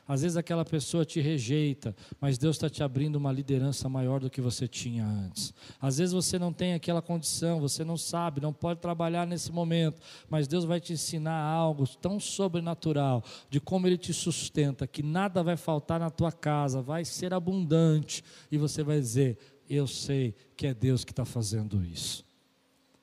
Às 0.09 0.23
vezes 0.23 0.39
aquela 0.39 0.65
pessoa 0.65 1.05
te 1.05 1.21
rejeita, 1.21 1.95
mas 2.19 2.39
Deus 2.39 2.57
está 2.57 2.71
te 2.71 2.83
abrindo 2.83 3.17
uma 3.17 3.31
liderança 3.31 3.91
maior 3.91 4.21
do 4.21 4.31
que 4.31 4.41
você 4.41 4.67
tinha 4.67 5.05
antes. 5.05 5.53
Às 5.79 5.99
vezes 5.99 6.15
você 6.15 6.39
não 6.39 6.51
tem 6.51 6.73
aquela 6.73 7.03
condição, 7.03 7.61
você 7.61 7.85
não 7.85 7.99
sabe, 7.99 8.41
não 8.41 8.51
pode 8.53 8.81
trabalhar 8.81 9.27
nesse 9.27 9.53
momento, 9.53 10.01
mas 10.31 10.49
Deus 10.49 10.65
vai 10.65 10.81
te 10.81 10.95
ensinar 10.95 11.39
algo 11.39 11.87
tão 11.87 12.19
sobrenatural 12.19 13.23
de 13.51 13.61
como 13.61 13.87
Ele 13.87 13.99
te 13.99 14.15
sustenta, 14.15 14.87
que 14.87 15.03
nada 15.03 15.43
vai 15.43 15.59
faltar 15.59 16.01
na 16.01 16.09
tua 16.09 16.33
casa, 16.33 16.81
vai 16.81 17.05
ser 17.05 17.35
abundante, 17.35 18.25
e 18.51 18.57
você 18.57 18.83
vai 18.83 18.99
dizer: 18.99 19.37
Eu 19.69 19.87
sei 19.87 20.35
que 20.57 20.67
é 20.67 20.73
Deus 20.73 21.05
que 21.05 21.13
está 21.13 21.27
fazendo 21.27 21.85
isso. 21.85 22.25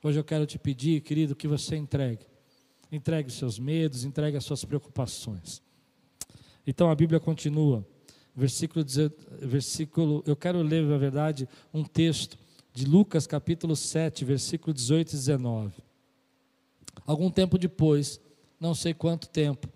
Hoje 0.04 0.20
eu 0.20 0.24
quero 0.24 0.48
te 0.48 0.58
pedir, 0.58 1.02
querido, 1.02 1.36
que 1.36 1.48
você 1.48 1.76
entregue. 1.76 2.26
Entregue 2.92 3.30
os 3.30 3.36
seus 3.36 3.60
medos, 3.60 4.06
entregue 4.06 4.38
as 4.38 4.44
suas 4.44 4.66
preocupações. 4.66 5.62
Então 6.66 6.90
a 6.90 6.96
Bíblia 6.96 7.20
continua, 7.20 7.86
versículo, 8.36 8.86
versículo 9.42 10.24
eu 10.26 10.36
quero 10.36 10.62
ler, 10.62 10.84
na 10.84 10.98
verdade, 10.98 11.48
um 11.74 11.84
texto 11.84 12.38
de 12.74 12.86
Lucas 12.86 13.28
capítulo 13.28 13.76
7, 13.76 14.26
versículo 14.26 14.74
18 14.74 15.10
e 15.10 15.16
19. 15.16 15.74
Algum 17.06 17.30
tempo 17.30 17.58
depois, 17.58 18.20
não 18.60 18.74
sei 18.74 18.94
quanto 18.94 19.30
tempo, 19.30 19.70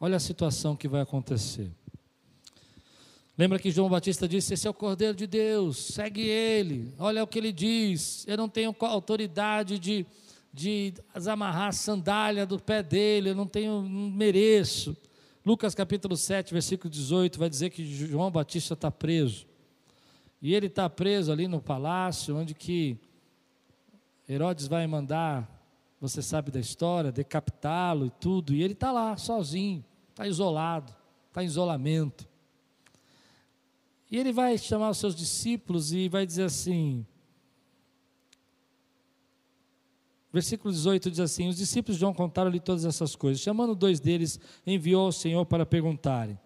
olha 0.00 0.16
a 0.16 0.20
situação 0.20 0.76
que 0.76 0.86
vai 0.86 1.00
acontecer. 1.00 1.70
Lembra 3.36 3.58
que 3.58 3.70
João 3.70 3.88
Batista 3.88 4.28
disse: 4.28 4.54
Esse 4.54 4.66
é 4.68 4.70
o 4.70 4.74
Cordeiro 4.74 5.16
de 5.16 5.26
Deus, 5.26 5.76
segue 5.76 6.20
ele, 6.20 6.92
olha 6.98 7.24
o 7.24 7.26
que 7.26 7.38
ele 7.38 7.52
diz. 7.52 8.24
Eu 8.28 8.36
não 8.36 8.48
tenho 8.48 8.74
autoridade 8.80 9.78
de, 9.78 10.06
de 10.52 10.94
amarrar 11.26 11.68
a 11.68 11.72
sandália 11.72 12.46
do 12.46 12.60
pé 12.60 12.82
dele, 12.82 13.30
eu 13.30 13.34
não 13.34 13.46
tenho, 13.46 13.82
não 13.82 14.10
mereço. 14.10 14.96
Lucas 15.44 15.74
capítulo 15.74 16.16
7, 16.16 16.52
versículo 16.52 16.88
18, 16.88 17.36
vai 17.36 17.50
dizer 17.50 17.70
que 17.70 17.84
João 17.84 18.30
Batista 18.30 18.74
está 18.74 18.92
preso. 18.92 19.44
E 20.40 20.54
ele 20.54 20.66
está 20.66 20.88
preso 20.88 21.32
ali 21.32 21.48
no 21.48 21.60
palácio, 21.60 22.36
onde 22.36 22.54
que 22.54 22.96
Herodes 24.28 24.68
vai 24.68 24.86
mandar, 24.86 25.48
você 26.00 26.22
sabe 26.22 26.52
da 26.52 26.60
história, 26.60 27.10
decapitá-lo 27.10 28.06
e 28.06 28.10
tudo. 28.10 28.54
E 28.54 28.62
ele 28.62 28.72
está 28.72 28.92
lá, 28.92 29.16
sozinho, 29.16 29.84
está 30.10 30.28
isolado, 30.28 30.94
está 31.28 31.42
em 31.42 31.46
isolamento. 31.46 32.28
E 34.08 34.16
ele 34.16 34.32
vai 34.32 34.56
chamar 34.58 34.90
os 34.90 34.98
seus 34.98 35.14
discípulos 35.14 35.92
e 35.92 36.08
vai 36.08 36.24
dizer 36.24 36.44
assim, 36.44 37.04
Versículo 40.32 40.72
18 40.72 41.10
diz 41.10 41.20
assim: 41.20 41.48
Os 41.48 41.56
discípulos 41.56 41.96
de 41.96 42.00
João 42.00 42.14
contaram-lhe 42.14 42.58
todas 42.58 42.84
essas 42.84 43.14
coisas. 43.14 43.42
Chamando 43.42 43.74
dois 43.74 44.00
deles, 44.00 44.40
enviou 44.66 45.06
ao 45.06 45.12
Senhor 45.12 45.44
para 45.44 45.66
perguntarem: 45.66 46.38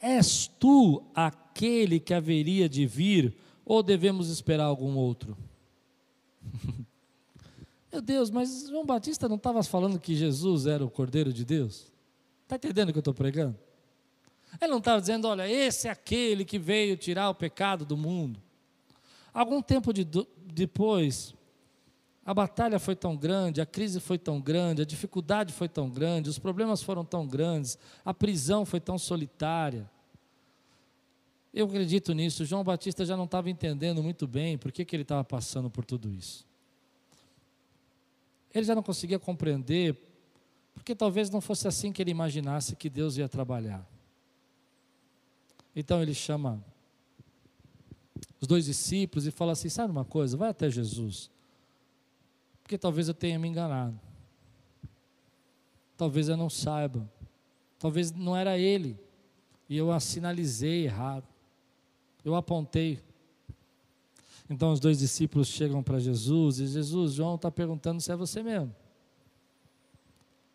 És 0.00 0.46
tu 0.46 1.02
aquele 1.14 1.98
que 1.98 2.14
haveria 2.14 2.68
de 2.68 2.86
vir, 2.86 3.36
ou 3.64 3.82
devemos 3.82 4.28
esperar 4.28 4.64
algum 4.64 4.96
outro? 4.96 5.36
Meu 7.90 8.00
Deus, 8.00 8.30
mas 8.30 8.68
João 8.68 8.86
Batista 8.86 9.28
não 9.28 9.36
estava 9.36 9.62
falando 9.62 9.98
que 10.00 10.14
Jesus 10.14 10.66
era 10.66 10.84
o 10.84 10.90
Cordeiro 10.90 11.32
de 11.32 11.44
Deus? 11.44 11.92
Está 12.44 12.56
entendendo 12.56 12.88
o 12.88 12.92
que 12.92 12.98
eu 12.98 13.02
estou 13.02 13.12
pregando? 13.12 13.58
Ele 14.60 14.70
não 14.70 14.78
estava 14.78 15.00
dizendo, 15.00 15.28
olha, 15.28 15.50
esse 15.50 15.88
é 15.88 15.90
aquele 15.90 16.44
que 16.44 16.58
veio 16.58 16.96
tirar 16.96 17.28
o 17.28 17.34
pecado 17.34 17.84
do 17.84 17.96
mundo. 17.96 18.40
Algum 19.32 19.60
tempo 19.62 19.92
de, 19.92 20.06
depois, 20.52 21.34
a 22.24 22.32
batalha 22.32 22.78
foi 22.78 22.94
tão 22.94 23.16
grande, 23.16 23.60
a 23.60 23.66
crise 23.66 23.98
foi 23.98 24.16
tão 24.16 24.40
grande, 24.40 24.82
a 24.82 24.84
dificuldade 24.84 25.52
foi 25.52 25.68
tão 25.68 25.90
grande, 25.90 26.30
os 26.30 26.38
problemas 26.38 26.80
foram 26.80 27.04
tão 27.04 27.26
grandes, 27.26 27.76
a 28.04 28.14
prisão 28.14 28.64
foi 28.64 28.80
tão 28.80 28.96
solitária. 28.96 29.90
Eu 31.52 31.66
acredito 31.66 32.12
nisso. 32.14 32.44
João 32.44 32.62
Batista 32.62 33.04
já 33.04 33.16
não 33.16 33.24
estava 33.24 33.50
entendendo 33.50 34.02
muito 34.02 34.26
bem 34.26 34.56
por 34.56 34.70
que, 34.70 34.84
que 34.84 34.94
ele 34.94 35.02
estava 35.02 35.24
passando 35.24 35.68
por 35.68 35.84
tudo 35.84 36.08
isso. 36.08 36.46
Ele 38.54 38.64
já 38.64 38.74
não 38.74 38.82
conseguia 38.84 39.18
compreender, 39.18 39.96
porque 40.74 40.94
talvez 40.94 41.28
não 41.28 41.40
fosse 41.40 41.66
assim 41.66 41.92
que 41.92 42.00
ele 42.00 42.12
imaginasse 42.12 42.76
que 42.76 42.88
Deus 42.88 43.16
ia 43.16 43.28
trabalhar. 43.28 43.84
Então 45.74 46.00
ele 46.00 46.14
chama 46.14 46.64
os 48.40 48.46
dois 48.46 48.66
discípulos 48.66 49.26
e 49.26 49.32
fala 49.32 49.52
assim: 49.52 49.68
sabe 49.68 49.90
uma 49.90 50.04
coisa, 50.04 50.36
vai 50.36 50.50
até 50.50 50.70
Jesus 50.70 51.31
porque 52.72 52.78
talvez 52.78 53.06
eu 53.06 53.12
tenha 53.12 53.38
me 53.38 53.46
enganado. 53.46 54.00
Talvez 55.94 56.30
eu 56.30 56.38
não 56.38 56.48
saiba. 56.48 57.06
Talvez 57.78 58.10
não 58.12 58.34
era 58.34 58.56
ele. 58.56 58.98
E 59.68 59.76
eu 59.76 59.92
a 59.92 60.00
sinalizei 60.00 60.86
errado. 60.86 61.28
Eu 62.24 62.34
apontei. 62.34 62.98
Então 64.48 64.72
os 64.72 64.80
dois 64.80 65.00
discípulos 65.00 65.48
chegam 65.48 65.82
para 65.82 65.98
Jesus 65.98 66.60
e 66.60 66.66
Jesus, 66.66 67.12
João 67.12 67.34
está 67.34 67.50
perguntando 67.50 68.00
se 68.00 68.10
é 68.10 68.16
você 68.16 68.42
mesmo. 68.42 68.74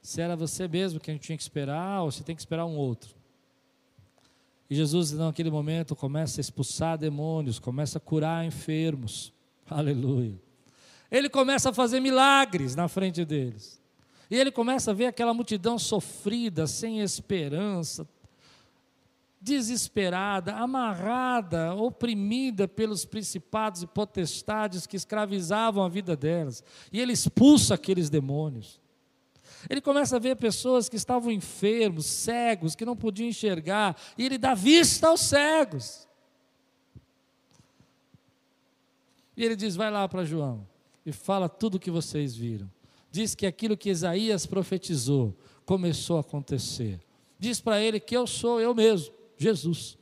Se 0.01 0.19
era 0.19 0.35
você 0.35 0.67
mesmo 0.67 0.99
que 0.99 1.11
a 1.11 1.13
gente 1.13 1.21
tinha 1.21 1.37
que 1.37 1.43
esperar 1.43 2.01
ou 2.01 2.09
se 2.09 2.23
tem 2.23 2.35
que 2.35 2.41
esperar 2.41 2.65
um 2.65 2.77
outro. 2.77 3.15
E 4.67 4.75
Jesus, 4.75 5.11
naquele 5.11 5.51
momento, 5.51 5.95
começa 5.95 6.39
a 6.39 6.41
expulsar 6.41 6.97
demônios, 6.97 7.59
começa 7.59 7.99
a 7.99 8.01
curar 8.01 8.43
enfermos. 8.43 9.31
Aleluia 9.69 10.46
ele 11.11 11.29
começa 11.29 11.69
a 11.69 11.73
fazer 11.73 11.99
milagres 11.99 12.75
na 12.75 12.87
frente 12.87 13.23
deles. 13.23 13.81
E 14.29 14.35
ele 14.35 14.51
começa 14.51 14.91
a 14.91 14.93
ver 14.93 15.05
aquela 15.05 15.33
multidão 15.33 15.79
sofrida, 15.79 16.67
sem 16.67 16.99
esperança, 16.99 18.07
desesperada, 19.39 20.53
amarrada, 20.55 21.73
oprimida 21.73 22.67
pelos 22.67 23.05
principados 23.05 23.83
e 23.83 23.87
potestades 23.87 24.85
que 24.85 24.97
escravizavam 24.97 25.83
a 25.83 25.87
vida 25.87 26.15
delas. 26.15 26.61
E 26.91 26.99
ele 26.99 27.13
expulsa 27.13 27.75
aqueles 27.75 28.09
demônios. 28.09 28.81
Ele 29.69 29.79
começa 29.79 30.17
a 30.17 30.19
ver 30.19 30.35
pessoas 30.35 30.89
que 30.89 30.97
estavam 30.97 31.31
enfermos, 31.31 32.05
cegos, 32.05 32.75
que 32.75 32.85
não 32.85 32.97
podiam 32.97 33.29
enxergar, 33.29 33.95
e 34.17 34.25
ele 34.25 34.37
dá 34.37 34.53
vista 34.53 35.07
aos 35.07 35.21
cegos. 35.21 36.05
E 39.37 39.43
ele 39.43 39.55
diz: 39.55 39.75
Vai 39.75 39.89
lá 39.89 40.07
para 40.07 40.25
João 40.25 40.67
e 41.07 41.13
fala 41.13 41.47
tudo 41.47 41.75
o 41.75 41.79
que 41.79 41.89
vocês 41.89 42.35
viram. 42.35 42.69
Diz 43.09 43.33
que 43.33 43.45
aquilo 43.45 43.77
que 43.77 43.89
Isaías 43.89 44.45
profetizou 44.45 45.33
começou 45.65 46.17
a 46.17 46.19
acontecer. 46.19 46.99
Diz 47.39 47.61
para 47.61 47.81
ele 47.81 47.97
que 47.97 48.17
eu 48.17 48.27
sou 48.27 48.59
eu 48.59 48.75
mesmo, 48.75 49.15
Jesus, 49.37 49.97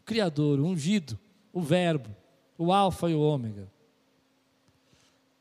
o 0.00 0.04
Criador, 0.06 0.58
o 0.58 0.64
ungido, 0.64 1.18
o 1.52 1.60
Verbo, 1.60 2.08
o 2.56 2.72
Alfa 2.72 3.10
e 3.10 3.14
o 3.14 3.20
Ômega. 3.20 3.70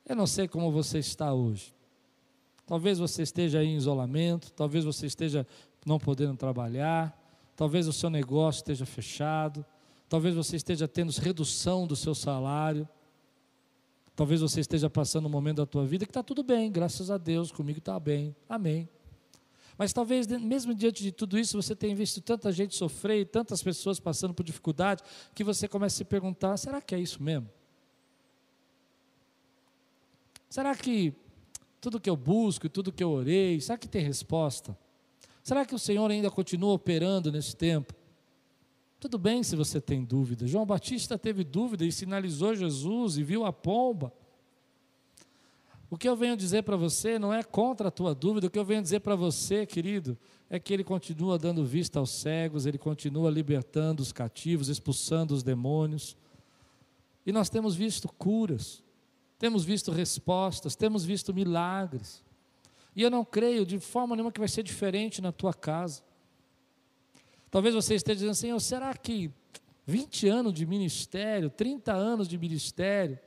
Eu 0.06 0.18
não 0.18 0.28
sei 0.28 0.50
como 0.50 0.70
você 0.70 1.00
está 1.00 1.34
hoje. 1.34 1.74
Talvez 2.68 3.00
você 3.00 3.22
esteja 3.24 3.64
em 3.64 3.78
isolamento, 3.78 4.52
talvez 4.52 4.84
você 4.84 5.06
esteja 5.06 5.48
não 5.86 5.98
podendo 5.98 6.36
trabalhar, 6.36 7.18
talvez 7.56 7.88
o 7.88 7.94
seu 7.94 8.10
negócio 8.10 8.60
esteja 8.60 8.86
fechado, 8.86 9.66
talvez 10.10 10.36
você 10.36 10.58
esteja 10.58 10.90
tendo 10.90 11.14
redução 11.14 11.88
do 11.88 11.96
seu 11.96 12.14
salário. 12.14 12.86
Talvez 14.16 14.40
você 14.40 14.62
esteja 14.62 14.90
passando 14.90 15.26
um 15.26 15.30
momento 15.30 15.58
da 15.58 15.66
tua 15.66 15.86
vida 15.86 16.06
que 16.06 16.10
está 16.10 16.24
tudo 16.24 16.42
bem, 16.42 16.72
graças 16.72 17.12
a 17.12 17.18
Deus, 17.18 17.52
comigo 17.52 17.80
está 17.80 18.00
bem, 18.00 18.36
amém. 18.48 18.88
Mas 19.78 19.92
talvez, 19.92 20.26
mesmo 20.28 20.74
diante 20.74 21.04
de 21.04 21.12
tudo 21.12 21.38
isso, 21.38 21.62
você 21.62 21.76
tenha 21.76 21.94
visto 21.94 22.22
tanta 22.22 22.50
gente 22.52 22.76
sofrer 22.76 23.22
e 23.22 23.26
tantas 23.26 23.62
pessoas 23.62 24.00
passando 24.00 24.34
por 24.34 24.44
dificuldade, 24.44 25.04
que 25.34 25.44
você 25.44 25.68
começa 25.68 25.96
a 25.96 25.98
se 25.98 26.06
perguntar: 26.06 26.56
será 26.56 26.82
que 26.82 26.96
é 26.96 27.00
isso 27.00 27.22
mesmo? 27.22 27.50
Será 30.50 30.74
que 30.74 31.14
tudo 31.82 32.00
que 32.00 32.10
eu 32.10 32.16
busco 32.16 32.68
e 32.68 32.70
tudo 32.70 32.94
que 32.94 33.04
eu 33.04 33.12
orei, 33.12 33.60
será 33.60 33.78
que 33.78 33.88
tem 33.88 34.02
resposta? 34.02 34.78
Será 35.44 35.66
que 35.66 35.76
o 35.76 35.80
Senhor 35.80 36.10
ainda 36.10 36.32
continua 36.32 36.72
operando 36.72 37.30
nesse 37.30 37.54
tempo? 37.54 37.94
Tudo 39.06 39.20
bem 39.20 39.44
se 39.44 39.56
você 39.56 39.80
tem 39.80 40.04
dúvida. 40.04 40.48
João 40.48 40.66
Batista 40.66 41.16
teve 41.16 41.44
dúvida 41.44 41.86
e 41.86 41.92
sinalizou 41.92 42.56
Jesus 42.56 43.20
e 43.20 43.24
viu 43.24 43.46
a 43.46 43.54
pomba. 43.54 44.12
O 45.92 45.96
que 45.96 46.10
eu 46.10 46.16
venho 46.16 46.36
dizer 46.36 46.64
para 46.64 46.76
você 46.76 47.20
não 47.20 47.32
é 47.32 47.44
contra 47.44 47.90
a 47.90 47.92
tua 47.92 48.16
dúvida, 48.16 48.48
o 48.48 48.50
que 48.50 48.58
eu 48.58 48.66
venho 48.66 48.82
dizer 48.82 49.02
para 49.02 49.16
você, 49.16 49.64
querido, 49.64 50.18
é 50.50 50.58
que 50.58 50.74
ele 50.74 50.84
continua 50.84 51.38
dando 51.38 51.64
vista 51.64 52.00
aos 52.00 52.10
cegos, 52.10 52.66
ele 52.66 52.80
continua 52.80 53.30
libertando 53.30 54.02
os 54.02 54.12
cativos, 54.12 54.70
expulsando 54.70 55.36
os 55.36 55.44
demônios. 55.44 56.18
E 57.28 57.32
nós 57.32 57.48
temos 57.48 57.76
visto 57.76 58.08
curas, 58.12 58.84
temos 59.38 59.64
visto 59.64 59.92
respostas, 59.92 60.76
temos 60.76 61.06
visto 61.06 61.32
milagres. 61.32 62.24
E 62.96 63.04
eu 63.04 63.12
não 63.12 63.24
creio 63.24 63.68
de 63.68 63.80
forma 63.80 64.16
nenhuma 64.16 64.32
que 64.32 64.40
vai 64.40 64.50
ser 64.50 64.64
diferente 64.64 65.22
na 65.22 65.32
tua 65.32 65.54
casa. 65.54 66.02
Talvez 67.56 67.74
você 67.74 67.96
esteja 67.96 68.16
dizendo, 68.16 68.36
Senhor, 68.36 68.60
será 68.60 68.94
que 68.94 69.32
20 69.88 70.28
anos 70.28 70.54
de 70.54 70.66
ministério, 70.66 71.50
30 71.50 71.94
anos 71.94 72.28
de 72.28 72.38
ministério, 72.38 73.18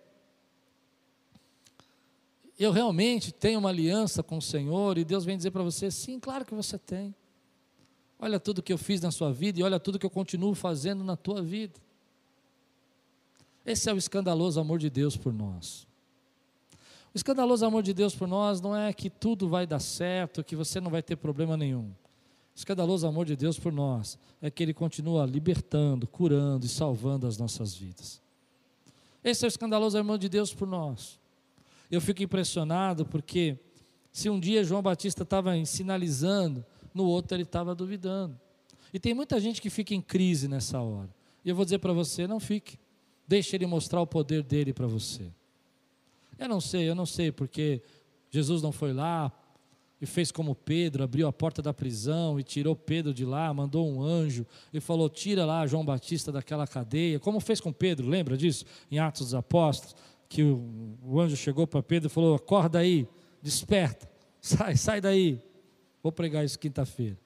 eu 2.58 2.70
realmente 2.70 3.32
tenho 3.32 3.58
uma 3.58 3.70
aliança 3.70 4.22
com 4.22 4.36
o 4.36 4.42
Senhor 4.42 4.98
e 4.98 5.04
Deus 5.06 5.24
vem 5.24 5.34
dizer 5.34 5.50
para 5.50 5.62
você: 5.62 5.90
sim, 5.90 6.20
claro 6.20 6.44
que 6.44 6.54
você 6.54 6.76
tem. 6.76 7.14
Olha 8.18 8.38
tudo 8.38 8.62
que 8.62 8.70
eu 8.70 8.76
fiz 8.76 9.00
na 9.00 9.10
sua 9.10 9.32
vida 9.32 9.60
e 9.60 9.62
olha 9.62 9.80
tudo 9.80 9.98
que 9.98 10.04
eu 10.04 10.10
continuo 10.10 10.54
fazendo 10.54 11.02
na 11.02 11.16
tua 11.16 11.40
vida. 11.40 11.80
Esse 13.64 13.88
é 13.88 13.94
o 13.94 13.96
escandaloso 13.96 14.60
amor 14.60 14.78
de 14.78 14.90
Deus 14.90 15.16
por 15.16 15.32
nós. 15.32 15.86
O 17.14 17.16
escandaloso 17.16 17.64
amor 17.64 17.82
de 17.82 17.94
Deus 17.94 18.14
por 18.14 18.28
nós 18.28 18.60
não 18.60 18.76
é 18.76 18.92
que 18.92 19.08
tudo 19.08 19.48
vai 19.48 19.66
dar 19.66 19.80
certo, 19.80 20.44
que 20.44 20.54
você 20.54 20.82
não 20.82 20.90
vai 20.90 21.02
ter 21.02 21.16
problema 21.16 21.56
nenhum 21.56 21.90
escandaloso 22.58 23.06
amor 23.06 23.24
de 23.24 23.36
Deus 23.36 23.56
por 23.56 23.72
nós 23.72 24.18
é 24.42 24.50
que 24.50 24.64
Ele 24.64 24.74
continua 24.74 25.24
libertando, 25.24 26.08
curando 26.08 26.66
e 26.66 26.68
salvando 26.68 27.24
as 27.24 27.38
nossas 27.38 27.72
vidas. 27.72 28.20
Esse 29.22 29.44
é 29.44 29.46
o 29.46 29.48
escandaloso 29.48 29.96
amor 29.96 30.18
de 30.18 30.28
Deus 30.28 30.52
por 30.52 30.66
nós. 30.66 31.20
Eu 31.88 32.00
fico 32.00 32.20
impressionado 32.20 33.06
porque 33.06 33.56
se 34.10 34.28
um 34.28 34.40
dia 34.40 34.64
João 34.64 34.82
Batista 34.82 35.22
estava 35.22 35.64
sinalizando, 35.64 36.64
no 36.92 37.04
outro 37.04 37.36
ele 37.36 37.44
estava 37.44 37.76
duvidando. 37.76 38.38
E 38.92 38.98
tem 38.98 39.14
muita 39.14 39.38
gente 39.38 39.62
que 39.62 39.70
fica 39.70 39.94
em 39.94 40.00
crise 40.00 40.48
nessa 40.48 40.80
hora. 40.80 41.14
E 41.44 41.48
eu 41.48 41.54
vou 41.54 41.64
dizer 41.64 41.78
para 41.78 41.92
você: 41.92 42.26
não 42.26 42.40
fique. 42.40 42.76
Deixe 43.26 43.54
ele 43.54 43.66
mostrar 43.66 44.00
o 44.00 44.06
poder 44.06 44.42
dele 44.42 44.72
para 44.72 44.86
você. 44.88 45.30
Eu 46.36 46.48
não 46.48 46.60
sei, 46.60 46.88
eu 46.88 46.94
não 46.94 47.06
sei 47.06 47.30
porque 47.30 47.82
Jesus 48.30 48.62
não 48.62 48.72
foi 48.72 48.92
lá 48.92 49.32
e 50.00 50.06
fez 50.06 50.30
como 50.30 50.54
Pedro, 50.54 51.02
abriu 51.02 51.26
a 51.26 51.32
porta 51.32 51.60
da 51.60 51.74
prisão 51.74 52.38
e 52.38 52.44
tirou 52.44 52.76
Pedro 52.76 53.12
de 53.12 53.24
lá, 53.24 53.52
mandou 53.52 53.88
um 53.88 54.00
anjo 54.00 54.46
e 54.72 54.80
falou: 54.80 55.08
tira 55.08 55.44
lá 55.44 55.66
João 55.66 55.84
Batista 55.84 56.30
daquela 56.30 56.66
cadeia, 56.66 57.18
como 57.18 57.40
fez 57.40 57.60
com 57.60 57.72
Pedro, 57.72 58.06
lembra 58.06 58.36
disso? 58.36 58.64
Em 58.90 58.98
Atos 58.98 59.22
dos 59.22 59.34
Apóstolos, 59.34 59.96
que 60.28 60.42
o, 60.42 60.96
o 61.02 61.20
anjo 61.20 61.36
chegou 61.36 61.66
para 61.66 61.82
Pedro 61.82 62.08
e 62.08 62.10
falou: 62.10 62.36
acorda 62.36 62.78
aí, 62.78 63.08
desperta, 63.42 64.08
sai, 64.40 64.76
sai 64.76 65.00
daí. 65.00 65.42
Vou 66.00 66.12
pregar 66.12 66.44
isso 66.44 66.58
quinta-feira. 66.58 67.18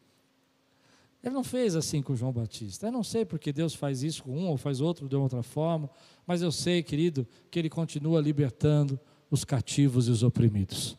Ele 1.23 1.35
não 1.35 1.45
fez 1.45 1.77
assim 1.77 2.03
com 2.03 2.16
João 2.16 2.33
Batista. 2.33 2.87
Eu 2.87 2.93
não 2.93 3.05
sei 3.05 3.25
porque 3.25 3.53
Deus 3.53 3.75
faz 3.75 4.03
isso 4.03 4.25
com 4.25 4.37
um 4.37 4.49
ou 4.49 4.57
faz 4.57 4.81
outro 4.81 5.09
de 5.09 5.14
outra 5.14 5.43
forma, 5.43 5.89
mas 6.27 6.43
eu 6.43 6.51
sei, 6.51 6.83
querido, 6.83 7.29
que 7.49 7.59
Ele 7.59 7.68
continua 7.68 8.20
libertando 8.20 8.99
os 9.31 9.45
cativos 9.45 10.09
e 10.09 10.11
os 10.11 10.23
oprimidos 10.23 10.97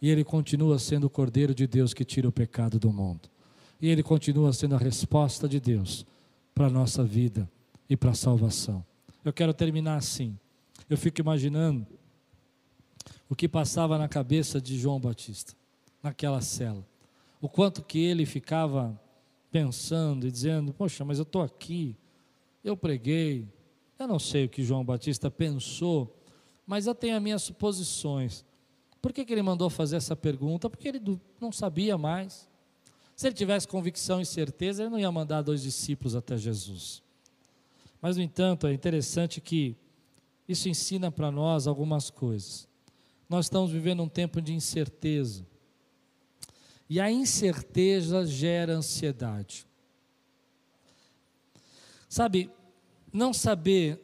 e 0.00 0.08
ele 0.08 0.24
continua 0.24 0.78
sendo 0.78 1.04
o 1.04 1.10
Cordeiro 1.10 1.54
de 1.54 1.66
Deus 1.66 1.92
que 1.92 2.04
tira 2.04 2.28
o 2.28 2.32
pecado 2.32 2.78
do 2.78 2.92
mundo. 2.92 3.28
E 3.80 3.88
ele 3.88 4.02
continua 4.02 4.52
sendo 4.52 4.74
a 4.74 4.78
resposta 4.78 5.48
de 5.48 5.60
Deus 5.60 6.06
para 6.54 6.66
a 6.66 6.70
nossa 6.70 7.04
vida 7.04 7.48
e 7.88 7.96
para 7.96 8.10
a 8.10 8.14
salvação. 8.14 8.84
Eu 9.24 9.32
quero 9.32 9.52
terminar 9.52 9.96
assim. 9.96 10.38
Eu 10.88 10.96
fico 10.96 11.20
imaginando 11.20 11.86
o 13.28 13.36
que 13.36 13.48
passava 13.48 13.98
na 13.98 14.08
cabeça 14.08 14.60
de 14.60 14.78
João 14.78 14.98
Batista, 14.98 15.54
naquela 16.02 16.40
cela. 16.40 16.86
O 17.40 17.48
quanto 17.48 17.82
que 17.82 17.98
ele 17.98 18.24
ficava 18.24 18.98
pensando 19.50 20.26
e 20.26 20.30
dizendo: 20.30 20.72
Poxa, 20.72 21.04
mas 21.04 21.18
eu 21.18 21.24
estou 21.24 21.42
aqui, 21.42 21.96
eu 22.64 22.76
preguei. 22.76 23.46
Eu 23.98 24.06
não 24.06 24.18
sei 24.18 24.44
o 24.44 24.48
que 24.48 24.62
João 24.62 24.84
Batista 24.84 25.30
pensou, 25.30 26.16
mas 26.66 26.86
eu 26.86 26.94
tenho 26.94 27.16
as 27.16 27.22
minhas 27.22 27.42
suposições. 27.42 28.44
Por 29.00 29.12
que, 29.12 29.24
que 29.24 29.32
ele 29.32 29.42
mandou 29.42 29.70
fazer 29.70 29.96
essa 29.96 30.16
pergunta? 30.16 30.68
Porque 30.68 30.88
ele 30.88 31.20
não 31.40 31.52
sabia 31.52 31.96
mais. 31.96 32.48
Se 33.14 33.26
ele 33.26 33.34
tivesse 33.34 33.66
convicção 33.66 34.20
e 34.20 34.26
certeza, 34.26 34.82
ele 34.82 34.90
não 34.90 34.98
ia 34.98 35.10
mandar 35.10 35.42
dois 35.42 35.62
discípulos 35.62 36.14
até 36.14 36.36
Jesus. 36.36 37.02
Mas, 38.00 38.16
no 38.16 38.22
entanto, 38.22 38.66
é 38.66 38.72
interessante 38.72 39.40
que 39.40 39.76
isso 40.48 40.68
ensina 40.68 41.10
para 41.10 41.30
nós 41.30 41.66
algumas 41.66 42.10
coisas. 42.10 42.68
Nós 43.28 43.46
estamos 43.46 43.70
vivendo 43.70 44.02
um 44.02 44.08
tempo 44.08 44.40
de 44.40 44.54
incerteza. 44.54 45.46
E 46.88 47.00
a 47.00 47.10
incerteza 47.10 48.24
gera 48.24 48.72
ansiedade. 48.74 49.66
Sabe, 52.08 52.50
não 53.12 53.34
saber 53.34 54.00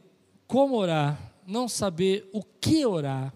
como 0.46 0.76
orar, 0.76 1.34
não 1.46 1.68
saber 1.68 2.28
o 2.32 2.42
que 2.42 2.84
orar, 2.84 3.32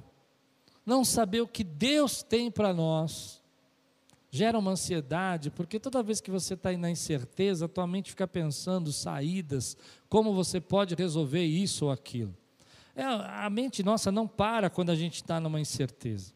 não 0.88 1.04
saber 1.04 1.42
o 1.42 1.46
que 1.46 1.62
Deus 1.62 2.22
tem 2.22 2.50
para 2.50 2.72
nós, 2.72 3.42
gera 4.30 4.58
uma 4.58 4.70
ansiedade, 4.70 5.50
porque 5.50 5.78
toda 5.78 6.02
vez 6.02 6.18
que 6.18 6.30
você 6.30 6.54
está 6.54 6.72
na 6.72 6.90
incerteza, 6.90 7.66
a 7.66 7.68
tua 7.68 7.86
mente 7.86 8.10
fica 8.10 8.26
pensando 8.26 8.90
saídas, 8.90 9.76
como 10.08 10.32
você 10.32 10.60
pode 10.60 10.94
resolver 10.94 11.44
isso 11.44 11.84
ou 11.84 11.90
aquilo. 11.92 12.34
É, 12.96 13.04
a 13.04 13.50
mente 13.50 13.82
nossa 13.82 14.10
não 14.10 14.26
para 14.26 14.70
quando 14.70 14.88
a 14.88 14.96
gente 14.96 15.16
está 15.16 15.38
numa 15.38 15.60
incerteza. 15.60 16.32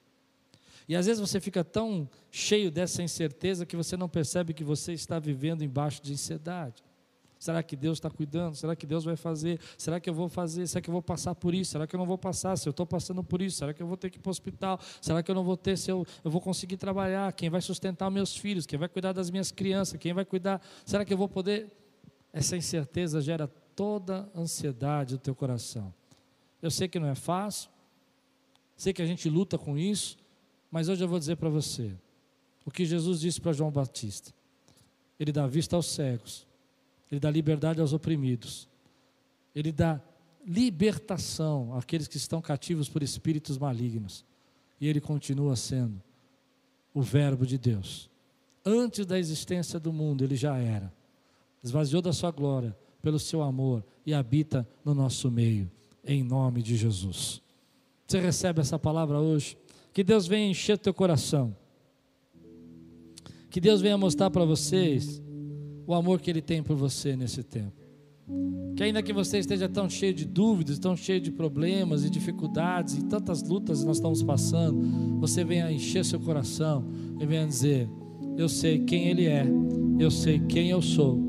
E 0.86 0.94
às 0.94 1.06
vezes 1.06 1.20
você 1.20 1.40
fica 1.40 1.64
tão 1.64 2.06
cheio 2.30 2.70
dessa 2.70 3.02
incerteza 3.02 3.64
que 3.64 3.76
você 3.76 3.96
não 3.96 4.08
percebe 4.08 4.52
que 4.52 4.62
você 4.62 4.92
está 4.92 5.18
vivendo 5.18 5.64
embaixo 5.64 6.02
de 6.02 6.12
ansiedade. 6.12 6.82
Será 7.42 7.60
que 7.60 7.74
Deus 7.74 7.98
está 7.98 8.08
cuidando? 8.08 8.54
Será 8.54 8.76
que 8.76 8.86
Deus 8.86 9.02
vai 9.02 9.16
fazer? 9.16 9.58
Será 9.76 9.98
que 9.98 10.08
eu 10.08 10.14
vou 10.14 10.28
fazer? 10.28 10.64
Será 10.68 10.80
que 10.80 10.88
eu 10.88 10.92
vou 10.92 11.02
passar 11.02 11.34
por 11.34 11.52
isso? 11.52 11.72
Será 11.72 11.88
que 11.88 11.96
eu 11.96 11.98
não 11.98 12.06
vou 12.06 12.16
passar? 12.16 12.56
Se 12.56 12.68
eu 12.68 12.70
estou 12.70 12.86
passando 12.86 13.24
por 13.24 13.42
isso, 13.42 13.58
será 13.58 13.74
que 13.74 13.82
eu 13.82 13.86
vou 13.88 13.96
ter 13.96 14.10
que 14.10 14.18
ir 14.18 14.20
para 14.20 14.28
o 14.28 14.30
hospital? 14.30 14.78
Será 15.00 15.24
que 15.24 15.28
eu 15.28 15.34
não 15.34 15.42
vou 15.42 15.56
ter? 15.56 15.76
Se 15.76 15.90
eu, 15.90 16.06
eu 16.22 16.30
vou 16.30 16.40
conseguir 16.40 16.76
trabalhar? 16.76 17.32
Quem 17.32 17.50
vai 17.50 17.60
sustentar 17.60 18.08
meus 18.12 18.36
filhos? 18.36 18.64
Quem 18.64 18.78
vai 18.78 18.88
cuidar 18.88 19.12
das 19.12 19.28
minhas 19.28 19.50
crianças? 19.50 19.98
Quem 19.98 20.12
vai 20.12 20.24
cuidar? 20.24 20.62
Será 20.86 21.04
que 21.04 21.12
eu 21.12 21.18
vou 21.18 21.28
poder? 21.28 21.66
Essa 22.32 22.56
incerteza 22.56 23.20
gera 23.20 23.48
toda 23.74 24.30
a 24.36 24.40
ansiedade 24.40 25.16
do 25.16 25.18
teu 25.18 25.34
coração. 25.34 25.92
Eu 26.62 26.70
sei 26.70 26.86
que 26.86 27.00
não 27.00 27.08
é 27.08 27.16
fácil, 27.16 27.68
sei 28.76 28.92
que 28.92 29.02
a 29.02 29.06
gente 29.06 29.28
luta 29.28 29.58
com 29.58 29.76
isso, 29.76 30.16
mas 30.70 30.88
hoje 30.88 31.02
eu 31.02 31.08
vou 31.08 31.18
dizer 31.18 31.34
para 31.34 31.48
você 31.48 31.92
o 32.64 32.70
que 32.70 32.84
Jesus 32.84 33.18
disse 33.18 33.40
para 33.40 33.52
João 33.52 33.72
Batista. 33.72 34.32
Ele 35.18 35.32
dá 35.32 35.44
vista 35.48 35.74
aos 35.74 35.86
cegos, 35.86 36.46
ele 37.12 37.20
dá 37.20 37.30
liberdade 37.30 37.78
aos 37.78 37.92
oprimidos, 37.92 38.66
Ele 39.54 39.70
dá 39.70 40.00
libertação 40.46 41.76
àqueles 41.76 42.08
que 42.08 42.16
estão 42.16 42.40
cativos 42.40 42.88
por 42.88 43.02
espíritos 43.02 43.58
malignos, 43.58 44.24
e 44.80 44.88
Ele 44.88 44.98
continua 44.98 45.54
sendo 45.54 46.02
o 46.94 47.02
Verbo 47.02 47.44
de 47.46 47.58
Deus. 47.58 48.08
Antes 48.64 49.04
da 49.04 49.18
existência 49.18 49.78
do 49.78 49.92
mundo, 49.92 50.24
Ele 50.24 50.36
já 50.36 50.56
era, 50.56 50.90
esvaziou 51.62 52.00
da 52.00 52.14
Sua 52.14 52.30
glória 52.30 52.74
pelo 53.02 53.18
Seu 53.18 53.42
amor 53.42 53.84
e 54.06 54.14
habita 54.14 54.66
no 54.82 54.94
nosso 54.94 55.30
meio, 55.30 55.70
em 56.02 56.22
nome 56.22 56.62
de 56.62 56.76
Jesus. 56.78 57.42
Você 58.06 58.20
recebe 58.20 58.62
essa 58.62 58.78
palavra 58.78 59.20
hoje? 59.20 59.58
Que 59.92 60.02
Deus 60.02 60.26
venha 60.26 60.50
encher 60.50 60.78
teu 60.78 60.94
coração. 60.94 61.54
Que 63.50 63.60
Deus 63.60 63.82
venha 63.82 63.98
mostrar 63.98 64.30
para 64.30 64.46
vocês 64.46 65.20
o 65.86 65.94
amor 65.94 66.20
que 66.20 66.30
Ele 66.30 66.42
tem 66.42 66.62
por 66.62 66.76
você 66.76 67.16
nesse 67.16 67.42
tempo. 67.42 67.82
Que 68.76 68.84
ainda 68.84 69.02
que 69.02 69.12
você 69.12 69.38
esteja 69.38 69.68
tão 69.68 69.88
cheio 69.88 70.14
de 70.14 70.24
dúvidas, 70.24 70.78
tão 70.78 70.96
cheio 70.96 71.20
de 71.20 71.30
problemas 71.30 72.04
e 72.04 72.10
dificuldades 72.10 72.96
e 72.96 73.04
tantas 73.04 73.42
lutas 73.42 73.80
que 73.80 73.86
nós 73.86 73.96
estamos 73.96 74.22
passando, 74.22 75.18
você 75.20 75.44
venha 75.44 75.70
encher 75.70 76.04
seu 76.04 76.20
coração 76.20 76.84
e 77.20 77.26
venha 77.26 77.46
dizer: 77.46 77.88
Eu 78.36 78.48
sei 78.48 78.78
quem 78.78 79.08
Ele 79.08 79.26
é, 79.26 79.46
eu 79.98 80.10
sei 80.10 80.38
quem 80.38 80.70
eu 80.70 80.80
sou. 80.80 81.20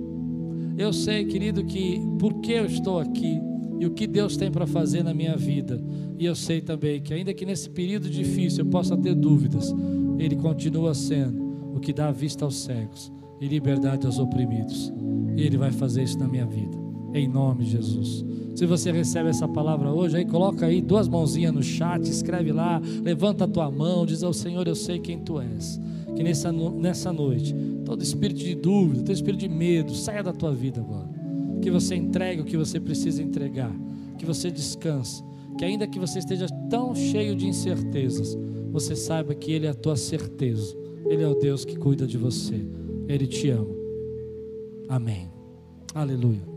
Eu 0.78 0.94
sei, 0.94 1.26
querido, 1.26 1.64
que 1.66 2.02
por 2.18 2.42
que 2.42 2.54
eu 2.54 2.66
estou 2.66 3.00
aqui 3.00 3.40
e 3.80 3.86
o 3.86 3.92
que 3.92 4.08
Deus 4.08 4.38
tem 4.38 4.50
para 4.50 4.66
fazer 4.66 5.04
na 5.04 5.14
minha 5.14 5.36
vida. 5.36 5.84
E 6.18 6.26
eu 6.26 6.36
sei 6.36 6.62
também 6.62 7.02
que, 7.02 7.14
ainda 7.14 7.34
que 7.34 7.46
nesse 7.46 7.70
período 7.70 8.10
difícil 8.10 8.64
eu 8.64 8.72
possa 8.72 8.96
ter 8.96 9.14
dúvidas, 9.14 9.74
Ele 10.18 10.36
continua 10.36 10.94
sendo 10.94 11.76
o 11.76 11.80
que 11.80 11.92
dá 11.92 12.12
vista 12.12 12.46
aos 12.46 12.56
cegos 12.56 13.12
e 13.44 13.48
liberdade 13.50 14.06
aos 14.06 14.20
oprimidos. 14.20 14.94
E 15.36 15.42
Ele 15.42 15.58
vai 15.58 15.70
fazer 15.70 16.04
isso 16.04 16.18
na 16.18 16.28
minha 16.28 16.46
vida, 16.46 16.78
em 17.14 17.28
nome 17.28 17.66
de 17.66 17.72
Jesus. 17.72 18.26
Se 18.56 18.66
você 18.66 18.90
recebe 18.90 19.30
essa 19.30 19.48
palavra 19.48 19.92
hoje, 19.92 20.16
aí 20.16 20.26
coloca 20.26 20.66
aí 20.66 20.82
duas 20.82 21.10
mãozinhas 21.10 21.54
no 21.54 21.62
chat, 21.62 22.04
escreve 22.04 22.54
lá, 22.54 22.82
levanta 23.04 23.44
a 23.44 23.48
tua 23.48 23.70
mão, 23.70 24.06
diz 24.06 24.24
ao 24.24 24.32
Senhor: 24.32 24.66
Eu 24.66 24.76
sei 24.76 24.98
quem 25.00 25.20
tu 25.20 25.42
és. 25.42 25.80
Que 26.16 26.24
nessa, 26.24 26.54
nessa 26.54 27.12
noite, 27.12 27.54
todo 27.84 28.02
espírito 28.02 28.40
de 28.40 28.56
dúvida, 28.56 29.02
todo 29.02 29.12
espírito 29.12 29.42
de 29.42 29.50
medo, 29.50 29.94
saia 29.94 30.24
da 30.24 30.32
tua 30.32 30.54
vida 30.54 30.80
agora. 30.80 31.10
Que 31.62 31.70
você 31.70 31.96
entregue 31.96 32.42
o 32.42 32.46
que 32.46 32.56
você 32.56 32.80
precisa 32.80 33.22
entregar, 33.22 33.76
que 34.18 34.26
você 34.26 34.50
descanse, 34.50 35.22
que 35.58 35.66
ainda 35.66 35.88
que 35.88 36.00
você 36.00 36.20
esteja 36.20 36.48
tão 36.70 36.96
cheio 36.96 37.36
de 37.36 37.48
incertezas, 37.48 38.38
você 38.72 38.96
saiba 38.96 39.36
que 39.36 39.52
Ele 39.52 39.66
é 39.66 39.70
a 39.72 39.74
tua 39.74 39.98
certeza, 39.98 40.78
Ele 41.08 41.24
é 41.24 41.28
o 41.28 41.36
Deus 41.36 41.66
que 41.66 41.76
cuida 41.76 42.06
de 42.06 42.18
você. 42.18 42.64
Ele 43.08 43.28
te 43.28 43.50
ama. 43.50 43.76
Amém. 44.90 45.30
Aleluia. 45.94 46.53